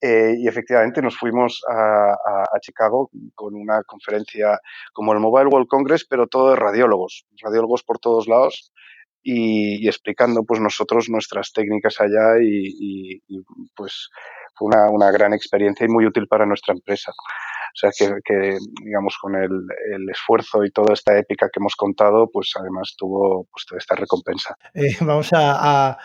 Eh, 0.01 0.35
y 0.39 0.47
efectivamente 0.47 1.03
nos 1.03 1.19
fuimos 1.19 1.63
a, 1.69 2.15
Chicago 2.61 3.11
con 3.35 3.55
una 3.55 3.83
conferencia 3.85 4.59
como 4.93 5.13
el 5.13 5.21
Mobile 5.21 5.49
World 5.49 5.69
Congress, 5.69 6.07
pero 6.09 6.27
todo 6.27 6.51
de 6.51 6.57
radiólogos, 6.57 7.27
radiólogos 7.43 7.83
por 7.83 7.99
todos 7.99 8.29
lados 8.29 8.73
y, 9.23 9.87
explicando 9.89 10.45
pues 10.45 10.61
nosotros 10.61 11.09
nuestras 11.09 11.53
técnicas 11.53 12.01
allá 12.01 12.41
y, 12.41 13.21
y 13.29 13.43
pues 13.75 14.09
fue 14.55 14.69
una, 14.69 14.91
una, 14.91 15.11
gran 15.11 15.33
experiencia 15.35 15.85
y 15.85 15.89
muy 15.89 16.07
útil 16.07 16.27
para 16.29 16.47
nuestra 16.47 16.75
empresa. 16.75 17.13
O 17.81 17.91
sea 17.93 18.21
que, 18.25 18.59
digamos, 18.83 19.17
con 19.19 19.37
el, 19.37 20.11
esfuerzo 20.11 20.65
y 20.65 20.71
toda 20.73 20.95
esta 20.95 21.17
épica 21.17 21.49
que 21.53 21.61
hemos 21.61 21.77
contado, 21.77 22.29
pues 22.29 22.53
además 22.59 22.95
tuvo 22.97 23.47
pues, 23.53 23.67
toda 23.67 23.79
esta 23.79 23.95
recompensa. 23.95 24.57
Eh, 24.75 24.97
vamos 25.01 25.31
a, 25.33 25.97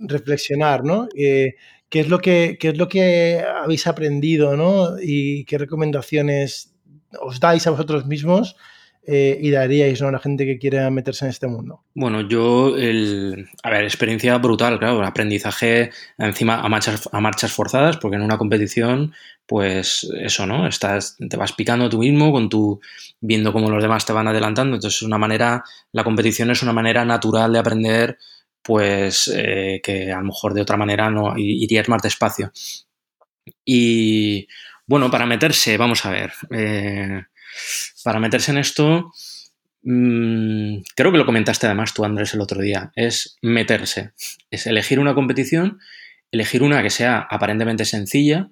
reflexionar, 0.00 0.84
¿no? 0.84 1.08
Eh, 1.16 1.54
¿Qué 1.88 2.00
es 2.00 2.08
lo 2.08 2.18
que, 2.18 2.58
qué 2.60 2.70
es 2.70 2.76
lo 2.76 2.88
que 2.88 3.42
habéis 3.42 3.86
aprendido, 3.86 4.56
¿no? 4.56 4.96
Y 5.00 5.44
qué 5.46 5.56
recomendaciones 5.56 6.74
os 7.20 7.40
dais 7.40 7.66
a 7.66 7.70
vosotros 7.70 8.06
mismos 8.06 8.56
eh, 9.06 9.38
y 9.40 9.50
daríais 9.50 10.00
¿no? 10.00 10.08
a 10.08 10.12
la 10.12 10.18
gente 10.18 10.46
que 10.46 10.58
quiera 10.58 10.90
meterse 10.90 11.24
en 11.24 11.30
este 11.30 11.46
mundo? 11.46 11.82
Bueno, 11.94 12.22
yo, 12.22 12.76
el, 12.76 13.48
a 13.62 13.70
ver, 13.70 13.84
experiencia 13.84 14.36
brutal, 14.38 14.78
claro, 14.78 15.04
aprendizaje 15.04 15.90
encima 16.18 16.60
a 16.60 16.68
marchas, 16.68 17.08
a 17.12 17.20
marchas 17.20 17.52
forzadas, 17.52 17.98
porque 17.98 18.16
en 18.16 18.22
una 18.22 18.38
competición, 18.38 19.12
pues 19.46 20.08
eso, 20.20 20.46
¿no? 20.46 20.66
Estás, 20.66 21.16
te 21.28 21.36
vas 21.36 21.52
picando 21.52 21.88
tú 21.88 21.98
mismo, 21.98 22.32
con 22.32 22.48
tu, 22.48 22.80
viendo 23.20 23.52
cómo 23.52 23.70
los 23.70 23.82
demás 23.82 24.06
te 24.06 24.12
van 24.12 24.28
adelantando, 24.28 24.76
entonces 24.76 25.02
una 25.02 25.18
manera, 25.18 25.64
la 25.92 26.04
competición 26.04 26.50
es 26.50 26.62
una 26.62 26.72
manera 26.72 27.04
natural 27.04 27.52
de 27.52 27.58
aprender 27.58 28.18
pues 28.64 29.30
eh, 29.36 29.80
que 29.82 30.10
a 30.10 30.18
lo 30.20 30.24
mejor 30.24 30.54
de 30.54 30.62
otra 30.62 30.78
manera 30.78 31.10
no 31.10 31.34
irías 31.36 31.86
más 31.90 32.00
despacio. 32.00 32.50
Y 33.64 34.48
bueno, 34.86 35.10
para 35.10 35.26
meterse, 35.26 35.76
vamos 35.76 36.04
a 36.06 36.10
ver, 36.10 36.32
eh, 36.50 37.24
para 38.02 38.20
meterse 38.20 38.50
en 38.52 38.58
esto, 38.58 39.10
mmm, 39.82 40.78
creo 40.94 41.12
que 41.12 41.18
lo 41.18 41.26
comentaste 41.26 41.66
además 41.66 41.94
tú, 41.94 42.04
Andrés, 42.04 42.34
el 42.34 42.40
otro 42.40 42.60
día, 42.60 42.92
es 42.96 43.36
meterse, 43.42 44.12
es 44.50 44.66
elegir 44.66 44.98
una 44.98 45.14
competición, 45.14 45.78
elegir 46.30 46.62
una 46.62 46.82
que 46.82 46.90
sea 46.90 47.26
aparentemente 47.30 47.84
sencilla. 47.84 48.50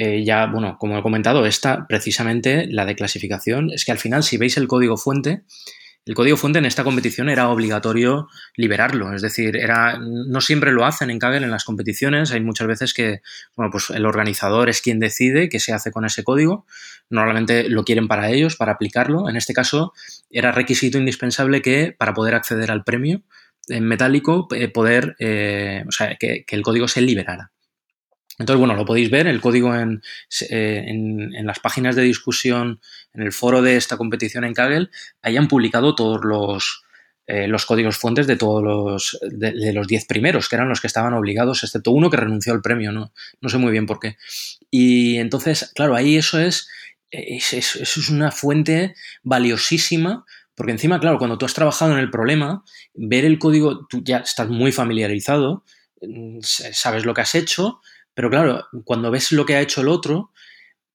Eh, 0.00 0.24
ya, 0.24 0.46
bueno, 0.46 0.76
como 0.78 0.96
he 0.96 1.02
comentado, 1.02 1.44
esta 1.44 1.86
precisamente, 1.88 2.68
la 2.70 2.86
de 2.86 2.94
clasificación, 2.94 3.72
es 3.72 3.84
que 3.84 3.90
al 3.90 3.98
final, 3.98 4.22
si 4.22 4.36
veis 4.36 4.56
el 4.56 4.68
código 4.68 4.96
fuente, 4.96 5.42
el 6.08 6.14
código 6.14 6.38
fuente 6.38 6.58
en 6.58 6.64
esta 6.64 6.84
competición 6.84 7.28
era 7.28 7.50
obligatorio 7.50 8.28
liberarlo, 8.56 9.12
es 9.12 9.20
decir, 9.20 9.56
era, 9.56 9.98
no 9.98 10.40
siempre 10.40 10.72
lo 10.72 10.86
hacen 10.86 11.10
en 11.10 11.18
Kaggle 11.18 11.44
en 11.44 11.50
las 11.50 11.64
competiciones, 11.64 12.32
hay 12.32 12.40
muchas 12.40 12.66
veces 12.66 12.94
que 12.94 13.20
bueno, 13.54 13.70
pues 13.70 13.90
el 13.90 14.06
organizador 14.06 14.70
es 14.70 14.80
quien 14.80 15.00
decide 15.00 15.50
qué 15.50 15.60
se 15.60 15.74
hace 15.74 15.92
con 15.92 16.06
ese 16.06 16.24
código, 16.24 16.64
normalmente 17.10 17.68
lo 17.68 17.84
quieren 17.84 18.08
para 18.08 18.30
ellos, 18.30 18.56
para 18.56 18.72
aplicarlo, 18.72 19.28
en 19.28 19.36
este 19.36 19.52
caso 19.52 19.92
era 20.30 20.50
requisito 20.50 20.96
indispensable 20.96 21.60
que 21.60 21.94
para 21.96 22.14
poder 22.14 22.34
acceder 22.34 22.70
al 22.70 22.84
premio 22.84 23.20
en 23.68 23.84
metálico, 23.84 24.48
eh, 24.54 24.68
poder, 24.68 25.14
eh, 25.18 25.84
o 25.86 25.92
sea, 25.92 26.16
que, 26.18 26.42
que 26.46 26.56
el 26.56 26.62
código 26.62 26.88
se 26.88 27.02
liberara. 27.02 27.52
Entonces, 28.38 28.58
bueno, 28.58 28.74
lo 28.74 28.84
podéis 28.84 29.10
ver, 29.10 29.26
el 29.26 29.40
código 29.40 29.74
en, 29.74 30.02
las 31.44 31.58
páginas 31.58 31.96
de 31.96 32.02
discusión, 32.02 32.80
en 33.12 33.22
el 33.22 33.32
foro 33.32 33.62
de 33.62 33.76
esta 33.76 33.96
competición 33.96 34.44
en 34.44 34.54
Kaggle, 34.54 34.88
hayan 35.22 35.48
publicado 35.48 35.94
todos 35.94 36.20
los, 36.24 36.84
los 37.26 37.66
códigos 37.66 37.98
fuentes 37.98 38.26
de 38.26 38.36
todos 38.36 38.62
los 38.62 39.18
de, 39.22 39.72
los 39.72 39.88
10 39.88 40.06
primeros, 40.06 40.48
que 40.48 40.56
eran 40.56 40.68
los 40.68 40.80
que 40.80 40.86
estaban 40.86 41.14
obligados, 41.14 41.64
excepto 41.64 41.90
uno 41.90 42.10
que 42.10 42.16
renunció 42.16 42.52
al 42.52 42.62
premio, 42.62 42.92
no, 42.92 43.12
no 43.40 43.48
sé 43.48 43.58
muy 43.58 43.72
bien 43.72 43.86
por 43.86 43.98
qué. 43.98 44.16
Y 44.70 45.16
entonces, 45.16 45.72
claro, 45.74 45.96
ahí 45.96 46.16
eso 46.16 46.38
es, 46.38 46.68
es, 47.10 47.52
es 47.52 48.08
una 48.08 48.30
fuente 48.30 48.94
valiosísima 49.22 50.24
porque 50.58 50.72
encima, 50.72 50.98
claro, 50.98 51.18
cuando 51.18 51.38
tú 51.38 51.46
has 51.46 51.54
trabajado 51.54 51.92
en 51.92 52.00
el 52.00 52.10
problema, 52.10 52.64
ver 52.92 53.24
el 53.24 53.38
código, 53.38 53.86
tú 53.86 54.02
ya 54.02 54.16
estás 54.18 54.48
muy 54.48 54.72
familiarizado, 54.72 55.62
mm, 56.02 56.40
sabes 56.42 57.04
lo 57.04 57.14
que 57.14 57.20
has 57.20 57.36
hecho, 57.36 57.80
pero 58.18 58.30
claro, 58.30 58.66
cuando 58.82 59.12
ves 59.12 59.30
lo 59.30 59.46
que 59.46 59.54
ha 59.54 59.60
hecho 59.60 59.80
el 59.80 59.86
otro, 59.86 60.32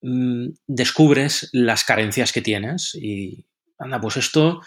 mm, 0.02 0.48
descubres 0.68 1.48
las 1.54 1.86
carencias 1.86 2.34
que 2.34 2.42
tienes 2.42 2.96
y, 2.96 3.46
anda, 3.80 4.02
pues 4.02 4.18
esto, 4.18 4.60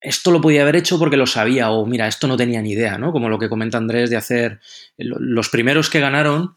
esto 0.00 0.30
lo 0.30 0.40
podía 0.40 0.62
haber 0.62 0.76
hecho 0.76 0.96
porque 0.96 1.16
lo 1.16 1.26
sabía 1.26 1.72
o 1.72 1.84
mira, 1.84 2.06
esto 2.06 2.28
no 2.28 2.36
tenía 2.36 2.62
ni 2.62 2.70
idea, 2.70 2.98
¿no? 2.98 3.10
Como 3.10 3.28
lo 3.28 3.36
que 3.36 3.48
comenta 3.48 3.78
Andrés 3.78 4.10
de 4.10 4.16
hacer, 4.16 4.60
los 4.96 5.48
primeros 5.48 5.90
que 5.90 5.98
ganaron 5.98 6.54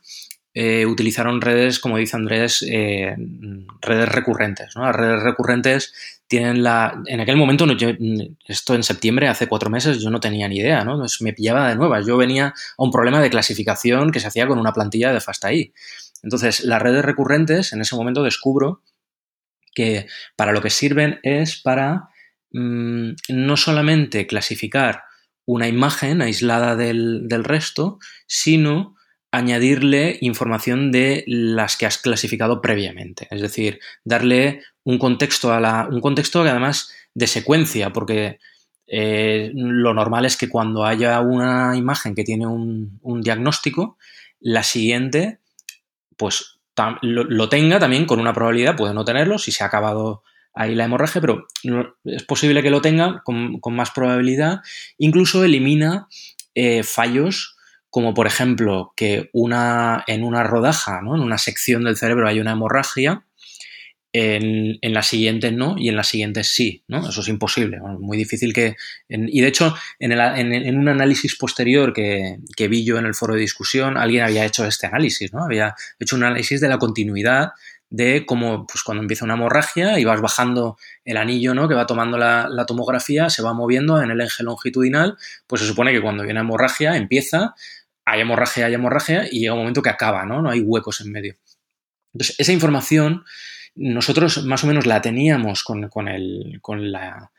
eh, 0.53 0.86
utilizaron 0.86 1.41
redes, 1.41 1.80
como 1.80 1.97
dice 1.97 2.17
Andrés, 2.17 2.63
eh, 2.69 3.15
redes 3.82 4.09
recurrentes. 4.09 4.76
¿no? 4.76 4.86
Las 4.86 4.95
redes 4.95 5.23
recurrentes 5.23 6.14
tienen 6.28 6.63
la... 6.63 7.01
En 7.05 7.19
aquel 7.19 7.38
momento, 7.38 7.65
esto 8.47 8.76
en 8.76 8.84
septiembre, 8.84 9.28
hace 9.28 9.47
cuatro 9.47 9.69
meses, 9.69 10.01
yo 10.01 10.09
no 10.09 10.19
tenía 10.19 10.47
ni 10.47 10.57
idea, 10.57 10.84
¿no? 10.84 11.03
me 11.21 11.34
pillaba 11.34 11.69
de 11.69 11.76
nuevas. 11.76 12.05
Yo 12.05 12.17
venía 12.17 12.47
a 12.47 12.84
un 12.84 12.91
problema 12.91 13.21
de 13.21 13.30
clasificación 13.30 14.11
que 14.11 14.19
se 14.19 14.28
hacía 14.28 14.47
con 14.47 14.59
una 14.59 14.73
plantilla 14.73 15.13
de 15.13 15.21
FastAI. 15.21 15.73
Entonces, 16.23 16.63
las 16.63 16.82
redes 16.82 17.05
recurrentes, 17.05 17.73
en 17.73 17.82
ese 17.82 17.95
momento 17.95 18.23
descubro 18.23 18.82
que 19.73 20.07
para 20.36 20.53
lo 20.53 20.61
que 20.61 20.69
sirven 20.69 21.19
es 21.21 21.61
para 21.61 22.09
mm, 22.51 23.11
no 23.30 23.57
solamente 23.57 24.26
clasificar 24.26 25.03
una 25.45 25.67
imagen 25.67 26.23
aislada 26.23 26.76
del, 26.76 27.28
del 27.28 27.43
resto, 27.43 27.99
sino 28.26 28.95
añadirle 29.36 30.17
información 30.21 30.91
de 30.91 31.23
las 31.27 31.77
que 31.77 31.86
has 31.86 31.97
clasificado 31.97 32.61
previamente. 32.61 33.27
Es 33.31 33.41
decir, 33.41 33.79
darle 34.03 34.61
un 34.83 34.97
contexto 34.97 35.53
a 35.53 35.59
la. 35.59 35.88
un 35.89 36.01
contexto 36.01 36.43
que 36.43 36.49
además 36.49 36.91
de 37.13 37.27
secuencia, 37.27 37.91
porque 37.91 38.39
eh, 38.88 39.51
lo 39.53 39.93
normal 39.93 40.25
es 40.25 40.38
que 40.38 40.49
cuando 40.49 40.86
haya 40.86 41.19
una 41.21 41.75
imagen 41.75 42.15
que 42.15 42.23
tiene 42.23 42.45
un, 42.47 43.21
diagnóstico, 43.21 43.97
la 44.39 44.63
siguiente, 44.63 45.39
pues 46.17 46.59
lo, 47.01 47.49
tenga 47.49 47.79
también 47.79 48.05
con 48.05 48.19
una 48.19 48.33
probabilidad, 48.33 48.75
puede 48.75 48.93
no 48.93 49.05
tenerlo 49.05 49.38
si 49.38 49.51
se 49.51 49.63
ha 49.63 49.67
acabado 49.67 50.23
ahí 50.53 50.75
la 50.75 50.86
hemorragia, 50.86 51.19
pero 51.19 51.47
es 52.03 52.23
posible 52.23 52.61
que 52.61 52.69
lo 52.69 52.81
tenga 52.81 53.21
con, 53.23 53.59
más 53.71 53.91
probabilidad. 53.91 54.61
Incluso 54.97 55.43
elimina 55.43 56.07
eh, 56.53 56.83
fallos 56.83 57.55
como 57.96 58.14
por 58.14 58.28
ejemplo 58.28 58.91
que 58.93 59.30
una, 59.32 60.04
en 60.08 60.26
una 60.26 60.43
rodaja, 60.43 61.00
¿no? 61.02 61.16
en 61.16 61.22
una 61.22 61.38
sección 61.38 61.86
del 61.86 61.96
cerebro 61.96 62.28
hay 62.28 62.41
una 62.41 62.52
hemorragia, 62.52 63.24
en, 64.12 64.78
en, 64.82 64.93
la 64.93 65.02
siguiente 65.02 65.54
no 65.54 65.76
y 65.78 65.88
en 65.88 65.96
la 65.96 66.04
siguiente 66.04 66.43
sí, 66.43 66.84
¿no? 66.89 67.08
Eso 67.08 67.22
es 67.22 67.28
imposible, 67.30 67.80
muy 67.80 68.18
difícil 68.18 68.54
que... 68.54 68.76
y 69.08 69.39
de 69.39 69.48
hecho, 69.48 69.74
en, 69.98 70.12
el, 70.12 70.20
en, 70.20 70.78
un 70.78 70.89
análisis 70.89 71.38
posterior 71.38 71.93
que, 71.93 72.39
que, 72.58 72.68
vi 72.68 72.84
yo 72.84 72.98
en 72.98 73.06
el 73.06 73.14
foro 73.14 73.36
de 73.36 73.39
discusión, 73.39 73.96
alguien 73.96 74.26
había 74.26 74.43
hecho 74.43 74.66
este 74.66 74.88
análisis, 74.88 75.32
¿no? 75.32 75.46
Había 75.46 75.74
hecho 75.98 76.18
un 76.18 76.24
análisis 76.24 76.60
de 76.60 76.68
la 76.68 76.78
continuidad 76.78 77.52
de 77.89 78.26
cómo, 78.26 78.68
pues 78.68 78.84
cuando 78.84 79.04
empieza 79.04 79.24
una 79.24 79.36
hemorragia 79.36 80.00
y 80.00 80.04
vas 80.04 80.20
bajando 80.20 80.78
el 81.06 81.16
anillo, 81.16 81.54
¿no? 81.54 81.70
Que 81.70 81.76
va 81.76 81.86
tomando 81.86 82.18
la, 82.18 82.50
la 82.50 82.66
tomografía, 82.66 83.30
se 83.30 83.41
va 83.41 83.54
moviendo 83.54 84.02
en 84.02 84.12
el 84.12 84.20
eje 84.20 84.43
longitudinal, 84.43 85.18
pues 85.48 85.62
se 85.62 85.68
supone 85.68 85.93
que 85.93 86.02
cuando 86.02 86.24
viene 86.24 86.41
hemorragia 86.41 86.98
empieza, 86.98 87.54
hay 88.06 88.22
hemorragia, 88.22 88.68
hay 88.68 88.74
hemorragia 88.76 89.26
y 89.30 89.39
llega 89.39 89.53
un 89.53 89.60
momento 89.60 89.82
que 89.82 89.89
acaba, 89.89 90.26
¿no? 90.26 90.41
No 90.41 90.49
hay 90.49 90.62
huecos 90.62 91.01
en 91.01 91.12
medio. 91.12 91.36
Entonces, 92.14 92.36
esa 92.39 92.53
información 92.53 93.26
nosotros 93.76 94.45
más 94.45 94.64
o 94.64 94.68
menos 94.68 94.86
la 94.86 95.01
teníamos 95.01 95.64
con, 95.64 95.89
con, 95.89 96.08
el, 96.08 96.60
con 96.62 96.91
la... 96.91 97.32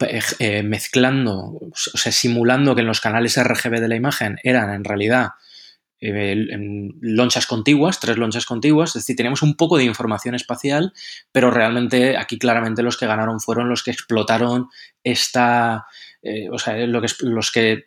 Eh, 0.00 0.20
eh, 0.38 0.62
mezclando, 0.62 1.34
o 1.34 1.72
sea, 1.74 2.12
simulando 2.12 2.74
que 2.74 2.82
en 2.82 2.86
los 2.86 3.00
canales 3.00 3.42
RGB 3.42 3.80
de 3.80 3.88
la 3.88 3.96
imagen 3.96 4.38
eran 4.42 4.72
en 4.72 4.84
realidad 4.84 5.30
eh, 6.00 6.46
lonchas 7.00 7.46
contiguas, 7.46 7.98
tres 7.98 8.16
lonchas 8.18 8.46
contiguas, 8.46 8.90
es 8.90 9.02
decir, 9.02 9.16
teníamos 9.16 9.42
un 9.42 9.56
poco 9.56 9.78
de 9.78 9.84
información 9.84 10.34
espacial, 10.34 10.92
pero 11.32 11.50
realmente 11.50 12.16
aquí 12.16 12.38
claramente 12.38 12.82
los 12.82 12.96
que 12.96 13.06
ganaron 13.06 13.40
fueron 13.40 13.68
los 13.68 13.82
que 13.82 13.90
explotaron 13.90 14.68
esta, 15.02 15.86
eh, 16.20 16.48
o 16.50 16.58
sea, 16.58 16.76
lo 16.86 17.00
que, 17.00 17.08
los 17.20 17.52
que 17.52 17.84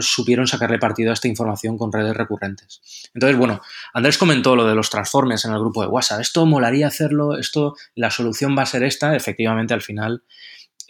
supieron 0.00 0.46
sacarle 0.46 0.78
partido 0.78 1.10
a 1.10 1.14
esta 1.14 1.28
información 1.28 1.76
con 1.76 1.92
redes 1.92 2.16
recurrentes. 2.16 2.80
Entonces, 3.12 3.36
bueno, 3.36 3.60
Andrés 3.92 4.18
comentó 4.18 4.54
lo 4.54 4.66
de 4.66 4.74
los 4.74 4.88
transformes 4.88 5.44
en 5.44 5.52
el 5.52 5.58
grupo 5.58 5.82
de 5.82 5.88
WhatsApp. 5.88 6.20
Esto 6.20 6.46
molaría 6.46 6.86
hacerlo, 6.86 7.36
esto, 7.36 7.74
la 7.94 8.10
solución 8.10 8.56
va 8.56 8.62
a 8.62 8.66
ser 8.66 8.84
esta. 8.84 9.16
Efectivamente, 9.16 9.74
al 9.74 9.82
final, 9.82 10.22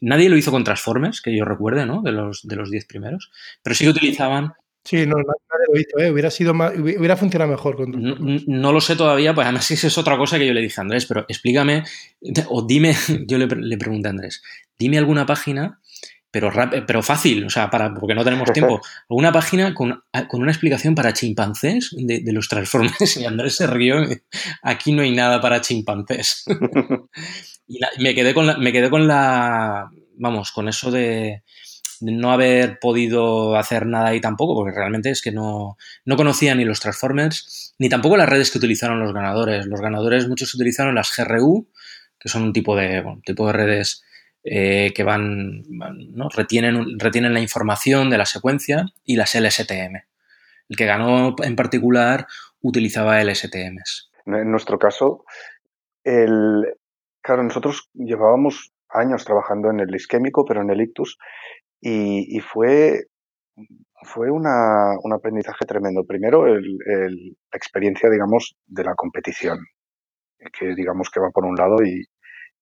nadie 0.03 0.28
lo 0.28 0.36
hizo 0.36 0.51
con 0.51 0.64
transformes, 0.64 1.22
que 1.22 1.34
yo 1.34 1.45
recuerde, 1.47 1.86
¿no? 1.86 2.03
De 2.03 2.12
los, 2.12 2.47
de 2.47 2.57
los 2.57 2.70
diez 2.70 2.84
primeros, 2.84 3.30
pero 3.62 3.74
sí 3.74 3.84
que 3.84 3.90
utilizaban 3.90 4.53
Sí, 4.84 5.07
no, 5.07 5.14
nadie 5.14 5.66
lo 5.72 5.80
hizo, 5.80 5.99
¿eh? 6.01 6.11
hubiera, 6.11 6.28
sido 6.28 6.55
hubiera 6.55 7.16
funcionado 7.16 7.53
mejor. 7.53 7.76
Con... 7.76 7.93
No, 7.93 8.16
no, 8.18 8.72
lo 8.72 8.80
sé 8.80 8.97
todavía, 8.97 9.32
pues 9.32 9.45
además 9.45 9.70
es 9.70 9.97
otra 9.97 10.16
cosa 10.16 10.38
que 10.38 10.47
yo 10.47 10.53
le 10.53 10.61
dije 10.61 10.80
a 10.80 10.82
Andrés, 10.82 11.07
pero 11.07 11.24
explícame, 11.28 11.84
o 12.49 12.66
dime, 12.66 12.93
yo 13.28 13.38
le, 13.38 13.47
le 13.47 13.78
pregunté 13.78 14.09
a 14.09 14.11
Andrés, 14.11 14.43
dime 14.76 14.99
alguna 14.99 15.24
página 15.24 15.80
pero, 16.33 16.51
pero 16.87 17.03
fácil, 17.03 17.45
o 17.45 17.51
sea, 17.51 17.68
para, 17.68 17.93
porque 17.93 18.14
no 18.14 18.24
tenemos 18.24 18.51
tiempo. 18.55 18.80
Una 19.11 19.30
página 19.30 19.74
con, 19.74 20.03
con 20.28 20.41
una 20.41 20.51
explicación 20.51 20.95
para 20.95 21.12
chimpancés 21.12 21.91
de, 21.93 22.33
los 22.33 22.49
transformes. 22.49 23.16
Y 23.20 23.26
Andrés 23.26 23.57
se 23.57 23.66
rió. 23.66 23.97
Aquí 24.62 24.93
no 24.93 25.03
hay 25.03 25.11
nada 25.11 25.43
para 25.43 25.61
chimpancés. 25.61 26.45
y 27.68 27.78
me, 27.99 28.14
quedé 28.14 28.33
con 28.33 28.47
la, 28.47 28.57
me 28.57 28.72
quedé 28.72 28.89
con 28.89 29.07
la. 29.07 29.91
Vamos, 30.16 30.53
con 30.53 30.68
eso 30.68 30.91
de, 30.91 31.43
no 32.01 32.33
haber 32.33 32.78
podido 32.78 33.57
hacer 33.57 33.85
nada 33.85 34.09
ahí 34.09 34.20
tampoco, 34.22 34.55
porque 34.55 34.74
realmente 34.74 35.11
es 35.11 35.20
que 35.20 35.33
no, 35.33 35.76
no 36.07 36.16
conocía 36.16 36.55
ni 36.55 36.64
los 36.64 36.80
Transformers, 36.80 37.74
ni 37.78 37.91
tampoco 37.91 38.16
las 38.16 38.28
redes 38.28 38.51
que 38.51 38.57
utilizaron 38.57 39.01
los 39.01 39.12
ganadores. 39.12 39.66
Los 39.66 39.83
ganadores 39.83 40.28
muchos 40.28 40.55
utilizaron 40.55 40.95
las 40.95 41.14
GRU, 41.14 41.68
que 42.18 42.30
son 42.30 42.43
un 42.45 42.53
tipo 42.55 42.74
de, 42.74 43.05
tipo 43.26 43.47
de 43.49 43.53
redes 43.53 44.03
eh, 44.45 44.93
que 44.95 45.05
van, 45.05 45.62
retienen, 46.34 46.99
retienen 46.99 47.32
la 47.32 47.40
información 47.40 48.11
de 48.11 48.18
la 48.18 48.26
secuencia 48.26 48.86
y 49.05 49.16
las 49.16 49.34
LSTM. 49.34 50.03
El 50.68 50.76
que 50.76 50.86
ganó 50.86 51.36
en 51.43 51.55
particular 51.55 52.26
utilizaba 52.61 53.22
LSTMs. 53.22 54.11
En 54.26 54.51
nuestro 54.51 54.78
caso, 54.78 55.24
el, 56.03 56.74
claro, 57.21 57.45
nosotros 57.45 57.88
llevábamos 57.95 58.72
años 58.88 59.25
trabajando 59.25 59.71
en 59.71 59.80
el 59.80 59.95
isquémico, 59.95 60.45
pero 60.45 60.62
en 60.62 60.71
el 60.71 60.80
ictus, 60.80 61.18
y, 61.80 62.38
fue, 62.41 63.07
fue 64.03 64.30
una, 64.30 64.96
un 65.03 65.12
aprendizaje 65.12 65.64
tremendo. 65.67 66.04
Primero, 66.04 66.46
la 66.46 67.08
experiencia, 67.53 68.08
digamos, 68.08 68.57
de 68.67 68.84
la 68.84 68.95
competición, 68.95 69.58
que 70.53 70.75
digamos 70.76 71.11
que 71.11 71.21
va 71.21 71.30
por 71.30 71.45
un 71.45 71.57
lado 71.57 71.83
y, 71.84 72.04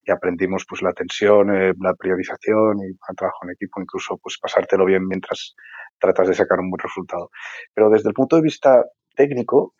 y 0.03 0.11
aprendimos 0.11 0.65
pues 0.69 0.83
la 0.83 0.93
tensión, 0.93 1.55
eh, 1.55 1.73
la 1.81 1.95
priorización 1.95 2.79
y 2.81 2.87
el 2.87 3.17
trabajo 3.17 3.39
en 3.45 3.51
equipo, 3.51 3.81
incluso 3.81 4.19
pues 4.19 4.39
pasártelo 4.41 4.85
bien 4.85 5.07
mientras 5.07 5.55
tratas 5.99 6.29
de 6.29 6.35
sacar 6.35 6.61
un 6.61 6.71
buen 6.71 6.81
resultado. 6.81 7.31
Pero 7.75 7.91
desde 7.91 8.09
el 8.09 8.15
punto 8.15 8.37
de 8.37 8.43
vista 8.43 8.85
técnico, 9.15 9.75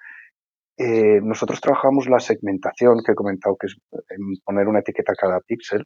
eh, 0.77 1.21
nosotros 1.23 1.61
trabajamos 1.61 2.09
la 2.09 2.21
segmentación 2.21 3.03
que 3.05 3.13
he 3.13 3.15
comentado, 3.15 3.57
que 3.59 3.67
es 3.67 3.77
poner 4.45 4.69
una 4.69 4.81
etiqueta 4.81 5.13
a 5.13 5.15
cada 5.17 5.41
píxel, 5.41 5.85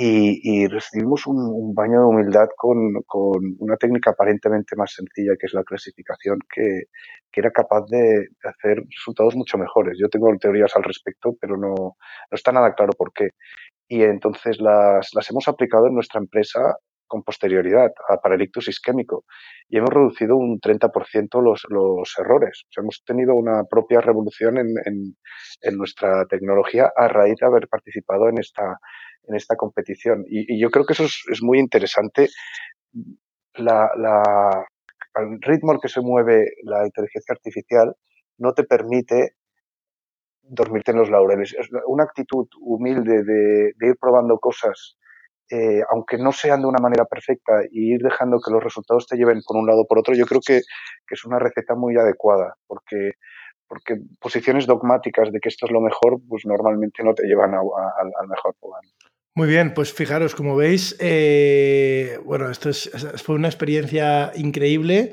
y, 0.00 0.66
recibimos 0.68 1.26
un, 1.26 1.74
baño 1.74 2.00
de 2.00 2.06
humildad 2.06 2.48
con, 2.56 3.02
con, 3.06 3.56
una 3.58 3.76
técnica 3.76 4.10
aparentemente 4.10 4.76
más 4.76 4.92
sencilla, 4.92 5.32
que 5.38 5.46
es 5.46 5.54
la 5.54 5.64
clasificación, 5.64 6.38
que, 6.54 6.84
que 7.32 7.40
era 7.40 7.50
capaz 7.50 7.84
de, 7.88 8.28
hacer 8.44 8.82
resultados 8.88 9.34
mucho 9.34 9.58
mejores. 9.58 9.98
Yo 10.00 10.08
tengo 10.08 10.28
teorías 10.38 10.74
al 10.76 10.84
respecto, 10.84 11.34
pero 11.40 11.56
no, 11.56 11.74
no 11.74 11.96
está 12.30 12.52
nada 12.52 12.74
claro 12.74 12.92
por 12.96 13.12
qué. 13.12 13.30
Y 13.88 14.02
entonces 14.02 14.60
las, 14.60 15.10
las 15.14 15.30
hemos 15.30 15.48
aplicado 15.48 15.88
en 15.88 15.94
nuestra 15.94 16.20
empresa 16.20 16.76
con 17.08 17.22
posterioridad 17.22 17.90
para 18.22 18.36
el 18.36 18.42
isquémico 18.42 19.24
y 19.68 19.78
hemos 19.78 19.90
reducido 19.90 20.36
un 20.36 20.60
30% 20.60 21.42
los, 21.42 21.66
los 21.68 22.14
errores. 22.18 22.64
hemos 22.76 23.02
tenido 23.04 23.34
una 23.34 23.64
propia 23.64 24.00
revolución 24.00 24.58
en, 24.58 24.68
en, 24.84 25.16
en, 25.62 25.76
nuestra 25.76 26.26
tecnología 26.26 26.92
a 26.94 27.08
raíz 27.08 27.36
de 27.40 27.46
haber 27.46 27.68
participado 27.68 28.28
en 28.28 28.38
esta, 28.38 28.78
en 29.24 29.34
esta 29.34 29.56
competición. 29.56 30.24
Y, 30.28 30.60
yo 30.60 30.70
creo 30.70 30.84
que 30.84 30.92
eso 30.92 31.04
es, 31.04 31.42
muy 31.42 31.58
interesante. 31.58 32.28
La, 33.54 33.90
la, 33.96 34.66
al 35.14 35.40
ritmo 35.40 35.72
al 35.72 35.80
que 35.80 35.88
se 35.88 36.00
mueve 36.00 36.46
la 36.62 36.84
inteligencia 36.84 37.32
artificial 37.32 37.94
no 38.38 38.52
te 38.52 38.64
permite 38.64 39.34
dormirte 40.42 40.92
en 40.92 40.98
los 40.98 41.10
laureles. 41.10 41.54
Una 41.86 42.04
actitud 42.04 42.46
humilde 42.60 43.22
de, 43.24 43.86
ir 43.86 43.96
probando 44.00 44.38
cosas, 44.38 44.97
eh, 45.50 45.80
aunque 45.90 46.18
no 46.18 46.32
sean 46.32 46.60
de 46.60 46.68
una 46.68 46.80
manera 46.80 47.04
perfecta, 47.04 47.62
y 47.70 47.94
ir 47.94 48.00
dejando 48.00 48.38
que 48.44 48.52
los 48.52 48.62
resultados 48.62 49.06
te 49.06 49.16
lleven 49.16 49.40
por 49.46 49.56
un 49.56 49.66
lado 49.66 49.82
o 49.82 49.86
por 49.86 49.98
otro, 49.98 50.14
yo 50.14 50.26
creo 50.26 50.40
que, 50.44 50.58
es 51.10 51.24
una 51.24 51.38
receta 51.38 51.74
muy 51.74 51.96
adecuada, 51.96 52.54
porque, 52.66 53.12
porque 53.66 53.96
posiciones 54.20 54.66
dogmáticas 54.66 55.32
de 55.32 55.40
que 55.40 55.48
esto 55.48 55.66
es 55.66 55.72
lo 55.72 55.80
mejor, 55.80 56.18
pues 56.28 56.44
normalmente 56.44 57.02
no 57.02 57.14
te 57.14 57.26
llevan 57.26 57.54
al 57.54 58.28
mejor 58.28 58.54
lugar. 58.62 58.82
Muy 59.38 59.46
bien, 59.46 59.72
pues 59.72 59.92
fijaros, 59.92 60.34
como 60.34 60.56
veis, 60.56 60.96
eh, 60.98 62.18
bueno, 62.24 62.50
esto 62.50 62.70
es, 62.70 62.90
fue 63.22 63.36
una 63.36 63.46
experiencia 63.46 64.32
increíble 64.34 65.12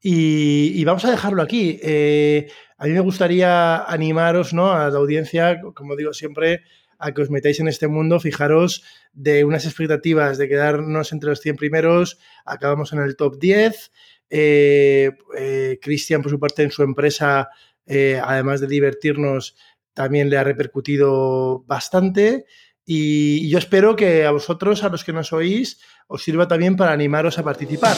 y, 0.00 0.84
vamos 0.84 1.04
a 1.04 1.10
dejarlo 1.10 1.42
aquí. 1.42 1.80
Eh, 1.82 2.46
a 2.78 2.84
mí 2.84 2.92
me 2.92 3.00
gustaría 3.00 3.82
animaros 3.82 4.54
¿no? 4.54 4.70
a 4.70 4.90
la 4.90 4.98
audiencia, 4.98 5.60
como 5.74 5.96
digo 5.96 6.12
siempre, 6.12 6.62
a 6.98 7.12
que 7.12 7.22
os 7.22 7.30
metáis 7.30 7.60
en 7.60 7.68
este 7.68 7.88
mundo. 7.88 8.20
Fijaros 8.20 8.84
de 9.12 9.44
unas 9.44 9.64
expectativas 9.64 10.38
de 10.38 10.48
quedarnos 10.48 11.12
entre 11.12 11.30
los 11.30 11.40
100 11.40 11.56
primeros, 11.56 12.18
acabamos 12.44 12.92
en 12.92 13.00
el 13.00 13.16
top 13.16 13.38
10. 13.38 13.92
Eh, 14.30 15.12
eh, 15.36 15.78
Cristian, 15.80 16.22
por 16.22 16.30
su 16.30 16.40
parte, 16.40 16.62
en 16.62 16.70
su 16.70 16.82
empresa, 16.82 17.48
eh, 17.86 18.20
además 18.22 18.60
de 18.60 18.66
divertirnos, 18.66 19.56
también 19.92 20.30
le 20.30 20.36
ha 20.36 20.44
repercutido 20.44 21.64
bastante. 21.66 22.46
Y 22.84 23.48
yo 23.48 23.58
espero 23.58 23.96
que 23.96 24.26
a 24.26 24.30
vosotros, 24.30 24.84
a 24.84 24.88
los 24.88 25.04
que 25.04 25.12
nos 25.12 25.32
oís, 25.32 25.80
os 26.06 26.22
sirva 26.22 26.48
también 26.48 26.76
para 26.76 26.92
animaros 26.92 27.38
a 27.38 27.44
participar. 27.44 27.96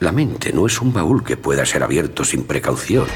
La 0.00 0.12
mente 0.12 0.52
no 0.52 0.66
es 0.66 0.80
un 0.80 0.92
baúl 0.92 1.22
que 1.24 1.36
pueda 1.36 1.64
ser 1.66 1.82
abierto 1.82 2.24
sin 2.24 2.44
precaución. 2.44 3.06